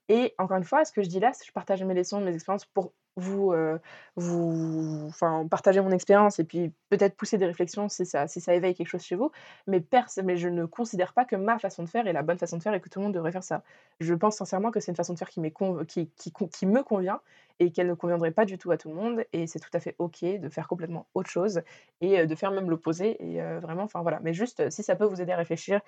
Et 0.09 0.35
encore 0.39 0.57
une 0.57 0.65
fois, 0.65 0.85
ce 0.85 0.93
que 0.93 1.03
je 1.03 1.09
dis 1.09 1.21
là, 1.21 1.33
je 1.45 1.53
partage 1.53 1.83
mes 1.85 1.95
leçons, 1.95 2.21
mes 2.21 2.35
expériences 2.35 2.65
pour 2.65 2.93
vous, 3.19 3.53
heu, 3.53 3.81
vous 4.17 5.05
enfin, 5.09 5.47
partager 5.51 5.81
mon 5.81 5.91
expérience 5.91 6.39
et 6.39 6.45
puis 6.45 6.73
peut-être 6.91 7.17
pousser 7.17 7.39
des 7.39 7.47
réflexions 7.47 7.89
si 7.89 8.07
ça 8.07 8.27
ça 8.41 8.55
éveille 8.55 8.75
quelque 8.75 8.89
chose 8.89 9.03
chez 9.03 9.17
vous. 9.17 9.31
Mais 9.67 9.81
mais 10.25 10.37
je 10.37 10.49
ne 10.49 10.65
considère 10.67 11.13
pas 11.15 11.25
que 11.25 11.37
ma 11.37 11.59
façon 11.59 11.83
de 11.85 11.89
faire 11.89 12.07
est 12.07 12.13
la 12.13 12.23
bonne 12.23 12.39
façon 12.39 12.57
de 12.59 12.63
faire 12.63 12.75
et 12.75 12.81
que 12.81 12.89
tout 12.89 12.99
le 13.01 13.05
monde 13.05 13.15
devrait 13.15 13.33
faire 13.33 13.45
ça. 13.45 13.63
Je 14.01 14.15
pense 14.15 14.37
sincèrement 14.37 14.71
que 14.71 14.81
c'est 14.81 14.93
une 14.93 14.97
façon 14.97 15.13
de 15.15 15.19
faire 15.19 15.29
qui 15.31 16.11
qui 16.17 16.33
qui 16.33 16.67
me 16.67 16.83
convient 16.83 17.21
et 17.61 17.73
qu'elle 17.73 17.89
ne 17.89 17.95
conviendrait 17.95 18.31
pas 18.31 18.45
du 18.45 18.59
tout 18.59 18.71
à 18.71 18.77
tout 18.79 18.89
le 18.89 18.95
monde 18.95 19.25
et 19.33 19.47
c'est 19.47 19.59
tout 19.59 19.71
à 19.73 19.81
fait 19.81 19.97
OK 19.99 20.25
de 20.25 20.49
faire 20.49 20.69
complètement 20.69 21.09
autre 21.15 21.31
chose 21.31 21.63
et 22.01 22.21
heu, 22.21 22.27
de 22.27 22.35
faire 22.35 22.51
même 22.53 22.71
l'opposé 22.71 23.17
et 23.25 23.41
heu, 23.43 23.59
vraiment 23.59 23.83
enfin 23.83 24.03
voilà. 24.03 24.21
Mais 24.23 24.33
juste, 24.35 24.71
si 24.71 24.83
ça 24.83 24.97
peut 24.97 25.05
vous 25.05 25.21
aider 25.21 25.33
à 25.33 25.37
réfléchir, 25.37 25.81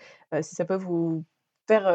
si 0.43 0.55
ça 0.55 0.65
peut 0.65 0.75
vous 0.77 1.25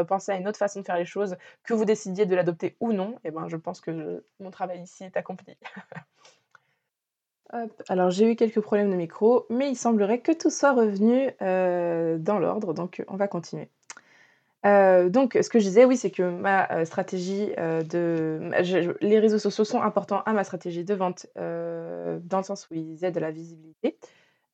penser 0.07 0.31
à 0.31 0.35
une 0.35 0.47
autre 0.47 0.57
façon 0.57 0.81
de 0.81 0.85
faire 0.85 0.97
les 0.97 1.05
choses, 1.05 1.35
que 1.63 1.73
vous 1.73 1.85
décidiez 1.85 2.25
de 2.25 2.35
l'adopter 2.35 2.75
ou 2.79 2.93
non, 2.93 3.15
et 3.23 3.31
ben, 3.31 3.47
je 3.47 3.57
pense 3.57 3.81
que 3.81 4.23
mon 4.39 4.51
travail 4.51 4.81
ici 4.81 5.03
est 5.03 5.17
accompli. 5.17 5.57
Alors 7.89 8.09
j'ai 8.09 8.31
eu 8.31 8.35
quelques 8.35 8.59
problèmes 8.59 8.89
de 8.89 8.95
micro, 8.95 9.45
mais 9.49 9.69
il 9.69 9.75
semblerait 9.75 10.19
que 10.19 10.31
tout 10.31 10.49
soit 10.49 10.73
revenu, 10.73 11.31
dans 11.39 12.39
l'ordre, 12.39 12.73
donc 12.73 13.03
on 13.07 13.15
va 13.15 13.27
continuer. 13.27 13.69
Donc 14.63 15.38
ce 15.39 15.49
que 15.49 15.59
je 15.59 15.65
disais, 15.65 15.85
oui, 15.85 15.95
c'est 15.95 16.11
que 16.11 16.23
ma, 16.23 16.85
stratégie, 16.85 17.47
de 17.55 18.51
les 19.01 19.19
réseaux 19.19 19.39
sociaux 19.39 19.63
sont 19.63 19.81
importants 19.81 20.21
à 20.25 20.33
ma 20.33 20.43
stratégie 20.43 20.83
de 20.83 20.95
vente, 20.95 21.27
dans 21.35 22.38
le 22.38 22.43
sens 22.43 22.67
où 22.69 22.73
ils 22.73 23.03
aident 23.05 23.17
à 23.17 23.21
la 23.21 23.31
visibilité. 23.31 23.97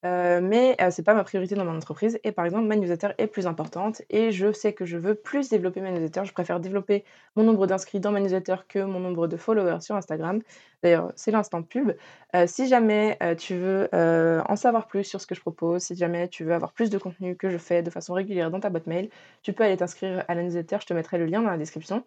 Heu, 0.04 0.42
mais 0.42 0.76
heu, 0.82 0.90
c'est 0.92 1.04
pas 1.04 1.14
ma 1.14 1.24
priorité 1.24 1.54
dans 1.56 1.66
mon 1.66 1.76
entreprise 1.78 2.20
et 2.24 2.32
par 2.32 2.46
exemple, 2.46 2.66
ma 2.68 2.76
newsletter 2.76 3.10
est 3.20 3.28
plus 3.28 3.46
importante 3.48 4.02
et 4.10 4.32
je 4.32 4.52
sais 4.52 4.74
que 4.74 4.84
je 4.86 4.98
veux 4.98 5.14
plus 5.16 5.50
développer 5.50 5.80
ma 5.82 5.92
newsletter. 5.92 6.22
Je 6.26 6.34
préfère 6.34 6.60
développer 6.60 7.04
mon 7.36 7.44
nombre 7.44 7.68
d'inscrits 7.68 8.00
dans 8.00 8.12
ma 8.12 8.20
newsletter 8.20 8.56
que 8.68 8.80
mon 8.80 9.00
nombre 9.00 9.28
de 9.28 9.38
followers 9.38 9.82
sur 9.82 9.96
Instagram. 9.96 10.42
D'ailleurs, 10.84 11.12
c'est 11.16 11.32
l'instant 11.32 11.62
pub. 11.62 11.92
Heu, 12.36 12.48
si 12.48 12.68
jamais, 12.68 13.18
heu, 13.22 13.36
tu 13.36 13.56
veux, 13.56 13.90
en 13.94 14.56
savoir 14.56 14.88
plus 14.88 15.04
sur 15.04 15.22
ce 15.22 15.28
que 15.28 15.36
je 15.36 15.42
propose, 15.42 15.84
si 15.84 15.96
jamais 15.96 16.28
tu 16.30 16.44
veux 16.44 16.54
avoir 16.54 16.74
plus 16.74 16.90
de 16.90 16.98
contenu 16.98 17.36
que 17.36 17.50
je 17.50 17.58
fais 17.58 17.84
de 17.84 17.90
façon 17.92 18.14
régulière 18.14 18.50
dans 18.52 18.60
ta 18.60 18.70
boîte 18.70 18.88
mail, 18.88 19.10
tu 19.44 19.54
peux 19.54 19.64
aller 19.64 19.78
t'inscrire 19.78 20.24
à 20.28 20.36
la 20.36 20.44
newsletter, 20.44 20.78
je 20.82 20.86
te 20.88 20.94
mettrai 20.94 21.18
le 21.20 21.26
lien 21.26 21.42
dans 21.42 21.50
la 21.52 21.58
description. 21.58 22.04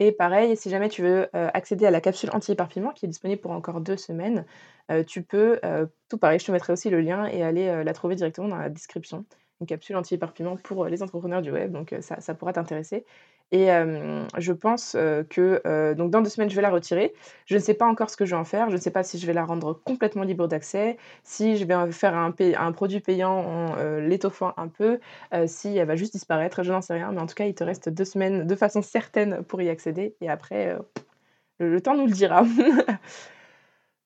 Et 0.00 0.12
pareil, 0.12 0.56
si 0.56 0.70
jamais 0.70 0.88
tu 0.88 1.02
veux, 1.02 1.22
heu, 1.34 1.48
accéder 1.54 1.84
à 1.86 1.90
la 1.90 2.00
capsule 2.00 2.30
anti-éparpillement 2.32 2.92
qui 2.92 3.04
est 3.06 3.08
disponible 3.08 3.40
pour 3.40 3.50
encore 3.50 3.80
2 3.80 3.96
semaines, 3.96 4.44
heu, 4.92 5.04
tu 5.04 5.22
peux, 5.24 5.58
heu, 5.64 5.90
tout 6.08 6.18
pareil, 6.18 6.38
je 6.38 6.46
te 6.46 6.52
mettrai 6.52 6.72
aussi 6.72 6.88
le 6.88 7.00
lien 7.00 7.26
et 7.26 7.42
aller, 7.42 7.82
la 7.84 7.92
trouver 7.92 8.14
directement 8.14 8.46
dans 8.48 8.56
la 8.58 8.68
description. 8.70 9.24
Une 9.60 9.66
capsule 9.66 9.96
anti-éparpillement 9.96 10.56
pour, 10.56 10.86
les 10.86 11.02
entrepreneurs 11.02 11.42
du 11.42 11.50
web, 11.50 11.72
donc 11.72 11.92
ça 12.00 12.20
ça 12.20 12.34
pourra 12.34 12.52
t'intéresser 12.52 13.04
et 13.50 13.68
je 14.36 14.52
pense, 14.52 14.92
que, 15.30 15.94
donc 15.94 16.10
dans 16.10 16.20
2 16.20 16.28
semaines, 16.28 16.50
je 16.50 16.56
vais 16.56 16.62
la 16.62 16.70
retirer. 16.70 17.14
Je 17.46 17.54
ne 17.54 17.60
sais 17.60 17.74
pas 17.74 17.86
encore 17.86 18.10
ce 18.10 18.16
que 18.16 18.24
je 18.24 18.32
vais 18.32 18.40
en 18.40 18.44
faire. 18.44 18.68
Je 18.70 18.76
ne 18.76 18.80
sais 18.80 18.90
pas 18.90 19.02
si 19.02 19.18
je 19.18 19.26
vais 19.26 19.32
la 19.32 19.44
rendre 19.44 19.72
complètement 19.72 20.22
libre 20.22 20.48
d'accès, 20.48 20.98
si 21.24 21.56
je 21.56 21.64
vais 21.64 21.92
faire 21.92 22.14
un 22.14 22.72
produit 22.72 23.00
payant 23.00 23.38
en, 23.38 23.76
l'étoffant 24.00 24.52
un 24.56 24.68
peu, 24.68 25.00
si 25.46 25.76
elle 25.76 25.86
va 25.86 25.96
juste 25.96 26.12
disparaître, 26.12 26.62
je 26.62 26.72
n'en 26.72 26.82
sais 26.82 26.94
rien. 26.94 27.10
Mais 27.12 27.20
en 27.20 27.26
tout 27.26 27.34
cas, 27.34 27.46
il 27.46 27.54
te 27.54 27.64
reste 27.64 27.88
2 27.88 28.04
semaines 28.04 28.46
de 28.46 28.54
façon 28.54 28.82
certaine 28.82 29.42
pour 29.44 29.62
y 29.62 29.68
accéder 29.68 30.14
et 30.20 30.28
après, 30.28 30.76
le 31.58 31.80
temps 31.80 31.96
nous 31.96 32.06
le 32.06 32.12
dira. 32.12 32.44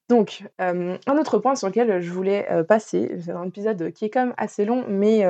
Donc, 0.09 0.45
hem, 0.59 0.99
un 1.07 1.17
autre 1.19 1.39
point 1.39 1.55
sur 1.55 1.69
lequel, 1.69 2.01
je 2.01 2.11
voulais, 2.13 2.47
heu, 2.53 2.65
passer, 2.65 3.19
c'est 3.21 3.31
un 3.31 3.45
épisode 3.45 3.93
qui 3.93 4.05
est 4.05 4.11
quand 4.11 4.27
même 4.27 4.35
assez 4.37 4.65
long, 4.65 4.85
mais 4.89 5.25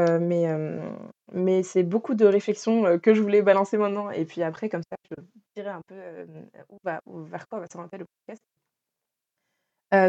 mais 1.34 1.62
c'est 1.62 1.82
beaucoup 1.82 2.14
de 2.14 2.26
réflexions, 2.26 2.98
que 2.98 3.14
je 3.14 3.22
voulais 3.22 3.42
balancer 3.42 3.78
maintenant 3.78 4.10
et 4.10 4.24
puis 4.26 4.42
après 4.42 4.68
comme 4.68 4.82
ça 4.82 4.96
je 5.10 5.22
dirai 5.56 5.70
un 5.70 5.80
peu, 5.86 5.94
où 7.06 7.22
vers 7.24 7.48
quoi 7.48 7.60
va 7.60 7.66
s'orienter 7.72 7.98
le 7.98 8.04
podcast. 8.26 8.40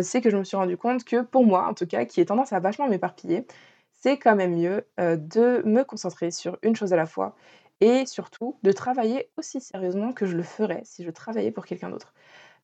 C'est 0.01 0.21
que 0.21 0.29
je 0.29 0.37
me 0.37 0.43
suis 0.43 0.55
rendu 0.57 0.77
compte 0.77 1.03
que 1.03 1.21
pour 1.21 1.45
moi, 1.45 1.67
en 1.67 1.73
tout 1.73 1.85
cas, 1.85 2.05
qui 2.05 2.21
ai 2.21 2.25
tendance 2.25 2.53
à 2.53 2.59
vachement 2.59 2.87
m'éparpiller, 2.87 3.45
c'est 3.91 4.17
quand 4.17 4.35
même 4.35 4.55
mieux, 4.55 4.85
de 4.97 5.61
me 5.65 5.83
concentrer 5.83 6.31
sur 6.31 6.57
une 6.63 6.75
chose 6.75 6.93
à 6.93 6.95
la 6.97 7.05
fois 7.05 7.35
et 7.81 8.05
surtout 8.05 8.57
de 8.63 8.71
travailler 8.71 9.29
aussi 9.37 9.59
sérieusement 9.61 10.13
que 10.13 10.25
je 10.25 10.37
le 10.37 10.43
ferais 10.43 10.81
si 10.85 11.03
je 11.03 11.11
travaillais 11.11 11.51
pour 11.51 11.65
quelqu'un 11.65 11.89
d'autre. 11.89 12.13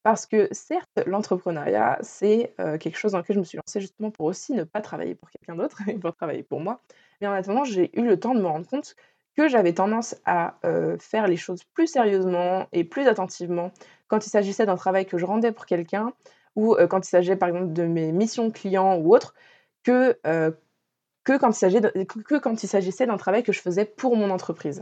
Parce 0.03 0.25
que 0.25 0.47
certes, 0.51 1.01
l'entrepreneuriat, 1.05 1.99
c'est, 2.01 2.53
quelque 2.79 2.97
chose 2.97 3.13
dans 3.13 3.19
lequel 3.19 3.35
je 3.35 3.39
me 3.39 3.45
suis 3.45 3.57
lancée 3.57 3.81
justement 3.81 4.11
pour 4.11 4.25
aussi 4.25 4.53
ne 4.53 4.63
pas 4.63 4.81
travailler 4.81 5.15
pour 5.15 5.29
quelqu'un 5.29 5.55
d'autre 5.55 5.77
et 5.87 5.93
pour 5.93 6.13
travailler 6.15 6.43
pour 6.43 6.61
moi. 6.61 6.81
Mais 7.21 7.27
en 7.27 7.33
attendant, 7.33 7.63
j'ai 7.65 7.91
eu 7.99 8.05
le 8.05 8.19
temps 8.19 8.33
de 8.33 8.41
me 8.41 8.47
rendre 8.47 8.67
compte 8.67 8.95
que 9.35 9.47
j'avais 9.47 9.73
tendance 9.73 10.15
à, 10.25 10.55
faire 10.99 11.27
les 11.27 11.37
choses 11.37 11.63
plus 11.73 11.87
sérieusement 11.87 12.67
et 12.71 12.83
plus 12.83 13.07
attentivement 13.07 13.71
quand 14.07 14.25
il 14.25 14.29
s'agissait 14.29 14.65
d'un 14.65 14.75
travail 14.75 15.05
que 15.05 15.17
je 15.17 15.25
rendais 15.25 15.51
pour 15.51 15.65
quelqu'un 15.65 16.13
ou, 16.55 16.75
quand 16.89 17.05
il 17.05 17.09
s'agissait 17.09 17.35
par 17.35 17.49
exemple 17.49 17.73
de 17.73 17.83
mes 17.83 18.11
missions 18.11 18.51
clients 18.51 18.97
ou 18.97 19.13
autres, 19.13 19.33
que 19.83 20.17
que 21.23 22.37
quand 22.37 22.63
il 22.63 22.67
s'agissait 22.67 23.05
d'un 23.05 23.17
travail 23.17 23.43
que 23.43 23.51
je 23.51 23.61
faisais 23.61 23.85
pour 23.85 24.15
mon 24.15 24.29
entreprise. 24.29 24.81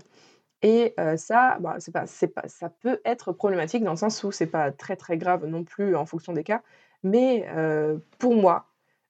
Et 0.64 0.96
ça, 1.18 1.58
bah, 1.60 1.76
c'est 1.80 1.92
pas 1.92 2.06
pas 2.36 2.48
ça 2.48 2.70
peut 2.70 3.00
être 3.06 3.32
problématique 3.32 3.84
dans 3.84 3.92
le 3.92 3.98
sens 3.98 4.24
où 4.24 4.32
c'est 4.32 4.48
pas 4.48 4.72
très, 4.72 4.96
très 4.96 5.18
grave 5.18 5.46
non 5.46 5.64
plus 5.64 5.96
en 5.96 6.06
fonction 6.06 6.34
des 6.34 6.44
cas. 6.44 6.62
Mais 7.04 7.48
pour 8.18 8.36
moi, 8.36 8.66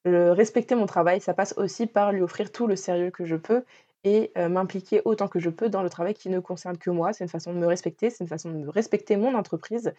heu, 0.07 0.31
respecter 0.31 0.75
mon 0.75 0.85
travail, 0.85 1.21
ça 1.21 1.33
passe 1.33 1.53
aussi 1.57 1.87
par 1.87 2.11
lui 2.11 2.21
offrir 2.21 2.51
tout 2.51 2.67
le 2.67 2.75
sérieux 2.75 3.11
que 3.11 3.25
je 3.25 3.35
peux 3.35 3.63
et 4.03 4.31
m'impliquer 4.37 5.01
autant 5.05 5.27
que 5.27 5.39
je 5.39 5.49
peux 5.49 5.69
dans 5.69 5.83
le 5.83 5.89
travail 5.89 6.13
qui 6.13 6.29
ne 6.29 6.39
concerne 6.39 6.77
que 6.77 6.89
moi. 6.89 7.13
C'est 7.13 7.23
une 7.23 7.29
façon 7.29 7.53
de 7.53 7.59
me 7.59 7.67
respecter, 7.67 8.09
c'est 8.09 8.23
une 8.23 8.29
façon 8.29 8.51
de 8.51 8.67
respecter 8.67 9.15
mon 9.17 9.33
entreprise 9.35 9.93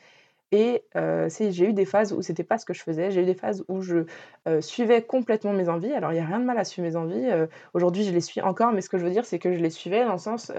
et 0.53 0.85
j'ai 0.95 1.65
eu 1.65 1.73
des 1.73 1.85
phases 1.87 2.13
où 2.13 2.23
c'était 2.23 2.45
pas 2.45 2.59
ce 2.59 2.67
que 2.67 2.75
je 2.75 2.83
faisais. 2.83 3.11
J'ai 3.11 3.23
eu 3.23 3.27
des 3.27 3.35
phases 3.35 3.65
où 3.69 3.81
je, 3.81 4.05
suivais 4.61 5.03
complètement 5.03 5.55
mes 5.55 5.69
envies. 5.71 5.93
Alors 5.93 6.13
il 6.13 6.17
y 6.17 6.21
a 6.21 6.27
rien 6.27 6.41
de 6.41 6.45
mal 6.45 6.59
à 6.59 6.65
suivre 6.65 6.87
mes 6.87 6.97
envies, 6.97 7.27
aujourd'hui 7.73 8.05
je 8.05 8.13
les 8.13 8.21
suis 8.21 8.43
encore, 8.43 8.73
mais 8.73 8.83
ce 8.83 8.91
que 8.91 8.99
je 8.99 9.05
veux 9.05 9.11
dire, 9.11 9.25
c'est 9.25 9.39
que 9.39 9.55
je 9.55 9.61
les 9.61 9.71
suivais 9.71 10.05
dans 10.05 10.13
le 10.13 10.19
sens, 10.19 10.53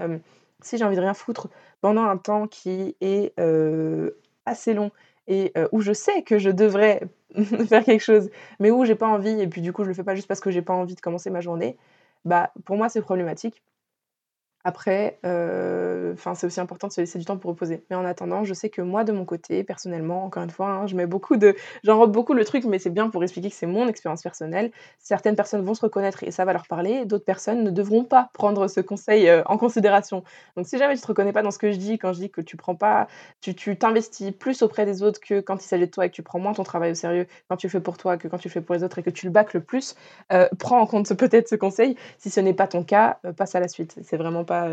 si 0.62 0.78
j'ai 0.78 0.84
envie 0.84 0.96
de 0.96 1.00
rien 1.00 1.14
foutre 1.14 1.48
pendant 1.80 2.04
un 2.04 2.16
temps 2.16 2.46
qui 2.48 2.96
est, 3.00 3.32
heu, 3.40 4.18
assez 4.46 4.74
long 4.74 4.90
et 5.28 5.52
heu, 5.56 5.68
où 5.72 5.80
je 5.80 5.92
sais 5.92 6.22
que 6.22 6.38
je 6.38 6.50
devrais 6.50 7.02
faire 7.68 7.84
quelque 7.84 8.02
chose, 8.02 8.30
mais 8.60 8.70
où 8.70 8.84
j'ai 8.84 8.94
pas 8.96 9.06
envie 9.08 9.40
et 9.40 9.46
puis 9.48 9.62
du 9.62 9.72
coup 9.72 9.84
je 9.84 9.88
le 9.88 9.94
fais 9.94 10.04
pas 10.04 10.14
juste 10.14 10.28
parce 10.28 10.40
que 10.40 10.50
j'ai 10.50 10.62
pas 10.62 10.74
envie 10.74 10.94
de 10.94 11.00
commencer 11.00 11.30
ma 11.30 11.40
journée, 11.40 11.76
bah, 12.24 12.52
pour 12.64 12.76
moi 12.76 12.88
c'est 12.88 13.02
problématique. 13.02 13.62
Après, 14.64 15.18
enfin, 16.12 16.34
c'est 16.34 16.46
aussi 16.46 16.60
important 16.60 16.88
de 16.88 16.92
se 16.92 17.00
laisser 17.00 17.18
du 17.18 17.24
temps 17.24 17.38
pour 17.38 17.50
reposer. 17.50 17.84
Mais 17.90 17.96
en 17.96 18.04
attendant, 18.04 18.44
je 18.44 18.52
sais 18.54 18.68
que 18.68 18.82
moi, 18.82 19.04
de 19.04 19.12
mon 19.12 19.24
côté, 19.24 19.64
personnellement, 19.64 20.24
encore 20.24 20.42
une 20.42 20.50
fois, 20.50 20.68
hein, 20.68 20.86
je 20.86 20.94
mets 20.96 21.06
beaucoup 21.06 21.36
de 21.36 21.54
j'enrobe 21.84 22.12
beaucoup 22.12 22.34
le 22.34 22.44
truc, 22.44 22.64
mais 22.64 22.78
c'est 22.78 22.90
bien 22.90 23.08
pour 23.08 23.22
expliquer 23.22 23.48
que 23.50 23.56
c'est 23.56 23.66
mon 23.66 23.88
expérience 23.88 24.22
personnelle. 24.22 24.70
Certaines 24.98 25.36
personnes 25.36 25.62
vont 25.62 25.74
se 25.74 25.80
reconnaître 25.82 26.22
et 26.24 26.30
ça 26.30 26.44
va 26.44 26.52
leur 26.52 26.66
parler, 26.66 27.04
d'autres 27.06 27.24
personnes 27.24 27.64
ne 27.64 27.70
devront 27.70 28.04
pas 28.04 28.30
prendre 28.34 28.68
ce 28.68 28.80
conseil, 28.80 29.28
heu, 29.28 29.42
en 29.46 29.56
considération. 29.58 30.24
Donc 30.56 30.66
si 30.66 30.78
jamais 30.78 30.94
tu 30.94 31.00
te 31.02 31.06
reconnais 31.06 31.32
pas 31.32 31.42
dans 31.42 31.50
ce 31.50 31.58
que 31.58 31.70
je 31.72 31.76
dis, 31.78 31.98
quand 31.98 32.12
je 32.12 32.18
dis 32.20 32.30
que 32.30 32.40
tu 32.40 32.56
prends 32.56 32.74
pas 32.74 33.08
tu 33.40 33.54
t'investis 33.78 34.32
plus 34.32 34.62
auprès 34.62 34.84
des 34.86 35.02
autres 35.02 35.20
que 35.20 35.40
quand 35.40 35.56
il 35.62 35.66
s'agit 35.66 35.86
de 35.86 35.90
toi 35.90 36.06
et 36.06 36.10
que 36.10 36.14
tu 36.14 36.22
prends 36.22 36.38
moins 36.38 36.52
ton 36.52 36.62
travail 36.64 36.90
au 36.92 36.94
sérieux 36.94 37.26
quand 37.48 37.56
tu 37.56 37.66
le 37.66 37.70
fais 37.70 37.80
pour 37.80 37.96
toi 37.96 38.16
que 38.16 38.28
quand 38.28 38.38
tu 38.38 38.48
le 38.48 38.52
fais 38.52 38.60
pour 38.60 38.74
les 38.74 38.82
autres 38.84 38.98
et 38.98 39.02
que 39.02 39.10
tu 39.10 39.26
le 39.26 39.32
bâcles 39.32 39.60
plus, 39.60 39.94
heu, 40.32 40.48
prends 40.58 40.80
en 40.80 40.86
compte 40.86 41.12
peut-être 41.14 41.48
ce 41.48 41.54
conseil. 41.56 41.96
Si 42.18 42.30
ce 42.30 42.40
n'est 42.40 42.54
pas 42.54 42.66
ton 42.68 42.84
cas, 42.84 43.18
heu, 43.24 43.32
passe 43.32 43.54
à 43.54 43.60
la 43.60 43.68
suite. 43.68 43.96
C'est 44.02 44.16
vraiment 44.16 44.44
pas, 44.50 44.68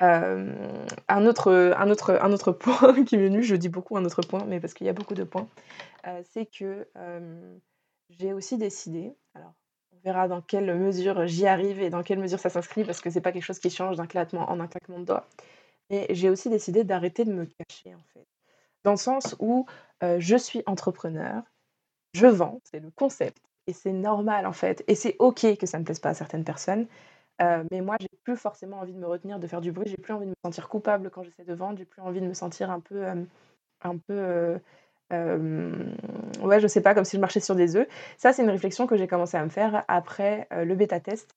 un 0.00 1.26
autre, 1.26 1.74
un 1.76 1.90
autre 1.90 2.18
un 2.22 2.32
autre 2.32 2.52
point 2.64 3.04
qui 3.04 3.16
m'est 3.18 3.28
venu, 3.28 3.42
je 3.42 3.56
dis 3.56 3.68
beaucoup 3.68 3.96
un 3.96 4.04
autre 4.04 4.22
point, 4.22 4.44
mais 4.46 4.60
parce 4.60 4.72
qu'il 4.74 4.86
y 4.86 4.90
a 4.90 4.94
beaucoup 4.94 5.14
de 5.14 5.24
points, 5.24 5.48
c'est 6.32 6.46
que, 6.46 6.86
j'ai 8.10 8.32
aussi 8.32 8.56
décidé, 8.56 9.14
alors 9.34 9.52
on 9.92 9.98
verra 10.02 10.28
dans 10.28 10.40
quelle 10.40 10.74
mesure 10.78 11.26
j'y 11.26 11.46
arrive 11.46 11.82
et 11.82 11.90
dans 11.90 12.02
quelle 12.02 12.18
mesure 12.18 12.38
ça 12.38 12.48
s'inscrit 12.48 12.84
parce 12.84 13.02
que 13.02 13.10
c'est 13.10 13.20
pas 13.20 13.32
quelque 13.32 13.44
chose 13.44 13.58
qui 13.58 13.68
change 13.68 13.96
d'un 13.96 14.06
claquement 14.06 14.48
en 14.50 14.60
un 14.60 14.66
claquement 14.66 14.98
de 15.00 15.04
doigts, 15.04 15.28
mais 15.90 16.06
j'ai 16.10 16.30
aussi 16.30 16.48
décidé 16.48 16.84
d'arrêter 16.84 17.26
de 17.26 17.32
me 17.32 17.44
cacher, 17.44 17.94
en 17.94 18.02
fait. 18.14 18.26
Dans 18.84 18.92
le 18.92 18.96
sens 18.96 19.36
où, 19.40 19.66
je 20.02 20.36
suis 20.36 20.62
entrepreneur, 20.66 21.42
je 22.14 22.26
vends, 22.26 22.60
c'est 22.64 22.80
le 22.80 22.90
concept 22.90 23.42
et 23.66 23.74
c'est 23.74 23.92
normal, 23.92 24.46
en 24.46 24.52
fait 24.52 24.82
et 24.88 24.94
c'est 24.94 25.16
OK 25.18 25.44
que 25.58 25.66
ça 25.66 25.78
ne 25.78 25.84
plaise 25.84 25.98
pas 26.00 26.10
à 26.10 26.14
certaines 26.14 26.44
personnes. 26.44 26.86
Heu, 27.40 27.64
mais 27.70 27.80
moi, 27.80 27.96
j'ai 28.00 28.08
plus 28.24 28.36
forcément 28.36 28.78
envie 28.80 28.92
de 28.92 28.98
me 28.98 29.06
retenir, 29.06 29.38
de 29.38 29.46
faire 29.46 29.60
du 29.60 29.72
bruit. 29.72 29.88
J'ai 29.88 29.96
plus 29.96 30.12
envie 30.12 30.26
de 30.26 30.30
me 30.30 30.34
sentir 30.44 30.68
coupable 30.68 31.10
quand 31.10 31.22
j'essaie 31.22 31.44
de 31.44 31.54
vendre. 31.54 31.78
J'ai 31.78 31.84
plus 31.84 32.02
envie 32.02 32.20
de 32.20 32.26
me 32.26 32.34
sentir 32.34 32.70
un 32.70 32.80
peu, 32.80 33.02
hem, 33.04 33.26
un 33.82 33.98
peu, 33.98 34.14
heu, 34.14 34.60
hem, 35.10 35.96
ouais, 36.42 36.60
je 36.60 36.66
sais 36.68 36.82
pas, 36.82 36.94
comme 36.94 37.04
si 37.04 37.16
je 37.16 37.20
marchais 37.20 37.40
sur 37.40 37.56
des 37.56 37.76
œufs. 37.76 37.88
Ça, 38.18 38.32
c'est 38.32 38.42
une 38.44 38.50
réflexion 38.50 38.86
que 38.86 38.96
j'ai 38.96 39.08
commencé 39.08 39.36
à 39.36 39.44
me 39.44 39.50
faire 39.50 39.84
après, 39.88 40.48
le 40.52 40.74
bêta 40.76 41.00
test. 41.00 41.34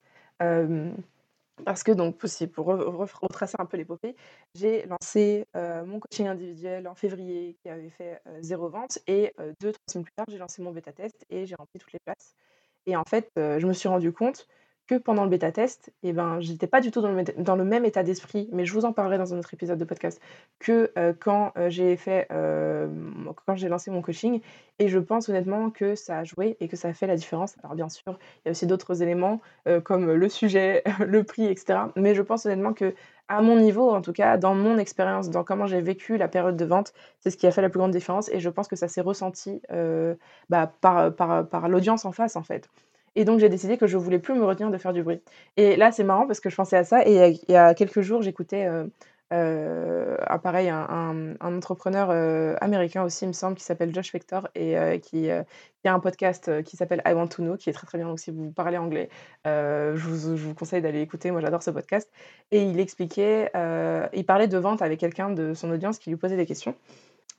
Parce 1.65 1.83
que 1.83 1.91
donc 1.91 2.17
pour 2.53 2.65
retracer 2.65 3.55
un 3.59 3.65
peu 3.65 3.77
l'épopée, 3.77 4.15
j'ai 4.55 4.85
lancé, 4.87 5.45
mon 5.55 5.99
coaching 5.99 6.27
individuel 6.27 6.87
en 6.87 6.95
février 6.95 7.55
qui 7.61 7.69
avait 7.69 7.89
fait, 7.91 8.21
0 8.41 8.69
vente 8.69 8.99
et 9.07 9.31
heu, 9.39 9.53
2-3 9.61 9.83
semaines 9.91 10.05
plus 10.05 10.13
tard, 10.15 10.25
j'ai 10.29 10.37
lancé 10.39 10.61
mon 10.63 10.71
bêta 10.71 10.91
test 10.91 11.25
et 11.29 11.45
j'ai 11.45 11.55
rempli 11.55 11.79
toutes 11.79 11.93
les 11.93 11.99
places 11.99 12.35
et 12.87 12.95
en 12.97 13.03
fait, 13.05 13.29
je 13.37 13.67
me 13.67 13.73
suis 13.73 13.89
rendu 13.89 14.11
compte 14.13 14.47
que 14.91 14.97
pendant 14.97 15.23
le 15.23 15.29
bêta 15.29 15.53
test 15.53 15.93
et 16.03 16.11
ben, 16.11 16.41
j'étais 16.41 16.67
pas 16.67 16.81
du 16.81 16.91
tout 16.91 17.01
dans 17.01 17.55
le 17.55 17.63
même 17.63 17.85
état 17.85 18.03
d'esprit, 18.03 18.49
mais 18.51 18.65
je 18.65 18.73
vous 18.73 18.83
en 18.83 18.91
parlerai 18.91 19.17
dans 19.17 19.33
un 19.33 19.39
autre 19.39 19.53
épisode 19.53 19.79
de 19.79 19.85
podcast, 19.85 20.19
que, 20.59 20.91
heu, 20.97 21.15
quand, 21.17 21.53
heu, 21.57 21.69
j'ai 21.69 21.95
fait, 21.95 22.27
hem, 22.29 23.31
quand 23.45 23.55
j'ai 23.55 23.69
lancé 23.69 23.89
mon 23.89 24.01
coaching 24.01 24.41
et 24.79 24.89
je 24.89 24.99
pense 24.99 25.29
honnêtement 25.29 25.69
que 25.69 25.95
ça 25.95 26.17
a 26.17 26.23
joué 26.25 26.57
et 26.59 26.67
que 26.67 26.75
ça 26.75 26.89
a 26.89 26.93
fait 26.93 27.07
la 27.07 27.15
différence. 27.15 27.55
Alors 27.63 27.75
bien 27.75 27.87
sûr, 27.87 28.19
il 28.43 28.47
y 28.47 28.49
a 28.49 28.51
aussi 28.51 28.67
d'autres 28.67 29.01
éléments, 29.01 29.39
comme 29.85 30.11
le 30.11 30.29
sujet, 30.29 30.83
le 30.99 31.23
prix 31.23 31.45
et 31.45 31.55
cetera, 31.55 31.93
mais 31.95 32.13
je 32.13 32.21
pense 32.21 32.45
honnêtement 32.45 32.73
que 32.73 32.93
à 33.29 33.41
mon 33.41 33.55
niveau, 33.55 33.91
en 33.91 34.01
tout 34.01 34.11
cas, 34.11 34.35
dans 34.37 34.55
mon 34.55 34.77
expérience, 34.77 35.29
dans 35.29 35.45
comment 35.45 35.67
j'ai 35.67 35.79
vécu 35.79 36.17
la 36.17 36.27
période 36.27 36.57
de 36.57 36.65
vente, 36.65 36.91
c'est 37.21 37.29
ce 37.29 37.37
qui 37.37 37.47
a 37.47 37.51
fait 37.51 37.61
la 37.61 37.69
plus 37.69 37.77
grande 37.79 37.91
différence 37.91 38.27
et 38.27 38.41
je 38.41 38.49
pense 38.49 38.67
que 38.67 38.75
ça 38.75 38.89
s'est 38.89 38.99
ressenti, 38.99 39.61
bah, 40.49 40.73
par 40.81 41.69
l'audience 41.69 42.03
en 42.03 42.11
face, 42.11 42.35
en 42.35 42.43
fait. 42.43 42.69
Et 43.15 43.25
donc 43.25 43.39
j'ai 43.39 43.49
décidé 43.49 43.77
que 43.77 43.87
je 43.87 43.97
voulais 43.97 44.19
plus 44.19 44.33
me 44.35 44.43
retenir 44.45 44.71
de 44.71 44.77
faire 44.77 44.93
du 44.93 45.03
bruit. 45.03 45.21
Et 45.57 45.75
là, 45.75 45.91
c'est 45.91 46.03
marrant 46.03 46.27
parce 46.27 46.39
que 46.39 46.49
je 46.49 46.55
pensais 46.55 46.77
à 46.77 46.83
ça 46.83 47.05
et 47.05 47.31
il 47.47 47.51
y 47.51 47.55
a 47.55 47.73
quelques 47.73 48.01
jours, 48.01 48.21
j'écoutais, 48.21 48.67
heu 48.67 48.91
heu, 49.33 50.17
ah 50.27 50.39
pareil, 50.39 50.69
un 50.69 50.85
un 50.89 51.33
un 51.39 51.55
entrepreneur, 51.57 52.09
heu, 52.11 52.55
américain 52.61 53.03
aussi, 53.03 53.23
il 53.25 53.29
me 53.29 53.33
semble, 53.33 53.55
qui 53.55 53.63
s'appelle 53.63 53.93
Josh 53.93 54.11
Fector 54.11 54.47
et 54.55 54.75
qui, 55.01 55.29
a 55.31 55.45
un 55.85 55.99
podcast, 55.99 56.61
qui 56.63 56.75
s'appelle 56.77 57.01
I 57.05 57.13
Want 57.13 57.27
to 57.27 57.41
Know, 57.43 57.55
qui 57.57 57.69
est 57.69 57.73
très, 57.73 57.87
très 57.87 57.97
bien. 57.97 58.07
Donc 58.07 58.19
si 58.19 58.31
vous 58.31 58.51
parlez 58.51 58.77
anglais, 58.77 59.09
je 59.45 59.91
vous 59.97 60.35
je 60.37 60.43
vous 60.47 60.53
conseille 60.53 60.81
d'aller 60.81 61.01
écouter. 61.01 61.31
Moi, 61.31 61.41
j'adore 61.41 61.63
ce 61.63 61.71
podcast 61.71 62.09
et 62.51 62.63
il 62.63 62.79
expliquait, 62.79 63.49
il 64.13 64.25
parlait 64.25 64.47
de 64.47 64.57
vente 64.57 64.81
avec 64.81 64.99
quelqu'un 64.99 65.29
de 65.31 65.53
son 65.53 65.71
audience 65.71 65.97
qui 65.99 66.09
lui 66.09 66.17
posait 66.17 66.37
des 66.37 66.45
questions 66.45 66.75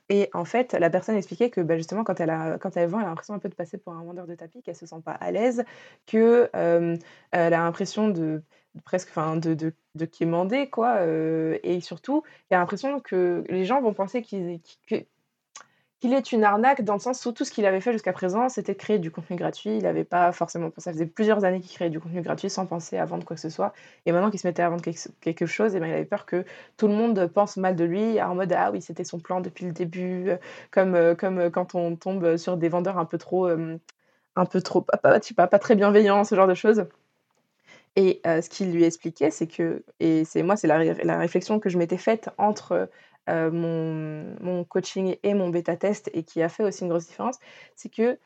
Et 0.08 0.28
en 0.34 0.44
fait, 0.44 0.72
la 0.74 0.90
personne 0.90 1.16
expliquait 1.16 1.50
que, 1.50 1.60
bah, 1.60 1.76
justement, 1.76 2.04
quand 2.04 2.20
elle 2.20 2.30
a 2.30 2.58
quand 2.58 2.76
elle 2.76 2.88
vend, 2.88 2.98
elle 3.00 3.06
a 3.06 3.08
l'impression 3.08 3.34
un 3.34 3.38
peu 3.38 3.48
de 3.48 3.54
passer 3.54 3.78
pour 3.78 3.92
un 3.94 4.04
vendeur 4.04 4.26
de 4.26 4.34
tapis, 4.34 4.62
qu'elle 4.62 4.76
se 4.76 4.86
sent 4.86 5.00
pas 5.04 5.12
à 5.12 5.30
l'aise, 5.30 5.64
que, 6.06 6.50
hem, 6.54 6.98
elle 7.30 7.54
a 7.54 7.58
l'impression 7.58 8.08
de 8.10 8.42
presque 8.84 9.08
enfin 9.10 9.36
de 9.36 9.54
de 9.54 9.74
de 9.94 10.04
quémander 10.06 10.70
quoi, 10.70 11.04
et 11.06 11.80
surtout, 11.82 12.22
y 12.50 12.54
a 12.54 12.58
l'impression 12.58 13.00
que 13.00 13.44
les 13.48 13.64
gens 13.66 13.80
vont 13.82 13.92
penser 13.94 14.22
qu'ils 14.22 14.60
qu'il 16.02 16.12
est 16.14 16.32
une 16.32 16.42
arnaque 16.42 16.82
dans 16.82 16.94
le 16.94 16.98
sens 16.98 17.24
où 17.26 17.30
tout 17.32 17.44
ce 17.44 17.52
qu'il 17.52 17.64
avait 17.64 17.80
fait 17.80 17.92
jusqu'à 17.92 18.12
présent, 18.12 18.48
c'était 18.48 18.74
créer 18.74 18.98
du 18.98 19.12
contenu 19.12 19.36
gratuit. 19.36 19.76
Il 19.78 19.86
avait 19.86 20.02
pas 20.04 20.32
forcément 20.32 20.70
ça 20.78 20.92
faisait 20.92 21.06
plusieurs 21.06 21.44
années 21.44 21.60
qu'il 21.60 21.70
créait 21.72 21.90
du 21.90 22.00
contenu 22.00 22.22
gratuit 22.22 22.50
sans 22.50 22.66
penser 22.66 22.98
à 22.98 23.04
vendre 23.04 23.24
quoi 23.24 23.36
que 23.36 23.40
ce 23.42 23.50
soit 23.50 23.72
et 24.04 24.10
maintenant 24.12 24.28
qu'il 24.30 24.40
se 24.40 24.46
mettait 24.48 24.62
à 24.62 24.68
vendre 24.68 24.82
quelque 24.82 25.46
chose 25.46 25.76
et 25.76 25.80
ben, 25.80 25.86
il 25.86 25.92
avait 25.94 26.04
peur 26.04 26.26
que 26.26 26.44
tout 26.76 26.88
le 26.88 26.94
monde 26.94 27.28
pense 27.32 27.56
mal 27.56 27.76
de 27.76 27.84
lui 27.84 28.20
en 28.20 28.34
mode: 28.34 28.52
«Ah 28.52 28.70
oui, 28.72 28.82
c'était 28.82 29.04
son 29.04 29.20
plan 29.20 29.40
depuis 29.40 29.64
le 29.66 29.72
début», 29.72 30.28
heu, 30.30 30.38
comme, 30.72 31.14
comme, 31.16 31.38
heu, 31.40 31.50
quand 31.50 31.76
on 31.76 31.94
tombe, 31.96 32.36
sur 32.36 32.56
des 32.56 32.68
vendeurs 32.68 32.98
un 32.98 33.04
peu 33.04 33.18
trop, 33.18 33.46
un 33.48 34.44
peu 34.46 34.60
trop 34.62 34.82
pas 34.82 34.98
pas 34.98 35.20
pas, 35.48 35.58
très 35.60 35.76
bienveillants, 35.76 36.24
ce 36.24 36.34
genre 36.34 36.48
de 36.48 36.54
choses 36.54 36.84
et 37.96 38.20
ce 38.24 38.48
qu'il 38.48 38.72
lui 38.72 38.84
expliquait, 38.84 39.30
c'est 39.30 39.46
que 39.46 39.84
et 40.00 40.24
c'est 40.24 40.42
moi, 40.42 40.56
c'est 40.56 40.66
la 40.66 41.18
réflexion 41.18 41.60
que 41.60 41.68
je 41.68 41.76
m'étais 41.78 41.98
faite 41.98 42.30
entre, 42.38 42.88
heu, 43.30 43.50
mon 43.50 44.64
coaching 44.64 45.16
et 45.22 45.34
mon 45.34 45.48
bêta 45.50 45.76
test 45.76 46.10
et 46.14 46.22
qui 46.24 46.42
a 46.42 46.48
fait 46.48 46.64
aussi 46.64 46.82
une 46.82 46.88
grosse 46.90 47.06
différence, 47.08 47.38
c'est 47.76 47.88
que 47.90 48.18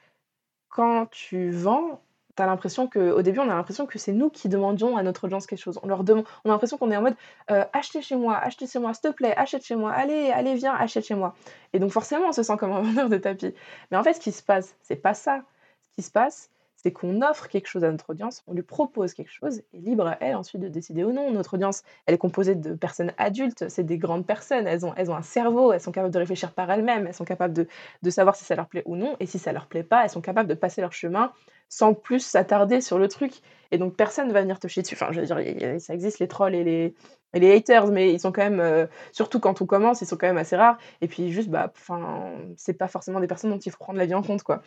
quand 0.68 1.06
tu 1.10 1.50
vends, 1.50 2.02
tu 2.36 2.42
as 2.42 2.46
l'impression 2.46 2.86
qu'au 2.88 3.22
début, 3.22 3.40
on 3.40 3.44
a 3.50 3.54
l'impression 3.56 3.86
que 3.86 3.98
c'est 3.98 4.12
nous 4.12 4.30
qui 4.30 4.48
demandions 4.48 4.96
à 4.96 5.02
notre 5.02 5.24
audience 5.24 5.46
quelque 5.46 5.60
chose. 5.60 5.78
On 5.82 5.88
leur 5.88 6.04
demande 6.04 6.26
on 6.44 6.50
a 6.50 6.52
l'impression 6.52 6.76
qu'on 6.78 6.90
est 6.90 6.96
en 6.96 7.02
mode, 7.02 7.16
heu: 7.50 7.64
«Achetez 7.72 8.02
chez 8.02 8.16
moi, 8.16 8.36
achetez 8.38 8.66
chez 8.66 8.78
moi, 8.78 8.92
s'il 8.94 9.10
te 9.10 9.16
plaît, 9.16 9.34
achète 9.36 9.64
chez 9.64 9.76
moi, 9.76 9.92
allez, 9.92 10.30
allez, 10.32 10.54
viens, 10.54 10.74
achète 10.74 11.06
chez 11.06 11.14
moi» 11.14 11.34
et 11.72 11.78
donc 11.78 11.90
forcément, 11.92 12.28
on 12.28 12.32
se 12.32 12.42
sent 12.42 12.56
comme 12.58 12.72
un 12.72 12.80
vendeur 12.82 13.08
de 13.08 13.16
tapis. 13.18 13.54
Mais 13.90 13.96
en 13.96 14.02
fait, 14.04 14.14
ce 14.14 14.20
qui 14.20 14.32
se 14.32 14.42
passe, 14.42 14.76
c'est 14.82 14.96
pas 14.96 15.14
ça. 15.14 15.42
Ce 15.82 15.88
qui 15.96 16.02
se 16.02 16.10
passe, 16.10 16.50
c'est 16.86 16.92
qu'on 16.92 17.20
offre 17.20 17.48
quelque 17.48 17.66
chose 17.66 17.82
à 17.82 17.90
notre 17.90 18.10
audience, 18.10 18.44
on 18.46 18.54
lui 18.54 18.62
propose 18.62 19.12
quelque 19.12 19.32
chose 19.32 19.60
et 19.72 19.78
libre 19.78 20.06
à 20.06 20.18
elle 20.20 20.36
ensuite 20.36 20.62
de 20.62 20.68
décider 20.68 21.02
ou 21.02 21.10
non. 21.12 21.32
Notre 21.32 21.54
audience, 21.54 21.82
elle 22.06 22.14
est 22.14 22.18
composée 22.18 22.54
de 22.54 22.74
personnes 22.74 23.12
adultes, 23.18 23.68
c'est 23.68 23.82
des 23.82 23.98
grandes 23.98 24.24
personnes, 24.24 24.68
elles 24.68 24.86
ont, 24.86 24.94
elles 24.96 25.10
ont 25.10 25.16
un 25.16 25.22
cerveau, 25.22 25.72
elles 25.72 25.80
sont 25.80 25.90
capables 25.90 26.14
de 26.14 26.18
réfléchir 26.20 26.52
par 26.52 26.70
elles-mêmes, 26.70 27.08
elles 27.08 27.12
sont 27.12 27.24
capables 27.24 27.54
de, 27.54 27.66
de 28.02 28.10
savoir 28.10 28.36
si 28.36 28.44
ça 28.44 28.54
leur 28.54 28.68
plaît 28.68 28.84
ou 28.86 28.94
non, 28.94 29.16
et 29.18 29.26
si 29.26 29.40
ça 29.40 29.50
leur 29.50 29.66
plaît 29.66 29.82
pas, 29.82 30.04
elles 30.04 30.10
sont 30.10 30.20
capables 30.20 30.48
de 30.48 30.54
passer 30.54 30.80
leur 30.80 30.92
chemin 30.92 31.32
sans 31.68 31.92
plus 31.92 32.20
s'attarder 32.20 32.80
sur 32.80 33.00
le 33.00 33.08
truc. 33.08 33.32
Et 33.72 33.78
donc 33.78 33.96
personne 33.96 34.28
ne 34.28 34.32
va 34.32 34.42
venir 34.42 34.60
te 34.60 34.68
chier 34.68 34.82
dessus. 34.82 34.94
Enfin, 34.94 35.08
je 35.10 35.20
veux 35.20 35.26
dire, 35.26 35.80
ça 35.80 35.92
existe 35.92 36.20
les 36.20 36.28
trolls 36.28 36.54
et 36.54 36.62
les, 36.62 36.94
et 37.34 37.40
les 37.40 37.52
haters, 37.52 37.88
mais 37.88 38.12
ils 38.12 38.20
sont 38.20 38.30
quand 38.30 38.44
même, 38.44 38.60
euh, 38.60 38.86
surtout 39.10 39.40
quand 39.40 39.60
on 39.60 39.66
commence, 39.66 40.02
ils 40.02 40.06
sont 40.06 40.16
quand 40.16 40.28
même 40.28 40.38
assez 40.38 40.54
rares. 40.54 40.78
Et 41.00 41.08
puis 41.08 41.32
juste, 41.32 41.48
bah, 41.48 41.72
enfin, 41.76 42.30
c'est 42.56 42.74
pas 42.74 42.86
forcément 42.86 43.18
des 43.18 43.26
personnes 43.26 43.50
dont 43.50 43.58
il 43.58 43.72
faut 43.72 43.78
prendre 43.78 43.98
la 43.98 44.06
vie 44.06 44.14
en 44.14 44.22
compte, 44.22 44.44
quoi. 44.44 44.62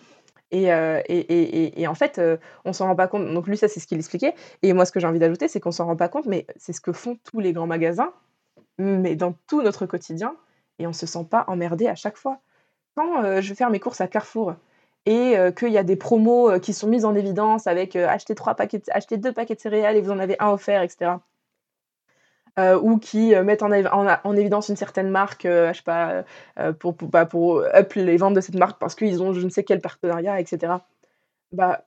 Et, 0.51 0.71
heu 0.71 1.01
et 1.07 1.19
et 1.19 1.81
et 1.81 1.87
en 1.87 1.93
fait, 1.95 2.17
heu, 2.19 2.39
on 2.65 2.73
s'en 2.73 2.87
rend 2.87 2.95
pas 2.95 3.07
compte. 3.07 3.31
Donc 3.33 3.47
lui, 3.47 3.57
ça, 3.57 3.67
c'est 3.67 3.79
ce 3.79 3.87
qu'il 3.87 3.97
expliquait 3.99 4.33
et 4.63 4.73
moi, 4.73 4.85
ce 4.85 4.91
que 4.91 4.99
j'ai 4.99 5.07
envie 5.07 5.19
d'ajouter, 5.19 5.47
c'est 5.47 5.59
qu'on 5.59 5.71
s'en 5.71 5.85
rend 5.85 5.95
pas 5.95 6.09
compte, 6.09 6.25
mais 6.25 6.45
c'est 6.57 6.73
ce 6.73 6.81
que 6.81 6.91
font 6.93 7.17
tous 7.23 7.39
les 7.39 7.53
grands 7.53 7.67
magasins, 7.67 8.13
mais 8.79 9.15
dans 9.15 9.33
tout 9.47 9.61
notre 9.63 9.85
quotidien 9.87 10.35
et 10.79 10.87
on 10.87 10.93
se 10.93 11.05
sent 11.07 11.25
pas 11.29 11.45
emmerdé 11.47 11.87
à 11.87 11.95
chaque 11.95 12.17
fois. 12.17 12.39
Quand, 12.95 13.23
heu, 13.23 13.41
je 13.41 13.49
vais 13.49 13.55
faire 13.55 13.71
mes 13.71 13.79
courses 13.81 14.01
à 14.01 14.07
Carrefour 14.07 14.55
et 15.07 15.37
heu, 15.37 15.51
qu'il 15.51 15.69
y 15.71 15.77
a 15.79 15.83
des 15.83 15.95
promos, 15.97 16.59
qui 16.61 16.73
sont 16.73 16.87
mises 16.89 17.05
en 17.05 17.15
évidence 17.15 17.67
avec, 17.67 17.95
achetez 17.97 18.35
3 18.35 18.55
paquets 18.55 18.81
achetez 18.91 19.17
2 19.17 19.33
paquets 19.33 19.55
de 19.55 19.61
céréales 19.61 19.97
et 19.97 20.01
vous 20.01 20.11
en 20.11 20.19
avez 20.19 20.37
un 20.41 20.49
offert 20.51 20.81
et 20.83 20.87
Heu, 22.57 22.77
ou 22.81 22.97
qui, 22.97 23.33
heu, 23.35 23.43
mettent 23.43 23.63
en 23.63 23.71
en 23.71 24.07
en 24.23 24.35
évidence 24.35 24.69
une 24.69 24.75
certaine 24.75 25.09
marque, 25.09 25.45
heu, 25.45 25.69
je 25.71 25.77
sais 25.77 25.83
pas, 25.83 26.23
heu 26.59 26.73
pour 26.73 26.95
pour, 26.95 27.07
bah, 27.09 27.25
pour 27.25 27.59
up 27.61 27.93
les 27.95 28.17
ventes 28.17 28.33
de 28.33 28.41
cette 28.41 28.55
marque 28.55 28.79
parce 28.79 28.95
qu'ils 28.95 29.21
ont 29.23 29.33
je 29.33 29.41
ne 29.45 29.49
sais 29.49 29.63
quel 29.63 29.81
partenariat 29.81 30.39
et 30.39 30.45
cetera. 30.45 30.85
Bah, 31.53 31.83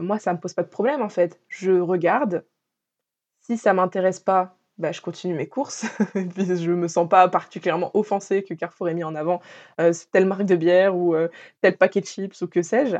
moi 0.00 0.18
ça 0.20 0.32
me 0.34 0.38
pose 0.40 0.54
pas 0.54 0.62
de 0.64 0.68
problème 0.68 1.02
en 1.02 1.08
fait. 1.10 1.40
Je 1.48 1.72
regarde, 1.80 2.44
si 3.40 3.56
ça 3.58 3.74
m'intéresse 3.74 4.20
pas, 4.20 4.56
bah, 4.78 4.92
je 4.92 5.00
continue 5.02 5.34
mes 5.34 5.48
courses 5.48 5.86
je 6.16 6.72
me 6.72 6.88
sens 6.88 7.08
pas 7.08 7.28
particulièrement 7.28 7.90
offensée 7.96 8.44
que 8.44 8.54
Carrefour 8.54 8.88
ait 8.90 8.94
mis 8.94 9.04
en 9.04 9.14
avant, 9.16 9.40
telle 10.12 10.26
marque 10.26 10.44
de 10.44 10.56
bière 10.56 10.96
ou, 10.96 11.14
tel 11.62 11.76
paquet 11.76 12.00
de 12.02 12.06
chips 12.06 12.40
ou 12.42 12.48
que 12.48 12.62
sais-je. 12.62 12.96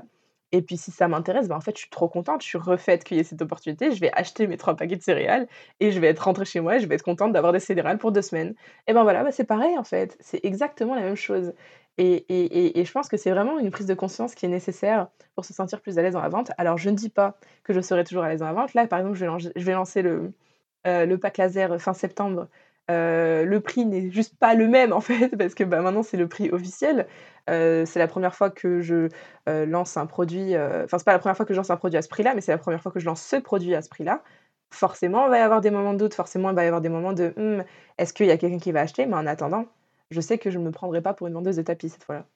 Et 0.52 0.62
puis 0.62 0.76
si 0.78 0.90
ça 0.90 1.08
m'intéresse, 1.08 1.46
bah, 1.48 1.56
en 1.56 1.60
fait, 1.60 1.76
je 1.76 1.80
suis 1.82 1.90
trop 1.90 2.08
contente, 2.08 2.42
je 2.42 2.46
suis 2.48 2.58
refaite 2.58 3.04
qu'il 3.04 3.16
y 3.18 3.20
ait 3.20 3.24
cette 3.24 3.42
opportunité. 3.42 3.92
Je 3.92 4.00
vais 4.00 4.10
acheter 4.14 4.46
mes 4.46 4.56
3 4.56 4.76
paquets 4.76 4.96
de 4.96 5.02
céréales 5.02 5.46
et 5.80 5.90
je 5.92 6.00
vais 6.00 6.08
être 6.08 6.20
rentrée 6.24 6.44
chez 6.46 6.60
moi 6.60 6.76
et 6.76 6.80
je 6.80 6.86
vais 6.86 6.94
être 6.94 7.02
contente 7.02 7.32
d'avoir 7.32 7.52
des 7.52 7.60
céréales 7.60 7.98
pour 7.98 8.12
2 8.12 8.22
semaines. 8.22 8.54
Et 8.86 8.94
ben 8.94 9.02
voilà, 9.02 9.24
bah, 9.24 9.30
c'est 9.32 9.44
pareil 9.44 9.76
en 9.78 9.84
fait, 9.84 10.16
c'est 10.20 10.40
exactement 10.44 10.94
la 10.94 11.02
même 11.02 11.16
chose. 11.16 11.52
Et 11.98 12.24
et 12.28 12.80
et 12.80 12.84
je 12.84 12.92
pense 12.92 13.08
que 13.08 13.16
c'est 13.16 13.30
vraiment 13.30 13.58
une 13.58 13.70
prise 13.70 13.86
de 13.86 13.94
conscience 13.94 14.34
qui 14.34 14.46
est 14.46 14.48
nécessaire 14.48 15.08
pour 15.34 15.44
se 15.44 15.52
sentir 15.52 15.80
plus 15.82 15.98
à 15.98 16.02
l'aise 16.02 16.14
dans 16.14 16.22
la 16.22 16.28
vente. 16.28 16.50
Alors 16.56 16.78
je 16.78 16.90
ne 16.90 16.94
dis 16.96 17.10
pas 17.10 17.36
que 17.64 17.72
je 17.72 17.80
serai 17.80 18.04
toujours 18.04 18.22
à 18.24 18.28
l'aise 18.28 18.40
dans 18.40 18.46
la 18.46 18.52
vente. 18.52 18.72
Là, 18.74 18.86
par 18.86 19.00
exemple, 19.00 19.16
je 19.16 19.64
vais 19.64 19.72
lancer 19.72 20.02
le, 20.02 20.32
heu, 20.86 21.06
le 21.06 21.18
pack 21.18 21.38
laser 21.38 21.80
fin 21.80 21.94
septembre. 21.94 22.48
Heu, 22.90 23.44
le 23.44 23.60
prix 23.60 23.84
n'est 23.86 24.10
juste 24.10 24.36
pas 24.38 24.54
le 24.54 24.66
même 24.68 24.92
en 24.92 25.00
fait 25.00 25.28
parce 25.38 25.54
que, 25.54 25.64
bah, 25.64 25.80
maintenant 25.82 26.02
c'est 26.02 26.16
le 26.16 26.28
prix 26.28 26.50
officiel. 26.50 27.06
Heu, 27.50 27.84
c'est 27.86 27.98
la 27.98 28.08
première 28.08 28.34
fois 28.34 28.50
que 28.50 28.80
je, 28.80 29.08
heu, 29.48 29.64
lance 29.66 29.96
un 29.96 30.06
produit, 30.06 30.56
enfin 30.56 30.98
c'est 30.98 31.04
pas 31.04 31.12
la 31.12 31.18
première 31.18 31.36
fois 31.36 31.46
que 31.46 31.52
je 31.54 31.58
lance 31.58 31.70
un 31.70 31.76
produit 31.76 31.98
à 31.98 32.02
ce 32.02 32.08
prix-là, 32.08 32.34
mais 32.34 32.40
c'est 32.40 32.52
la 32.52 32.58
première 32.58 32.80
fois 32.82 32.92
que 32.92 33.00
je 33.00 33.06
lance 33.06 33.22
ce 33.22 33.36
produit 33.36 33.74
à 33.74 33.82
ce 33.82 33.88
prix-là. 33.88 34.22
Forcément, 34.72 35.26
il 35.26 35.30
va 35.30 35.38
y 35.38 35.40
avoir 35.42 35.60
des 35.60 35.70
moments 35.70 35.92
de 35.94 35.98
doute, 35.98 36.14
forcément, 36.14 36.50
il 36.50 36.56
va 36.56 36.64
y 36.64 36.66
avoir 36.66 36.80
des 36.82 36.88
moments 36.90 37.12
de: 37.14 37.32
«Mmh, 37.36 37.64
est-ce 37.98 38.12
qu'il 38.12 38.26
y 38.26 38.30
a 38.30 38.36
quelqu'un 38.36 38.58
qui 38.58 38.72
va 38.72 38.80
acheter?» 38.82 39.06
mais 39.06 39.14
en 39.16 39.26
attendant, 39.26 39.64
je 40.10 40.20
sais 40.20 40.38
que 40.38 40.50
je 40.50 40.58
ne 40.58 40.64
me 40.64 40.70
prendrai 40.72 41.00
pas 41.02 41.14
pour 41.14 41.26
une 41.26 41.34
vendeuse 41.34 41.56
de 41.56 41.62
tapis 41.62 41.88
cette 41.90 42.04
fois-là. 42.04 42.26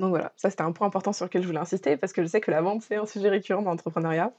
Donc 0.00 0.10
voilà, 0.10 0.32
ça 0.36 0.50
c'était 0.50 0.62
un 0.62 0.72
point 0.72 0.86
important 0.88 1.12
sur 1.12 1.24
lequel 1.26 1.42
je 1.42 1.46
voulais 1.46 1.60
insister 1.60 1.96
parce 1.96 2.12
que 2.12 2.22
je 2.22 2.26
sais 2.26 2.40
que 2.40 2.50
la 2.50 2.60
vente, 2.60 2.82
c'est 2.82 2.96
un 2.96 3.06
sujet 3.06 3.28
récurrent 3.28 3.62
dans 3.62 3.70
l'entrepreneuriat. 3.70 4.32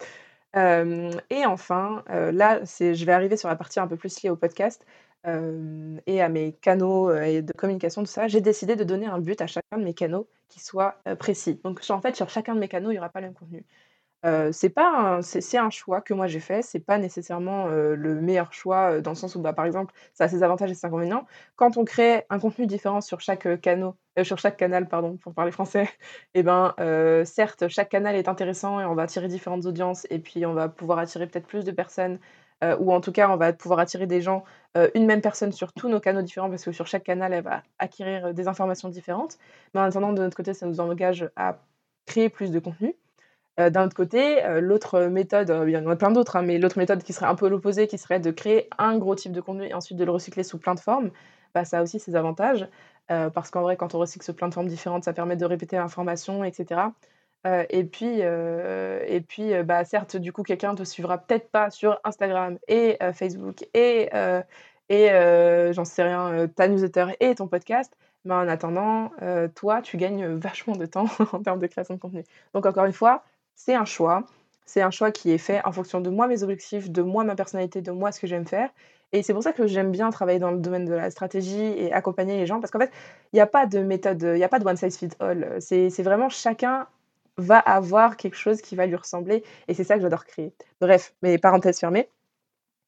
Et 0.54 1.46
enfin, 1.46 2.04
là, 2.08 2.62
je 2.64 3.06
vais 3.06 3.12
arriver 3.12 3.38
sur 3.38 3.50
la 3.50 3.56
partie 3.56 3.80
un 3.80 3.88
peu 3.88 3.98
plus 3.98 4.22
liée 4.22 4.30
au 4.30 4.36
podcast, 4.36 4.86
et 5.26 6.22
à 6.22 6.30
mes 6.30 6.54
canaux, 6.54 7.14
et 7.16 7.42
de 7.42 7.54
communication, 7.54 8.04
tout 8.04 8.12
ça. 8.12 8.28
J'ai 8.28 8.42
décidé 8.42 8.76
de 8.76 8.84
donner 8.84 9.08
un 9.08 9.20
but 9.20 9.42
à 9.42 9.48
chacun 9.48 9.78
de 9.78 9.84
mes 9.84 9.94
canaux 9.94 10.28
qui 10.50 10.60
soit, 10.60 11.02
précis. 11.20 11.60
Donc 11.64 11.82
en 11.90 12.02
fait, 12.02 12.16
sur 12.16 12.30
chacun 12.30 12.56
de 12.56 12.60
mes 12.60 12.68
canaux, 12.68 12.92
il 12.92 12.96
y 12.96 13.00
aura 13.00 13.10
pas 13.10 13.22
le 13.22 13.28
même 13.28 13.36
contenu. 13.36 13.66
C'est 14.52 14.70
pas 14.72 14.90
un 15.18 15.22
c'est 15.22 15.58
un 15.60 15.70
choix 15.70 16.02
que 16.02 16.14
moi 16.16 16.26
j'ai 16.26 16.40
fait, 16.40 16.64
c'est 16.64 16.80
pas 16.80 16.98
nécessairement, 16.98 17.68
le 17.68 18.16
meilleur 18.22 18.52
choix, 18.54 19.00
dans 19.00 19.12
le 19.12 19.16
sens 19.16 19.36
où, 19.36 19.40
bah, 19.42 19.54
par 19.54 19.66
exemple, 19.66 19.94
ça 20.16 20.24
a 20.24 20.28
ses 20.28 20.42
avantages 20.42 20.72
et 20.72 20.74
ses 20.74 20.88
inconvénients. 20.88 21.28
Quand 21.56 21.78
on 21.78 21.86
crée 21.86 22.26
un 22.32 22.40
contenu 22.40 22.66
différent 22.66 23.02
sur 23.02 23.20
chaque, 23.22 23.48
canal, 24.58 24.88
pardon, 24.88 25.18
pour 25.18 25.34
parler 25.36 25.52
français, 25.52 25.88
et 26.34 26.42
ben, 26.42 26.74
heu, 26.80 27.24
certes, 27.24 27.68
chaque 27.68 27.90
canal 27.90 28.16
est 28.16 28.28
intéressant 28.28 28.80
et 28.80 28.86
on 28.86 28.96
va 28.96 29.04
attirer 29.04 29.28
différentes 29.28 29.66
audiences 29.68 30.08
et 30.10 30.18
puis 30.20 30.44
on 30.48 30.54
va 30.54 30.70
pouvoir 30.70 30.98
attirer 31.00 31.28
peut-être 31.28 31.46
plus 31.48 31.64
de 31.64 31.72
personnes, 31.72 32.20
ou 32.80 32.92
en 32.94 33.02
tout 33.02 33.12
cas, 33.12 33.30
on 33.30 33.38
va 33.38 33.54
pouvoir 33.54 33.80
attirer 33.80 34.08
des 34.08 34.22
gens, 34.22 34.44
une 34.96 35.06
même 35.06 35.22
personne 35.22 35.52
sur 35.52 35.72
tous 35.72 35.88
nos 35.90 36.00
canaux 36.00 36.24
différents 36.24 36.50
parce 36.50 36.66
que 36.66 36.72
sur 36.72 36.88
chaque 36.88 37.04
canal, 37.04 37.32
elle 37.34 37.44
va 37.44 37.62
acquérir, 37.78 38.34
des 38.34 38.48
informations 38.48 38.90
différentes. 38.90 39.38
Mais 39.76 39.82
en 39.82 39.84
attendant, 39.84 40.14
de 40.14 40.22
notre 40.24 40.36
côté, 40.36 40.54
ça 40.56 40.66
nous 40.66 40.80
engage 40.80 41.30
à 41.36 41.60
créer 42.08 42.30
plus 42.30 42.50
de 42.52 42.58
contenu. 42.60 42.96
Heu, 43.60 43.72
d'un 43.72 43.86
autre 43.86 43.96
côté, 43.96 44.44
heu, 44.46 44.60
l'autre 44.60 45.02
méthode, 45.08 45.50
heu, 45.50 45.70
il 45.70 45.72
y 45.74 45.78
en 45.78 45.88
a 45.90 45.96
plein 45.96 46.12
d'autres, 46.12 46.36
hein, 46.36 46.42
mais 46.42 46.58
l'autre 46.58 46.78
méthode 46.78 47.04
qui 47.04 47.14
serait 47.14 47.26
un 47.28 47.36
peu 47.36 47.48
l'opposé, 47.50 47.88
qui 47.88 47.98
serait 47.98 48.20
de 48.20 48.32
créer 48.32 48.70
un 48.78 48.98
gros 48.98 49.16
type 49.16 49.32
de 49.32 49.42
contenu 49.42 49.66
et 49.68 49.74
ensuite 49.74 49.98
de 49.98 50.04
le 50.06 50.12
recycler 50.12 50.44
sous 50.44 50.58
plein 50.60 50.76
de 50.76 50.80
formes, 50.80 51.12
bah, 51.54 51.64
ça 51.66 51.80
a 51.80 51.84
aussi 51.84 52.00
ses 52.00 52.16
avantages. 52.16 52.68
Parce 53.08 53.52
qu'en 53.52 53.62
vrai, 53.62 53.78
quand 53.78 53.94
on 53.94 54.00
recycle 54.00 54.26
sous 54.26 54.34
plein 54.34 54.48
de 54.50 54.54
formes 54.56 54.68
différentes, 54.68 55.04
ça 55.04 55.14
permet 55.14 55.36
de 55.36 55.46
répéter 55.46 55.76
l'information 55.78 56.44
et 56.44 56.52
cetera. 56.52 56.94
Heu, 57.46 57.66
et 57.70 57.84
puis, 57.84 58.20
et 58.22 59.22
puis, 59.22 59.54
bah, 59.64 59.86
certes, 59.86 60.18
du 60.18 60.34
coup, 60.34 60.44
quelqu'un 60.44 60.74
te 60.76 60.84
suivra 60.84 61.20
peut-être 61.20 61.50
pas 61.52 61.70
sur 61.70 62.00
Instagram 62.04 62.58
et 62.68 62.98
Facebook 63.14 63.64
et 63.74 64.10
et 64.90 65.10
j'en 65.74 65.86
sais 65.86 66.04
rien, 66.04 66.48
ta 66.48 66.68
newsletter 66.68 67.08
et 67.20 67.36
ton 67.36 67.48
podcast. 67.48 67.96
Mais 68.26 68.34
en 68.34 68.48
attendant, 68.48 69.12
toi, 69.56 69.82
tu 69.82 69.98
gagnes, 69.98 70.26
vachement 70.36 70.76
de 70.76 70.86
temps 70.86 71.06
en 71.34 71.42
termes 71.42 71.60
de 71.60 71.68
création 71.68 71.96
de 71.96 72.00
contenu. 72.00 72.24
Donc 72.54 72.66
encore 72.66 72.86
une 72.86 72.94
fois, 72.94 73.24
c'est 73.56 73.76
un 73.76 73.86
choix. 73.86 74.26
C'est 74.66 74.82
un 74.82 74.92
choix 74.92 75.12
qui 75.12 75.32
est 75.32 75.38
fait 75.38 75.62
en 75.66 75.72
fonction 75.72 76.02
de 76.02 76.10
moi, 76.10 76.28
mes 76.28 76.44
objectifs, 76.44 76.90
de 76.90 77.02
moi, 77.02 77.24
ma 77.24 77.36
personnalité, 77.36 77.82
de 77.82 77.92
moi, 77.92 78.12
ce 78.12 78.20
que 78.20 78.28
j'aime 78.28 78.48
faire. 78.48 78.70
Et 79.12 79.24
c'est 79.24 79.34
pour 79.34 79.44
ça 79.44 79.54
que 79.54 79.68
j'aime 79.68 79.92
bien 79.92 80.10
travailler 80.10 80.40
dans 80.40 80.52
le 80.52 80.58
domaine 80.58 80.86
de 80.86 80.94
la 80.94 81.10
stratégie 81.12 81.64
et 81.64 81.94
accompagner 81.94 82.38
les 82.38 82.46
gens 82.46 82.60
parce 82.60 82.72
qu'en 82.72 82.80
fait, 82.80 82.92
il 83.32 83.38
y 83.38 83.40
a 83.40 83.48
pas 83.48 83.66
de 83.66 83.80
méthode, 83.80 84.22
il 84.22 84.40
y 84.40 84.44
a 84.44 84.50
pas 84.50 84.60
de 84.60 84.66
one 84.66 84.76
size 84.76 84.98
fit 84.98 85.10
all. 85.20 85.58
C'est 85.60 86.02
vraiment 86.02 86.30
chacun 86.30 86.88
va 87.38 87.60
avoir 87.60 88.18
quelque 88.18 88.38
chose 88.38 88.62
qui 88.62 88.76
va 88.76 88.86
lui 88.86 88.96
ressembler 88.96 89.44
et 89.68 89.74
c'est 89.74 89.84
ça 89.84 89.96
que 89.96 90.02
j'adore 90.02 90.26
créer. 90.26 90.54
Bref, 90.82 91.14
mes 91.22 91.38
parenthèses 91.38 91.80
fermées 91.80 92.10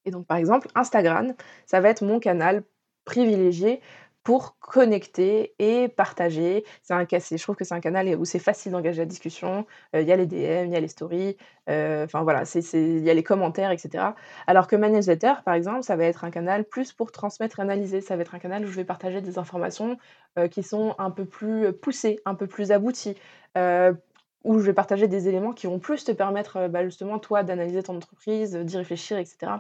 et 0.06 0.12
donc 0.12 0.26
par 0.26 0.38
exemple, 0.38 0.68
Instagram, 0.74 1.34
ça 1.66 1.80
va 1.82 1.90
être 1.90 2.04
mon 2.04 2.20
canal 2.20 2.64
privilégié 3.06 3.82
pour 4.28 4.58
connecter 4.60 5.54
et 5.58 5.88
partager. 5.88 6.66
C'est 6.84 6.94
un 6.94 7.08
je 7.10 7.42
trouve 7.42 7.56
que 7.56 7.63
c'est 7.63 7.74
un 7.74 7.80
canal 7.80 8.13
où 8.20 8.26
c'est 8.26 8.40
facile 8.40 8.74
d'engager 8.74 9.00
la 9.00 9.06
discussion. 9.06 9.66
Il 9.94 10.02
y 10.02 10.12
a 10.12 10.18
les 10.18 10.26
DM, 10.26 10.66
il 10.66 10.72
y 10.74 10.76
a 10.76 10.82
les 10.82 10.90
stories, 10.90 11.38
enfin 11.66 12.24
voilà, 12.24 12.44
il 12.74 13.00
y 13.06 13.10
a 13.10 13.13
les 13.13 13.24
commentaires 13.24 13.72
etc. 13.72 14.04
Alors 14.46 14.68
que 14.68 14.76
ma 14.76 14.90
newsletter, 14.90 15.36
par 15.46 15.54
exemple, 15.54 15.84
ça 15.84 15.96
va 15.96 16.04
être 16.04 16.26
un 16.26 16.30
canal 16.30 16.66
plus 16.66 16.92
pour 16.92 17.13
transmettre 17.13 17.60
et 17.60 17.62
analyser. 17.62 18.02
Ça 18.02 18.18
va 18.18 18.24
être 18.24 18.36
un 18.36 18.40
canal 18.40 18.66
où 18.66 18.68
je 18.68 18.76
vais 18.76 18.84
partager 18.84 19.22
des 19.22 19.38
informations, 19.38 19.98
qui 20.52 20.62
sont 20.62 20.94
un 20.98 21.10
peu 21.10 21.24
plus, 21.24 21.72
poussées, 21.72 22.20
un 22.26 22.36
peu 22.36 22.48
plus 22.48 22.74
abouties, 22.74 23.16
où 23.56 24.60
je 24.60 24.66
vais 24.66 24.74
partager 24.74 25.08
des 25.08 25.30
éléments 25.30 25.54
qui 25.54 25.68
vont 25.68 25.80
plus 25.80 26.04
te 26.04 26.12
permettre, 26.12 26.68
bah, 26.68 26.84
justement 26.84 27.18
toi 27.18 27.44
d'analyser 27.44 27.82
ton 27.82 27.96
entreprise, 27.96 28.58
d'y 28.58 28.76
réfléchir 28.76 29.18
etc 29.20 29.54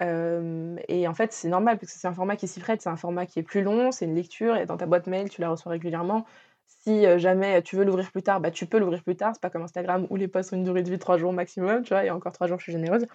et 0.00 1.08
en 1.08 1.14
fait, 1.14 1.32
c'est 1.32 1.48
normal 1.48 1.78
parce 1.78 1.92
que 1.92 1.98
c'est 1.98 2.08
un 2.08 2.14
format 2.14 2.36
qui 2.36 2.48
s'y 2.48 2.60
prête, 2.60 2.82
c'est 2.82 2.88
un 2.88 2.96
format 2.96 3.26
qui 3.26 3.38
est 3.38 3.42
plus 3.42 3.62
long, 3.62 3.92
c'est 3.92 4.06
une 4.06 4.14
lecture 4.14 4.56
et 4.56 4.66
dans 4.66 4.76
ta 4.76 4.86
boîte 4.86 5.06
mail, 5.06 5.28
tu 5.28 5.40
la 5.40 5.50
reçois 5.50 5.72
régulièrement. 5.72 6.24
Si, 6.66 7.04
jamais 7.18 7.62
tu 7.62 7.76
veux 7.76 7.84
l'ouvrir 7.84 8.10
plus 8.10 8.22
tard, 8.22 8.40
bah, 8.40 8.50
tu 8.50 8.66
peux 8.66 8.78
l'ouvrir 8.78 9.02
plus 9.02 9.16
tard. 9.16 9.32
C'est 9.34 9.42
pas 9.42 9.50
comme 9.50 9.62
Instagram 9.62 10.06
où 10.10 10.16
les 10.16 10.28
posts 10.28 10.52
ont 10.52 10.56
une 10.56 10.64
durée 10.64 10.82
de 10.82 10.88
vie 10.88 10.96
de 10.96 11.00
3 11.00 11.18
jours 11.18 11.32
maximum, 11.32 11.82
tu 11.82 11.90
vois? 11.94 12.04
Et 12.04 12.10
encore 12.10 12.32
3 12.32 12.46
jours, 12.46 12.58
je 12.58 12.64
suis 12.64 12.72
généreuse. 12.72 13.06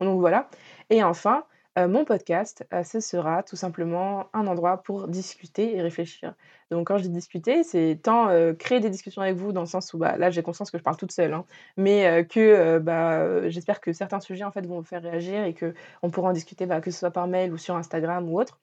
Donc 0.00 0.18
voilà 0.20 0.48
et 0.90 1.04
enfin 1.04 1.44
Heu, 1.78 1.88
mon 1.88 2.04
podcast, 2.04 2.66
heu, 2.72 2.82
ce 2.84 3.00
sera 3.00 3.42
tout 3.42 3.56
simplement 3.56 4.26
un 4.34 4.46
endroit 4.46 4.82
pour 4.82 5.08
discuter 5.08 5.74
et 5.74 5.80
réfléchir. 5.80 6.34
Donc 6.70 6.86
quand 6.88 6.98
je 6.98 7.04
dis 7.04 7.08
discuter, 7.08 7.62
c'est 7.64 7.98
tant, 8.02 8.28
heu, 8.30 8.52
créer 8.52 8.80
des 8.80 8.90
discussions 8.90 9.22
avec 9.22 9.36
vous 9.36 9.52
dans 9.52 9.62
le 9.62 9.66
sens 9.66 9.94
où, 9.94 9.98
bah, 9.98 10.18
là, 10.18 10.30
j'ai 10.30 10.42
conscience 10.42 10.70
que 10.70 10.76
je 10.76 10.82
parle 10.82 10.98
toute 10.98 11.12
seule, 11.12 11.32
hein, 11.32 11.46
mais 11.78 12.26
que, 12.28 12.78
bah, 12.78 13.48
j'espère 13.48 13.80
que 13.80 13.92
certains 13.94 14.20
sujets, 14.20 14.44
en 14.44 14.50
fait, 14.52 14.66
vont 14.66 14.80
vous 14.80 14.84
faire 14.86 15.02
réagir 15.02 15.44
et 15.44 15.54
qu'on 15.54 16.10
pourra 16.10 16.28
en 16.30 16.32
discuter, 16.34 16.66
bah, 16.66 16.80
que 16.82 16.90
ce 16.90 16.98
soit 16.98 17.10
par 17.10 17.26
mail 17.26 17.52
ou 17.54 17.56
sur 17.58 17.74
Instagram 17.74 18.28
ou 18.30 18.38
autre. 18.38 18.60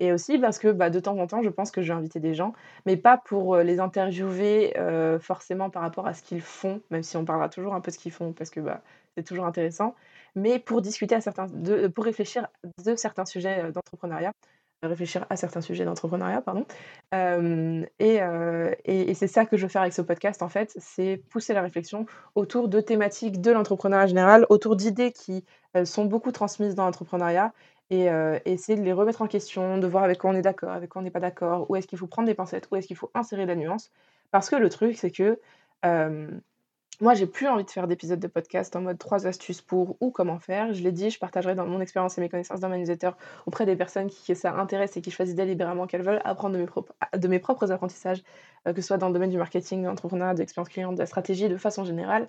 Et 0.00 0.12
aussi 0.12 0.38
parce 0.38 0.58
que, 0.58 0.68
de 0.90 1.00
temps 1.00 1.18
en 1.18 1.26
temps, 1.28 1.42
je 1.42 1.50
pense 1.50 1.70
que 1.72 1.82
je 1.82 1.92
vais 1.92 1.98
inviter 1.98 2.20
des 2.20 2.34
gens, 2.34 2.52
mais 2.86 2.96
pas 2.98 3.18
pour, 3.18 3.58
les 3.58 3.80
interviewer, 3.80 4.74
forcément 5.20 5.70
par 5.70 5.82
rapport 5.82 6.06
à 6.06 6.14
ce 6.14 6.22
qu'ils 6.22 6.42
font, 6.42 6.82
même 6.90 7.02
si 7.04 7.16
on 7.16 7.24
parlera 7.26 7.48
toujours 7.50 7.74
un 7.74 7.80
peu 7.82 7.90
de 7.92 7.96
ce 7.96 8.00
qu'ils 8.00 8.12
font 8.12 8.32
parce 8.32 8.50
que, 8.50 8.60
c'est 9.20 9.24
toujours 9.24 9.46
intéressant 9.46 9.94
mais 10.34 10.58
pour 10.58 10.80
discuter 10.82 11.14
à 11.14 11.20
certains 11.20 11.46
de 11.46 11.88
pour 11.88 12.04
réfléchir 12.04 12.46
de 12.84 12.96
certains 12.96 13.24
sujets, 13.24 13.64
heu, 13.64 13.72
d'entrepreneuriat, 13.72 14.32
réfléchir 14.82 15.26
à 15.30 15.36
certains 15.36 15.60
sujets 15.60 15.84
d'entrepreneuriat, 15.84 16.40
pardon. 16.42 16.64
Et 17.12 18.20
et 18.84 19.10
et 19.10 19.14
c'est 19.14 19.26
ça 19.26 19.46
que 19.46 19.56
je 19.56 19.62
veux 19.62 19.68
faire 19.68 19.82
avec 19.82 19.92
ce 19.92 20.02
podcast, 20.02 20.42
en 20.42 20.48
fait, 20.48 20.72
c'est 20.78 21.22
pousser 21.30 21.52
la 21.54 21.62
réflexion 21.62 22.06
autour 22.34 22.68
de 22.68 22.80
thématiques 22.80 23.40
de 23.40 23.50
l'entrepreneuriat 23.50 24.06
général, 24.06 24.46
autour 24.50 24.76
d'idées 24.76 25.12
qui, 25.12 25.44
sont 25.84 26.04
beaucoup 26.04 26.32
transmises 26.32 26.74
dans 26.74 26.84
l'entrepreneuriat 26.84 27.52
et 27.90 28.08
heu, 28.10 28.40
essayer 28.44 28.78
de 28.78 28.84
les 28.84 28.92
remettre 28.92 29.22
en 29.22 29.26
question, 29.26 29.78
de 29.78 29.86
voir 29.86 30.04
avec 30.04 30.18
quoi 30.18 30.30
on 30.30 30.34
est 30.34 30.42
d'accord, 30.42 30.70
avec 30.70 30.90
quoi 30.90 31.00
on 31.02 31.04
n'est 31.04 31.10
pas 31.10 31.20
d'accord, 31.20 31.68
où 31.70 31.76
est-ce 31.76 31.86
qu'il 31.88 31.98
faut 31.98 32.06
prendre 32.06 32.26
des 32.28 32.34
pincettes, 32.34 32.68
où 32.70 32.76
est-ce 32.76 32.86
qu'il 32.86 32.96
faut 32.96 33.10
insérer 33.14 33.46
la 33.46 33.56
nuance. 33.56 33.90
Parce 34.30 34.48
que 34.48 34.56
le 34.56 34.68
truc, 34.68 34.96
c'est 34.96 35.10
que, 35.10 35.38
moi, 37.00 37.14
j'ai 37.14 37.26
plus 37.26 37.48
envie 37.48 37.64
de 37.64 37.70
faire 37.70 37.88
d'épisodes 37.88 38.20
de 38.20 38.26
podcast 38.26 38.76
en 38.76 38.82
mode 38.82 38.98
3 38.98 39.26
astuces 39.26 39.62
pour 39.62 39.96
ou 40.00 40.10
comment 40.10 40.38
faire. 40.38 40.74
Je 40.74 40.82
l'ai 40.82 40.92
dit, 40.92 41.08
je 41.08 41.18
partagerai 41.18 41.54
dans 41.54 41.66
mon 41.66 41.80
expérience 41.80 42.18
et 42.18 42.20
mes 42.20 42.28
connaissances 42.28 42.60
dans 42.60 42.68
ma 42.68 42.76
newsletter 42.76 43.12
auprès 43.46 43.64
des 43.64 43.74
personnes 43.74 44.08
qui, 44.08 44.36
ça 44.36 44.52
intéresse 44.54 44.98
et 44.98 45.00
qui 45.00 45.10
choisissent 45.10 45.34
délibérément 45.34 45.86
qu'elles 45.86 46.02
veulent 46.02 46.20
apprendre 46.24 46.56
de 46.56 46.60
mes, 46.60 46.66
propres, 46.66 46.92
de 47.16 47.28
mes 47.28 47.38
propres 47.38 47.72
apprentissages, 47.72 48.22
euh, 48.68 48.74
que 48.74 48.82
ce 48.82 48.88
soit 48.88 48.98
dans 48.98 49.08
le 49.08 49.14
domaine 49.14 49.30
du 49.30 49.38
marketing, 49.38 49.82
de 49.82 49.86
l'entrepreneuriat, 49.86 50.34
de 50.34 50.40
l'expérience 50.40 50.68
client, 50.68 50.92
de 50.92 50.98
la 50.98 51.06
stratégie, 51.06 51.48
de 51.48 51.56
façon 51.56 51.84
générale. 51.84 52.28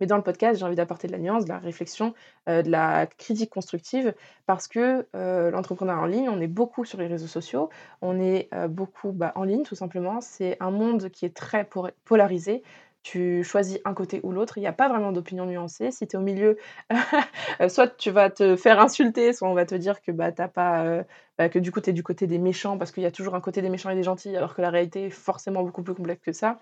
Mais 0.00 0.06
dans 0.06 0.16
le 0.16 0.22
podcast, 0.22 0.58
j'ai 0.58 0.64
envie 0.64 0.76
d'apporter 0.76 1.08
de 1.08 1.12
la 1.12 1.18
nuance, 1.18 1.44
de 1.44 1.50
la 1.50 1.58
réflexion, 1.58 2.14
euh, 2.48 2.62
de 2.62 2.70
la 2.70 3.06
critique 3.06 3.50
constructive, 3.50 4.14
parce 4.46 4.68
que 4.68 5.04
euh, 5.16 5.50
l'entrepreneuriat 5.50 6.00
en 6.00 6.06
ligne, 6.06 6.28
on 6.28 6.40
est 6.40 6.46
beaucoup 6.46 6.84
sur 6.84 6.98
les 6.98 7.08
réseaux 7.08 7.26
sociaux, 7.26 7.70
on 8.00 8.20
est 8.20 8.48
beaucoup 8.68 9.10
bah, 9.10 9.32
en 9.34 9.42
ligne 9.42 9.64
tout 9.64 9.74
simplement. 9.74 10.20
C'est 10.20 10.56
un 10.60 10.70
monde 10.70 11.10
qui 11.10 11.24
est 11.24 11.34
très 11.34 11.68
polarisé 12.04 12.62
tu 13.02 13.42
choisis 13.44 13.78
un 13.84 13.94
côté 13.94 14.20
ou 14.22 14.32
l'autre. 14.32 14.58
Il 14.58 14.60
n'y 14.60 14.66
a 14.66 14.72
pas 14.72 14.88
vraiment 14.88 15.12
d'opinion 15.12 15.46
nuancée. 15.46 15.90
Si 15.90 16.06
tu 16.06 16.16
es 16.16 16.18
au 16.18 16.22
milieu, 16.22 16.56
soit 17.68 17.96
tu 17.96 18.10
vas 18.10 18.30
te 18.30 18.56
faire 18.56 18.80
insulter, 18.80 19.32
soit 19.32 19.48
on 19.48 19.54
va 19.54 19.66
te 19.66 19.74
dire 19.74 20.00
que 20.02 20.12
bah, 20.12 20.32
t'as 20.32 20.48
pas, 20.48 20.84
euh, 20.84 21.02
bah, 21.38 21.48
que 21.48 21.58
du 21.58 21.72
coup 21.72 21.80
tu 21.80 21.90
es 21.90 21.92
du 21.92 22.02
côté 22.02 22.26
des 22.26 22.38
méchants, 22.38 22.78
parce 22.78 22.92
qu'il 22.92 23.02
y 23.02 23.06
a 23.06 23.10
toujours 23.10 23.34
un 23.34 23.40
côté 23.40 23.62
des 23.62 23.70
méchants 23.70 23.90
et 23.90 23.96
des 23.96 24.02
gentils, 24.02 24.36
alors 24.36 24.54
que 24.54 24.62
la 24.62 24.70
réalité 24.70 25.06
est 25.06 25.10
forcément 25.10 25.62
beaucoup 25.62 25.82
plus 25.82 25.94
complexe 25.94 26.22
que 26.22 26.32
ça. 26.32 26.58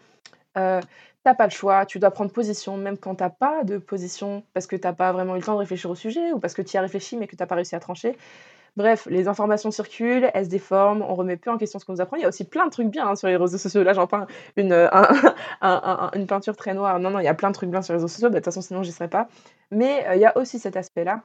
Euh, 0.58 0.80
t'as 1.24 1.34
pas 1.34 1.44
le 1.46 1.52
choix, 1.52 1.86
tu 1.86 1.98
dois 1.98 2.10
prendre 2.10 2.32
position, 2.32 2.76
même 2.76 2.98
quand 2.98 3.16
t'as 3.16 3.30
pas 3.30 3.64
de 3.64 3.78
position, 3.78 4.42
parce 4.54 4.66
que 4.66 4.76
t'as 4.76 4.92
pas 4.92 5.12
vraiment 5.12 5.34
eu 5.36 5.38
le 5.38 5.44
temps 5.44 5.54
de 5.54 5.58
réfléchir 5.58 5.90
au 5.90 5.94
sujet, 5.94 6.32
ou 6.32 6.40
parce 6.40 6.54
que 6.54 6.62
tu 6.62 6.76
as 6.76 6.80
réfléchi 6.80 7.16
mais 7.16 7.26
que 7.26 7.36
t'as 7.36 7.46
pas 7.46 7.54
réussi 7.54 7.74
à 7.76 7.80
trancher. 7.80 8.16
Bref, 8.76 9.06
les 9.10 9.28
informations 9.28 9.70
circulent, 9.70 10.30
elles 10.32 10.44
se 10.44 10.50
déforment, 10.50 11.02
on 11.02 11.14
remet 11.14 11.36
peu 11.36 11.50
en 11.50 11.58
question 11.58 11.78
ce 11.78 11.84
qu'on 11.84 11.92
nous 11.92 12.00
apprend. 12.00 12.16
Il 12.16 12.22
y 12.22 12.24
a 12.24 12.28
aussi 12.28 12.44
plein 12.44 12.66
de 12.66 12.70
trucs 12.70 12.88
bien 12.88 13.08
hein, 13.08 13.16
sur 13.16 13.28
les 13.28 13.36
réseaux 13.36 13.58
sociaux. 13.58 13.82
Là, 13.82 13.92
j'en 13.92 14.06
peins 14.06 14.26
une, 14.56 14.72
euh, 14.72 14.88
une 16.14 16.26
peinture 16.26 16.56
très 16.56 16.74
noire. 16.74 16.98
Non, 17.00 17.10
non, 17.10 17.18
il 17.18 17.24
y 17.24 17.28
a 17.28 17.34
plein 17.34 17.50
de 17.50 17.54
trucs 17.54 17.70
bien 17.70 17.82
sur 17.82 17.92
les 17.92 17.98
réseaux 17.98 18.08
sociaux. 18.08 18.28
Bah, 18.28 18.34
de 18.34 18.38
toute 18.38 18.46
façon, 18.46 18.62
sinon, 18.62 18.82
j'y 18.82 18.92
serais 18.92 19.08
pas. 19.08 19.28
Mais 19.70 20.06
euh, 20.08 20.14
il 20.14 20.20
y 20.20 20.26
a 20.26 20.36
aussi 20.36 20.58
cet 20.58 20.76
aspect-là. 20.76 21.22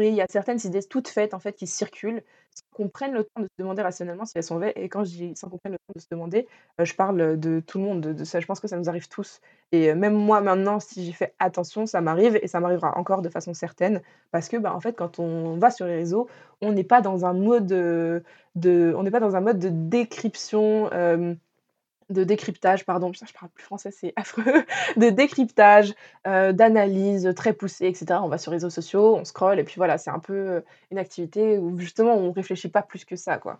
Il 0.00 0.14
y 0.14 0.20
a 0.20 0.26
certaines 0.28 0.58
idées 0.64 0.82
toutes 0.82 1.08
faites 1.08 1.34
en 1.34 1.38
fait 1.38 1.52
qui 1.52 1.68
circulent, 1.68 2.22
sans 2.50 2.64
qu'on 2.72 2.88
prenne 2.88 3.12
le 3.12 3.24
temps 3.24 3.42
de 3.42 3.44
se 3.44 3.54
demander 3.58 3.82
rationnellement 3.82 4.24
si 4.24 4.32
elles 4.36 4.42
sont 4.42 4.56
vraies. 4.56 4.72
Et 4.74 4.88
quand 4.88 5.04
je 5.04 5.10
dis 5.10 5.36
sans 5.36 5.48
qu'on 5.48 5.58
prenne 5.58 5.72
le 5.72 5.78
temps 5.78 5.92
de 5.94 6.00
se 6.00 6.06
demander, 6.10 6.48
euh, 6.80 6.84
je 6.84 6.94
parle 6.94 7.38
de 7.38 7.60
tout 7.60 7.78
le 7.78 7.84
monde, 7.84 8.00
de, 8.00 8.24
ça. 8.24 8.40
Je 8.40 8.46
pense 8.46 8.58
que 8.58 8.66
ça 8.66 8.76
nous 8.76 8.88
arrive 8.88 9.08
tous. 9.08 9.40
Et 9.70 9.94
même 9.94 10.14
moi 10.14 10.40
maintenant, 10.40 10.80
si 10.80 11.04
j'y 11.04 11.12
fais 11.12 11.32
attention, 11.38 11.86
ça 11.86 12.00
m'arrive 12.00 12.36
et 12.42 12.48
ça 12.48 12.58
m'arrivera 12.58 12.98
encore 12.98 13.22
de 13.22 13.28
façon 13.28 13.54
certaine, 13.54 14.02
parce 14.32 14.48
que 14.48 14.56
bah, 14.56 14.74
en 14.74 14.80
fait, 14.80 14.94
quand 14.94 15.20
on 15.20 15.56
va 15.58 15.70
sur 15.70 15.86
les 15.86 15.94
réseaux, 15.94 16.28
on 16.60 16.72
n'est 16.72 16.84
pas 16.84 17.00
dans 17.00 17.24
un 17.24 17.32
mode 17.32 17.66
de, 17.66 18.94
on 18.96 19.02
n'est 19.04 19.10
pas 19.12 19.20
dans 19.20 19.36
un 19.36 19.40
mode 19.40 19.58
de 19.60 19.68
décryption 19.70 20.90
de 22.10 22.24
décryptage, 22.24 22.84
pardon, 22.84 23.12
je 23.12 23.32
parle 23.32 23.50
plus 23.54 23.64
français, 23.64 23.90
c'est 23.90 24.12
affreux, 24.16 24.64
de 24.96 25.10
décryptage, 25.10 25.94
euh, 26.26 26.52
d'analyse 26.52 27.32
très 27.36 27.52
poussée, 27.52 27.86
etc. 27.86 28.20
On 28.22 28.28
va 28.28 28.38
sur 28.38 28.50
les 28.50 28.56
réseaux 28.56 28.70
sociaux, 28.70 29.16
on 29.16 29.24
scrolle, 29.24 29.58
et 29.58 29.64
puis 29.64 29.74
voilà, 29.76 29.98
c'est 29.98 30.10
un 30.10 30.18
peu 30.18 30.34
euh, 30.34 30.60
une 30.90 30.98
activité 30.98 31.58
où 31.58 31.78
justement 31.78 32.14
on 32.14 32.32
réfléchit 32.32 32.68
pas 32.68 32.82
plus 32.82 33.04
que 33.04 33.16
ça, 33.16 33.38
quoi. 33.38 33.58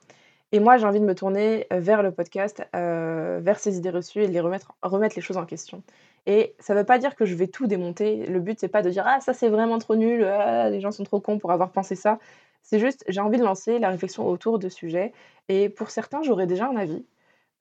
Et 0.52 0.60
moi, 0.60 0.76
j'ai 0.76 0.86
envie 0.86 1.00
de 1.00 1.04
me 1.04 1.14
tourner 1.16 1.66
euh, 1.72 1.80
vers 1.80 2.02
le 2.02 2.12
podcast, 2.12 2.62
vers 2.72 3.58
ces 3.58 3.76
idées 3.76 3.90
reçues 3.90 4.22
et 4.22 4.28
de 4.28 4.32
les 4.32 4.40
remettre, 4.40 4.72
remettre 4.82 5.16
les 5.16 5.22
choses 5.22 5.36
en 5.36 5.46
question. 5.46 5.82
Et 6.26 6.54
ça 6.60 6.74
ne 6.74 6.78
veut 6.78 6.84
pas 6.84 6.98
dire 6.98 7.16
que 7.16 7.24
je 7.24 7.34
vais 7.34 7.48
tout 7.48 7.66
démonter. 7.66 8.26
Le 8.26 8.38
but, 8.38 8.60
c'est 8.60 8.68
pas 8.68 8.82
de 8.82 8.88
dire 8.88 9.04
ah 9.06 9.20
ça 9.20 9.34
c'est 9.34 9.48
vraiment 9.48 9.78
trop 9.78 9.96
nul, 9.96 10.20
les 10.70 10.80
gens 10.80 10.90
sont 10.90 11.04
trop 11.04 11.20
cons 11.20 11.38
pour 11.38 11.50
avoir 11.50 11.70
pensé 11.70 11.96
ça. 11.96 12.18
C'est 12.62 12.78
juste 12.78 13.04
j'ai 13.08 13.20
envie 13.20 13.38
de 13.38 13.44
lancer 13.44 13.78
la 13.78 13.90
réflexion 13.90 14.26
autour 14.26 14.58
de 14.58 14.68
sujets. 14.68 15.12
Et 15.48 15.68
pour 15.68 15.90
certains, 15.90 16.22
j'aurais 16.22 16.46
déjà 16.46 16.66
un 16.66 16.76
avis. 16.76 17.04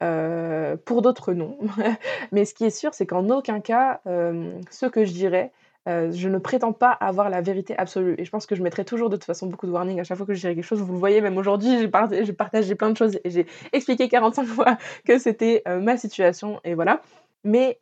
Euh, 0.04 0.76
pour 0.86 1.02
d'autres, 1.02 1.34
non. 1.34 1.58
Mais 2.32 2.46
ce 2.46 2.54
qui 2.54 2.66
est 2.66 2.70
sûr, 2.70 2.94
c'est 2.94 3.06
qu'en 3.06 3.30
aucun 3.30 3.60
cas, 3.62 4.02
ce 4.06 4.86
que 4.86 5.06
je 5.06 5.13
dirais, 5.13 5.52
euh, 5.89 6.12
je 6.12 6.30
ne 6.30 6.38
prétends 6.38 6.72
pas 6.72 6.92
avoir 6.92 7.30
la 7.30 7.42
vérité 7.42 7.78
absolue. 7.78 8.16
Et 8.18 8.26
je 8.26 8.32
pense 8.32 8.46
que 8.46 8.56
je 8.56 8.63
mettrai 8.63 8.86
toujours 8.86 9.10
de 9.10 9.18
toute 9.18 9.26
façon 9.26 9.48
beaucoup 9.48 9.68
de 9.68 9.72
warning 9.72 10.00
à 10.00 10.04
chaque 10.04 10.18
fois 10.18 10.26
que 10.26 10.34
je 10.34 10.39
dirais 10.39 10.56
quelque 10.56 10.63
chose. 10.63 10.82
Vous 10.82 10.94
le 10.94 11.00
voyez, 11.00 11.22
même 11.22 11.38
aujourd'hui, 11.38 11.80
j'ai 11.80 11.88
partagé, 11.88 12.76
plein 12.76 12.92
de 12.92 12.98
choses 12.98 13.20
et 13.24 13.30
j'ai 13.30 13.46
expliqué 13.74 14.08
45 14.08 14.46
fois 14.46 14.78
que 15.06 15.18
c'était 15.18 15.62
euh, 15.68 15.80
ma 15.80 15.98
situation. 15.98 16.60
Et 16.63 16.74
voilà. 16.74 17.02
Mais, 17.46 17.78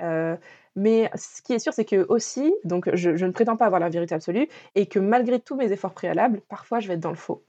mais 0.75 1.11
ce 1.13 1.43
qui 1.43 1.53
est 1.53 1.59
sûr, 1.59 1.71
c'est 1.71 1.85
que 1.85 2.07
aussi, 2.09 2.51
donc 2.63 2.89
je 2.95 3.25
ne 3.25 3.31
prétends 3.31 3.57
pas 3.57 3.67
avoir 3.67 3.79
la 3.79 3.89
vérité 3.89 4.15
absolue 4.15 4.47
et 4.73 4.87
que 4.87 4.97
malgré 4.97 5.39
tous 5.39 5.55
mes 5.55 5.71
efforts 5.71 5.93
préalables, 5.93 6.41
parfois 6.49 6.79
je 6.79 6.87
vais 6.87 6.95
être 6.95 6.99
dans 6.99 7.11
le 7.11 7.15
faux 7.15 7.43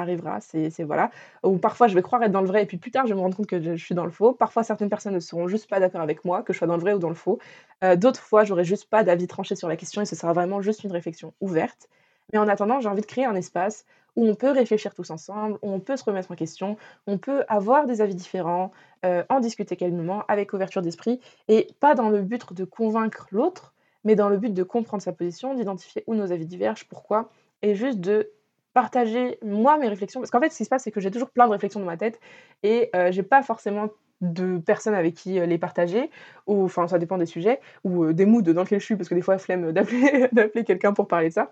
arrivera, 0.00 0.40
c'est 0.40 0.70
voilà. 0.82 1.10
Ou 1.42 1.58
parfois 1.58 1.88
je 1.88 1.94
vais 1.94 2.02
croire 2.02 2.22
être 2.22 2.32
dans 2.32 2.40
le 2.40 2.48
vrai 2.48 2.62
et 2.62 2.66
puis 2.66 2.76
plus 2.76 2.90
tard 2.90 3.06
je 3.06 3.12
vais 3.12 3.16
me 3.16 3.20
rendre 3.20 3.36
compte 3.36 3.46
que 3.46 3.60
je 3.60 3.82
suis 3.82 3.94
dans 3.94 4.04
le 4.04 4.10
faux. 4.10 4.32
Parfois 4.32 4.62
certaines 4.64 4.88
personnes 4.88 5.14
ne 5.14 5.20
seront 5.20 5.48
juste 5.48 5.68
pas 5.68 5.80
d'accord 5.80 6.00
avec 6.00 6.24
moi, 6.24 6.42
que 6.42 6.52
je 6.52 6.58
sois 6.58 6.66
dans 6.66 6.76
le 6.76 6.82
vrai 6.82 6.92
ou 6.94 6.98
dans 6.98 7.08
le 7.08 7.14
faux. 7.14 7.38
Euh, 7.84 7.96
d'autres 7.96 8.20
fois 8.20 8.44
j'aurai 8.44 8.64
juste 8.64 8.88
pas 8.88 9.04
d'avis 9.04 9.26
tranché 9.26 9.54
sur 9.56 9.68
la 9.68 9.76
question 9.76 10.02
et 10.02 10.06
ce 10.06 10.16
sera 10.16 10.32
vraiment 10.32 10.60
juste 10.62 10.84
une 10.84 10.92
réflexion 10.92 11.32
ouverte. 11.40 11.88
Mais 12.32 12.38
en 12.38 12.48
attendant, 12.48 12.80
j'ai 12.80 12.88
envie 12.88 13.02
de 13.02 13.06
créer 13.06 13.24
un 13.24 13.34
espace 13.34 13.84
où 14.16 14.26
on 14.26 14.34
peut 14.34 14.50
réfléchir 14.50 14.94
tous 14.94 15.10
ensemble, 15.10 15.58
où 15.62 15.70
on 15.70 15.78
peut 15.78 15.96
se 15.96 16.04
remettre 16.04 16.30
en 16.30 16.34
question, 16.34 16.76
on 17.06 17.18
peut 17.18 17.44
avoir 17.48 17.86
des 17.86 18.00
avis 18.00 18.14
différents, 18.14 18.72
euh, 19.04 19.22
en 19.28 19.40
discuter 19.40 19.76
calmement, 19.76 20.24
avec 20.26 20.52
ouverture 20.54 20.82
d'esprit, 20.82 21.20
et 21.48 21.68
pas 21.80 21.94
dans 21.94 22.08
le 22.08 22.22
but 22.22 22.52
de 22.54 22.64
convaincre 22.64 23.28
l'autre, 23.30 23.74
mais 24.04 24.16
dans 24.16 24.28
le 24.28 24.38
but 24.38 24.54
de 24.54 24.62
comprendre 24.62 25.02
sa 25.02 25.12
position, 25.12 25.54
d'identifier 25.54 26.02
où 26.06 26.14
nos 26.14 26.32
avis 26.32 26.46
divergent, 26.46 26.86
pourquoi, 26.88 27.30
et 27.62 27.74
juste 27.74 28.00
de 28.00 28.30
partager 28.76 29.38
moi 29.42 29.78
mes 29.78 29.88
réflexions. 29.88 30.20
Parce 30.20 30.30
qu'en 30.30 30.38
fait, 30.38 30.50
ce 30.50 30.58
qui 30.58 30.64
se 30.66 30.68
passe, 30.68 30.82
c'est 30.82 30.90
que 30.90 31.00
j'ai 31.00 31.10
toujours 31.10 31.30
plein 31.30 31.46
de 31.46 31.52
réflexions 31.52 31.80
dans 31.80 31.86
ma 31.86 31.96
tête 31.96 32.20
et 32.62 32.90
euh, 32.94 33.10
j'ai 33.10 33.22
pas 33.22 33.42
forcément 33.42 33.88
de 34.20 34.58
personnes 34.58 34.92
avec 34.94 35.14
qui 35.14 35.40
euh, 35.40 35.46
les 35.46 35.56
partager, 35.56 36.10
ou 36.46 36.62
enfin 36.62 36.86
ça 36.86 36.98
dépend 36.98 37.16
des 37.16 37.24
sujets, 37.24 37.58
ou 37.84 38.04
euh, 38.04 38.12
des 38.12 38.26
moods 38.26 38.42
dans 38.42 38.64
lesquels 38.64 38.80
je 38.80 38.84
suis, 38.84 38.96
parce 38.96 39.08
que 39.08 39.14
des 39.14 39.22
fois, 39.22 39.38
flemme 39.38 39.72
d'appeler, 39.72 40.28
d'appeler 40.32 40.62
quelqu'un 40.62 40.92
pour 40.92 41.08
parler 41.08 41.30
de 41.30 41.32
ça. 41.32 41.48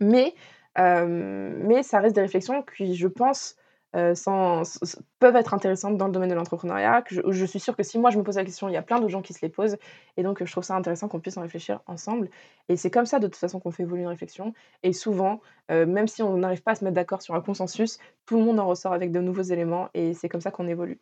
Mais, 0.00 0.34
mais 0.76 1.82
ça 1.82 1.98
reste 1.98 2.14
des 2.14 2.20
réflexions 2.20 2.62
qui, 2.62 2.94
je 2.94 3.08
pense, 3.08 3.56
sans 4.14 4.62
peuvent 5.18 5.36
être 5.36 5.54
intéressantes 5.54 5.96
dans 5.96 6.06
le 6.06 6.12
domaine 6.12 6.30
de 6.30 6.34
l'entrepreneuriat, 6.34 7.04
je 7.08 7.44
suis 7.46 7.60
sûre 7.60 7.76
que 7.76 7.82
si 7.82 7.98
moi 7.98 8.10
je 8.10 8.18
me 8.18 8.22
pose 8.24 8.36
la 8.36 8.44
question, 8.44 8.68
il 8.68 8.72
y 8.72 8.76
a 8.76 8.82
plein 8.82 8.96
d'autres 8.98 9.10
gens 9.12 9.22
qui 9.22 9.32
se 9.32 9.40
les 9.42 9.48
posent. 9.48 9.76
Et 10.16 10.22
donc 10.22 10.44
je 10.44 10.50
trouve 10.50 10.64
ça 10.64 10.74
intéressant 10.76 11.08
qu'on 11.08 11.20
puisse 11.20 11.36
en 11.36 11.42
réfléchir 11.42 11.80
ensemble. 11.86 12.28
Et 12.68 12.76
c'est 12.76 12.90
comme 12.90 13.06
ça 13.06 13.18
de 13.18 13.26
toute 13.26 13.36
façon 13.36 13.60
qu'on 13.60 13.70
fait 13.70 13.82
évoluer 13.84 14.02
une 14.02 14.08
réflexion. 14.08 14.52
Et 14.82 14.92
souvent, 14.92 15.40
heu, 15.70 15.86
même 15.86 16.08
si 16.08 16.22
on 16.22 16.36
n'arrive 16.36 16.62
pas 16.62 16.72
à 16.72 16.74
se 16.74 16.84
mettre 16.84 16.94
d'accord 16.96 17.22
sur 17.22 17.34
un 17.34 17.40
consensus, 17.40 17.98
tout 18.26 18.36
le 18.38 18.44
monde 18.44 18.58
en 18.60 18.66
ressort 18.66 18.92
avec 18.92 19.12
de 19.12 19.20
nouveaux 19.20 19.42
éléments. 19.42 19.88
Et 19.94 20.14
c'est 20.14 20.28
comme 20.28 20.40
ça 20.40 20.50
qu'on 20.50 20.68
évolue. 20.68 21.00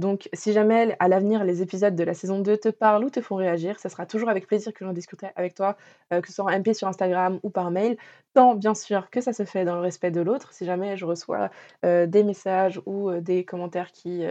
Donc, 0.00 0.28
si 0.32 0.52
jamais 0.52 0.96
à 0.98 1.08
l'avenir, 1.08 1.44
les 1.44 1.62
épisodes 1.62 1.94
de 1.94 2.02
la 2.04 2.14
saison 2.14 2.40
2 2.40 2.56
te 2.56 2.70
parlent 2.70 3.04
ou 3.04 3.10
te 3.10 3.20
font 3.20 3.36
réagir, 3.36 3.78
ça 3.78 3.90
sera 3.90 4.06
toujours 4.06 4.30
avec 4.30 4.46
plaisir 4.46 4.72
que 4.72 4.84
j'en 4.84 4.92
discuterai 4.94 5.30
avec 5.36 5.54
toi, 5.54 5.76
euh, 6.12 6.20
que 6.22 6.28
ce 6.28 6.34
soit 6.34 6.44
en 6.46 6.50
MP 6.50 6.72
sur 6.74 6.88
Instagram 6.88 7.38
ou 7.42 7.50
par 7.50 7.70
mail, 7.70 7.98
tant 8.34 8.54
bien 8.54 8.74
sûr 8.74 9.10
que 9.10 9.20
ça 9.20 9.32
se 9.34 9.44
fait 9.44 9.64
dans 9.64 9.74
le 9.74 9.82
respect 9.82 10.10
de 10.10 10.22
l'autre. 10.22 10.52
Si 10.54 10.64
jamais 10.64 10.96
je 10.96 11.04
reçois 11.04 11.50
euh, 11.84 12.06
des 12.06 12.24
messages 12.24 12.80
ou 12.86 13.10
euh, 13.10 13.20
des 13.20 13.44
commentaires 13.44 13.92
qui 13.92 14.24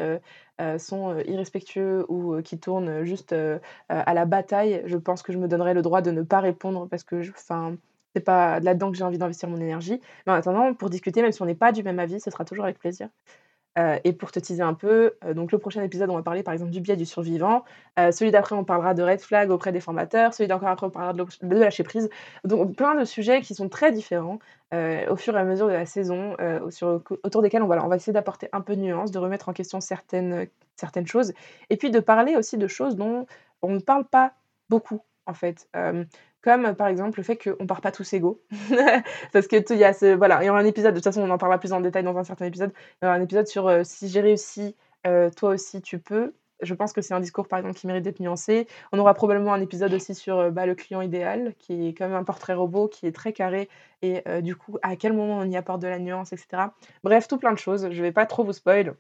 sont 0.78 1.18
irrespectueux 1.20 2.06
ou 2.10 2.42
qui 2.42 2.60
tournent 2.60 3.04
juste 3.06 3.34
à 3.90 4.14
la 4.14 4.26
bataille, 4.26 4.82
je 4.86 4.98
pense 4.98 5.22
que 5.24 5.32
je 5.32 5.38
me 5.38 5.48
donnerai 5.48 5.74
le 5.74 5.82
droit 5.82 6.02
de 6.02 6.12
ne 6.12 6.22
pas 6.22 6.40
répondre 6.42 6.88
parce 6.90 7.04
que, 7.04 7.22
enfin, 7.30 7.78
c'est 8.16 8.22
pas 8.24 8.60
là-dedans 8.60 8.92
que 8.92 8.98
j'ai 8.98 9.04
envie 9.04 9.18
d'investir 9.18 9.50
mon 9.50 9.58
énergie. 9.58 10.02
Mais 10.26 10.34
en 10.34 10.36
attendant, 10.36 10.74
pour 10.74 10.90
discuter, 10.90 11.22
même 11.22 11.32
si 11.32 11.42
on 11.42 11.46
n'est 11.46 11.56
pas 11.56 11.72
du 11.72 11.84
même 11.84 12.00
avis, 12.00 12.20
ce 12.20 12.30
sera 12.32 12.44
toujours 12.46 12.66
avec 12.66 12.80
plaisir. 12.80 13.10
Euh, 13.78 13.98
et 14.04 14.14
pour 14.14 14.32
te 14.32 14.40
teaser 14.40 14.64
un 14.64 14.74
peu, 14.74 15.14
euh, 15.24 15.34
donc 15.34 15.52
le 15.52 15.60
prochain 15.60 15.84
épisode, 15.84 16.10
on 16.10 16.16
va 16.16 16.24
parler 16.24 16.42
par 16.42 16.54
exemple 16.54 16.72
du 16.72 16.82
biais 16.82 16.96
du 16.96 17.06
survivant. 17.06 17.64
Euh, 18.00 18.12
celui 18.12 18.32
d'après, 18.32 18.56
on 18.56 18.64
parlera 18.64 18.94
de 18.94 19.04
red 19.04 19.22
flag 19.22 19.52
auprès 19.52 19.72
des 19.72 19.80
formateurs. 19.80 20.34
Celui 20.34 20.48
d'encore 20.48 20.70
après, 20.70 20.88
on 20.88 20.90
parlera 20.90 21.14
de, 21.14 21.56
lâcher 21.56 21.84
prise. 21.84 22.10
Donc 22.44 22.76
plein 22.76 22.96
de 22.96 23.06
sujets 23.06 23.42
qui 23.42 23.54
sont 23.54 23.70
très 23.70 23.92
différents 23.92 24.40
au 24.72 25.16
fur 25.16 25.36
et 25.36 25.40
à 25.40 25.44
mesure 25.44 25.68
de 25.68 25.74
la 25.74 25.88
saison, 25.88 26.36
autour 27.24 27.42
desquels 27.42 27.64
on, 27.64 27.66
voilà, 27.66 27.84
on 27.84 27.88
va 27.88 27.96
essayer 27.96 28.14
d'apporter 28.14 28.50
un 28.54 28.62
peu 28.62 28.76
de 28.76 28.82
nuance, 28.82 29.10
de 29.10 29.18
remettre 29.18 29.50
en 29.50 29.54
question 29.54 29.82
certaines, 29.82 30.48
certaines 30.76 31.08
choses, 31.08 31.34
et 31.72 31.78
puis 31.78 31.90
de 31.90 32.00
parler 32.00 32.36
aussi 32.36 32.56
de 32.56 32.68
choses 32.68 32.96
dont 32.96 33.26
on 33.64 33.72
ne 33.72 33.80
parle 33.80 34.06
pas 34.06 34.34
beaucoup 34.70 35.02
en 35.26 35.34
fait. 35.34 35.68
Comme 36.42 36.74
par 36.74 36.88
exemple 36.88 37.20
le 37.20 37.24
fait 37.24 37.38
qu'on 37.38 37.68
part 37.68 37.82
pas 37.82 37.92
tous 37.92 38.14
égaux. 38.14 38.42
Parce 39.34 39.48
que 39.48 39.74
il 39.74 39.80
y 39.80 39.84
a 39.84 39.94
ce 39.94 40.16
voilà, 40.16 40.42
il 40.42 40.48
y 40.48 40.50
aura 40.50 40.60
un 40.60 40.66
épisode, 40.66 40.94
de 40.94 41.00
toute 41.00 41.04
façon 41.04 41.22
on 41.22 41.30
en 41.30 41.38
parlera 41.38 41.60
plus 41.60 41.74
en 41.74 41.82
détail 41.82 42.04
dans 42.04 42.18
un 42.18 42.24
certain 42.24 42.46
épisode, 42.46 42.72
il 43.02 43.06
y 43.06 43.08
aura 43.08 43.16
un 43.16 43.22
épisode 43.22 43.48
sur 43.48 43.68
euh, 43.68 43.82
si 43.84 44.08
j'ai 44.08 44.22
réussi, 44.22 44.76
euh, 45.06 45.30
toi 45.30 45.50
aussi 45.50 45.82
tu 45.82 46.00
peux. 46.00 46.34
Je 46.62 46.74
pense 46.74 46.92
que 46.92 47.02
c'est 47.02 47.14
un 47.14 47.22
discours 47.22 47.48
par 47.48 47.60
exemple 47.60 47.78
qui 47.78 47.88
mérite 47.88 48.04
d'être 48.04 48.20
nuancé. 48.20 48.68
On 48.92 49.00
aura 49.00 49.14
probablement 49.14 49.54
un 49.54 49.62
épisode 49.62 49.94
aussi 49.94 50.14
sur 50.16 50.38
euh, 50.38 50.50
bah, 50.50 50.66
le 50.66 50.76
client 50.76 51.02
idéal, 51.02 51.54
qui 51.58 51.88
est 51.90 51.94
comme 51.94 52.14
un 52.14 52.24
portrait 52.24 52.54
robot, 52.54 52.88
qui 52.88 53.06
est 53.06 53.14
très 53.14 53.34
carré, 53.34 53.70
et 54.02 54.24
du 54.42 54.56
coup 54.56 54.78
à 54.82 54.96
quel 54.96 55.14
moment 55.14 55.40
on 55.40 55.50
y 55.50 55.58
apporte 55.58 55.82
de 55.82 55.88
la 55.88 56.00
nuance, 56.00 56.32
etc. 56.32 56.64
Bref, 57.04 57.28
tout 57.28 57.38
plein 57.38 57.52
de 57.52 57.58
choses. 57.58 57.90
Je 57.92 58.02
vais 58.02 58.14
pas 58.14 58.26
trop 58.26 58.44
vous 58.46 58.54
spoil 58.54 58.96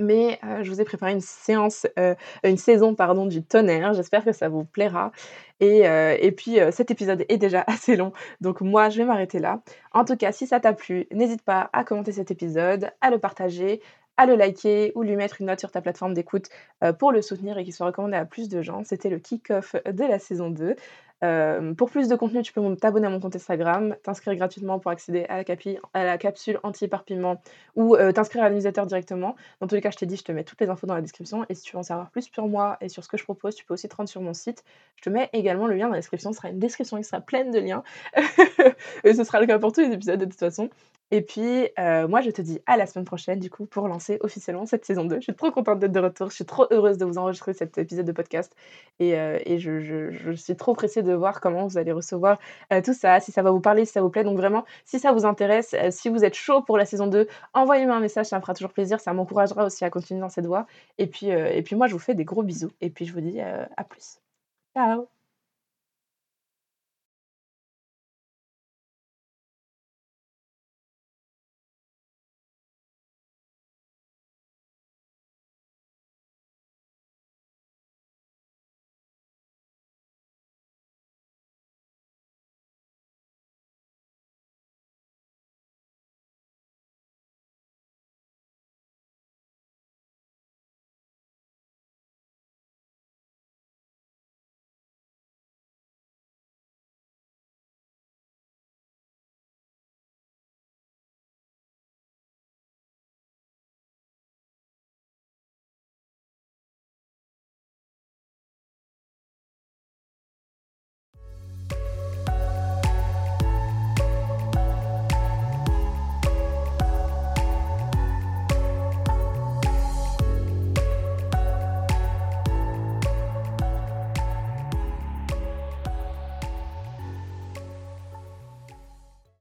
mais 0.00 0.40
je 0.62 0.70
vous 0.70 0.80
ai 0.80 0.84
préparé 0.84 1.12
une 1.12 1.20
séance, 1.20 1.86
une 2.42 2.56
saison 2.56 2.94
pardon, 2.94 3.26
du 3.26 3.42
tonnerre. 3.42 3.94
J'espère 3.94 4.24
que 4.24 4.32
ça 4.32 4.48
vous 4.48 4.64
plaira 4.64 5.12
et 5.60 5.82
et 6.20 6.32
puis, 6.32 6.58
cet 6.72 6.90
épisode 6.90 7.24
est 7.28 7.38
déjà 7.38 7.62
assez 7.66 7.96
long, 7.96 8.12
donc 8.40 8.60
moi 8.60 8.88
je 8.88 8.98
vais 8.98 9.04
m'arrêter 9.04 9.38
là. 9.38 9.60
En 9.92 10.04
tout 10.04 10.16
cas, 10.16 10.32
si 10.32 10.46
ça 10.46 10.60
t'a 10.60 10.72
plu, 10.72 11.06
n'hésite 11.12 11.42
pas 11.42 11.70
à 11.72 11.84
commenter 11.84 12.12
cet 12.12 12.30
épisode, 12.30 12.90
à 13.00 13.10
le 13.10 13.18
partager, 13.18 13.80
à 14.16 14.26
le 14.26 14.34
liker 14.36 14.92
ou 14.94 15.02
lui 15.02 15.16
mettre 15.16 15.40
une 15.40 15.46
note 15.46 15.60
sur 15.60 15.70
ta 15.70 15.80
plateforme 15.80 16.14
d'écoute, 16.14 16.48
pour 16.98 17.12
le 17.12 17.22
soutenir 17.22 17.56
et 17.58 17.64
qu'il 17.64 17.72
soit 17.72 17.86
recommandé 17.86 18.16
à 18.16 18.24
plus 18.24 18.48
de 18.48 18.62
gens. 18.62 18.82
C'était 18.84 19.08
le 19.08 19.18
kick-off 19.18 19.76
de 19.86 20.04
la 20.04 20.18
saison 20.18 20.50
2. 20.50 20.76
Euh, 21.22 21.74
pour 21.74 21.90
plus 21.90 22.08
de 22.08 22.16
contenu, 22.16 22.42
tu 22.42 22.52
peux 22.52 22.76
t'abonner 22.76 23.06
à 23.06 23.10
mon 23.10 23.20
compte 23.20 23.36
Instagram, 23.36 23.96
t'inscrire 24.02 24.34
gratuitement 24.36 24.78
pour 24.78 24.90
accéder 24.90 25.24
à 25.28 25.42
la, 25.42 26.04
la 26.04 26.18
capsule 26.18 26.58
anti-éparpillement 26.62 27.40
ou 27.76 27.94
euh, 27.96 28.12
t'inscrire 28.12 28.44
à 28.44 28.48
l'utilisateur 28.48 28.86
directement. 28.86 29.36
Dans 29.60 29.66
tous 29.66 29.74
les 29.74 29.80
cas, 29.80 29.90
je 29.90 29.96
t'ai 29.96 30.06
dit, 30.06 30.16
je 30.16 30.24
te 30.24 30.32
mets 30.32 30.44
toutes 30.44 30.60
les 30.60 30.70
infos 30.70 30.86
dans 30.86 30.94
la 30.94 31.02
description. 31.02 31.44
Et 31.48 31.54
si 31.54 31.62
tu 31.62 31.72
veux 31.72 31.78
en 31.78 31.82
savoir 31.82 32.10
plus 32.10 32.30
sur 32.32 32.48
moi 32.48 32.78
et 32.80 32.88
sur 32.88 33.04
ce 33.04 33.08
que 33.08 33.16
je 33.16 33.24
propose, 33.24 33.54
tu 33.54 33.64
peux 33.64 33.74
aussi 33.74 33.88
te 33.88 33.96
rendre 33.96 34.08
sur 34.08 34.22
mon 34.22 34.34
site. 34.34 34.64
Je 34.96 35.02
te 35.02 35.10
mets 35.10 35.28
également 35.32 35.66
le 35.66 35.76
lien 35.76 35.86
dans 35.86 35.92
la 35.92 35.98
description. 35.98 36.32
Ce 36.32 36.38
sera 36.38 36.48
une 36.48 36.58
description 36.58 36.96
qui 36.96 37.04
sera 37.04 37.20
pleine 37.20 37.50
de 37.50 37.58
liens. 37.58 37.82
et 39.04 39.14
ce 39.14 39.24
sera 39.24 39.40
le 39.40 39.46
cas 39.46 39.58
pour 39.58 39.72
tous 39.72 39.80
les 39.80 39.92
épisodes 39.92 40.20
de 40.20 40.24
toute 40.24 40.38
façon. 40.38 40.70
Et 41.12 41.22
puis, 41.22 41.68
euh, 41.78 42.06
moi, 42.06 42.20
je 42.20 42.30
te 42.30 42.40
dis 42.40 42.60
à 42.66 42.76
la 42.76 42.86
semaine 42.86 43.04
prochaine, 43.04 43.40
du 43.40 43.50
coup, 43.50 43.66
pour 43.66 43.88
lancer 43.88 44.18
officiellement 44.20 44.64
cette 44.66 44.84
saison 44.84 45.04
2. 45.04 45.16
Je 45.16 45.22
suis 45.22 45.34
trop 45.34 45.50
contente 45.50 45.80
d'être 45.80 45.92
de 45.92 46.00
retour. 46.00 46.30
Je 46.30 46.36
suis 46.36 46.44
trop 46.44 46.66
heureuse 46.70 46.98
de 46.98 47.04
vous 47.04 47.18
enregistrer 47.18 47.52
cet 47.52 47.78
épisode 47.78 48.06
de 48.06 48.12
podcast. 48.12 48.54
Et, 49.00 49.16
euh, 49.18 49.38
je, 49.58 50.32
suis 50.36 50.56
trop 50.56 50.74
pressée 50.74 51.02
de 51.02 51.12
voir 51.12 51.40
comment 51.40 51.66
vous 51.66 51.78
allez 51.78 51.92
recevoir 51.92 52.38
euh, 52.72 52.80
tout 52.80 52.94
ça, 52.94 53.18
si 53.20 53.32
ça 53.32 53.42
va 53.42 53.50
vous 53.50 53.60
parler, 53.60 53.84
si 53.84 53.92
ça 53.92 54.02
vous 54.02 54.10
plaît. 54.10 54.24
Donc, 54.24 54.36
vraiment, 54.36 54.64
si 54.84 55.00
ça 55.00 55.12
vous 55.12 55.26
intéresse, 55.26 55.74
si 55.90 56.08
vous 56.08 56.24
êtes 56.24 56.34
chaud 56.34 56.62
pour 56.62 56.78
la 56.78 56.84
saison 56.84 57.08
2, 57.08 57.26
envoyez-moi 57.54 57.96
un 57.96 58.00
message, 58.00 58.26
ça 58.26 58.36
me 58.36 58.40
fera 58.42 58.54
toujours 58.54 58.72
plaisir. 58.72 59.00
Ça 59.00 59.12
m'encouragera 59.12 59.64
aussi 59.64 59.84
à 59.84 59.90
continuer 59.90 60.20
dans 60.20 60.28
cette 60.28 60.46
voie. 60.46 60.66
Et 60.98 61.06
puis, 61.08 61.26
et 61.28 61.62
puis, 61.62 61.74
moi, 61.76 61.88
je 61.88 61.92
vous 61.92 61.98
fais 61.98 62.14
des 62.14 62.24
gros 62.24 62.42
bisous. 62.42 62.70
Et 62.80 62.90
puis, 62.90 63.04
je 63.06 63.12
vous 63.12 63.20
dis 63.20 63.40
à 63.40 63.84
plus. 63.84 64.20
Ciao 64.74 65.19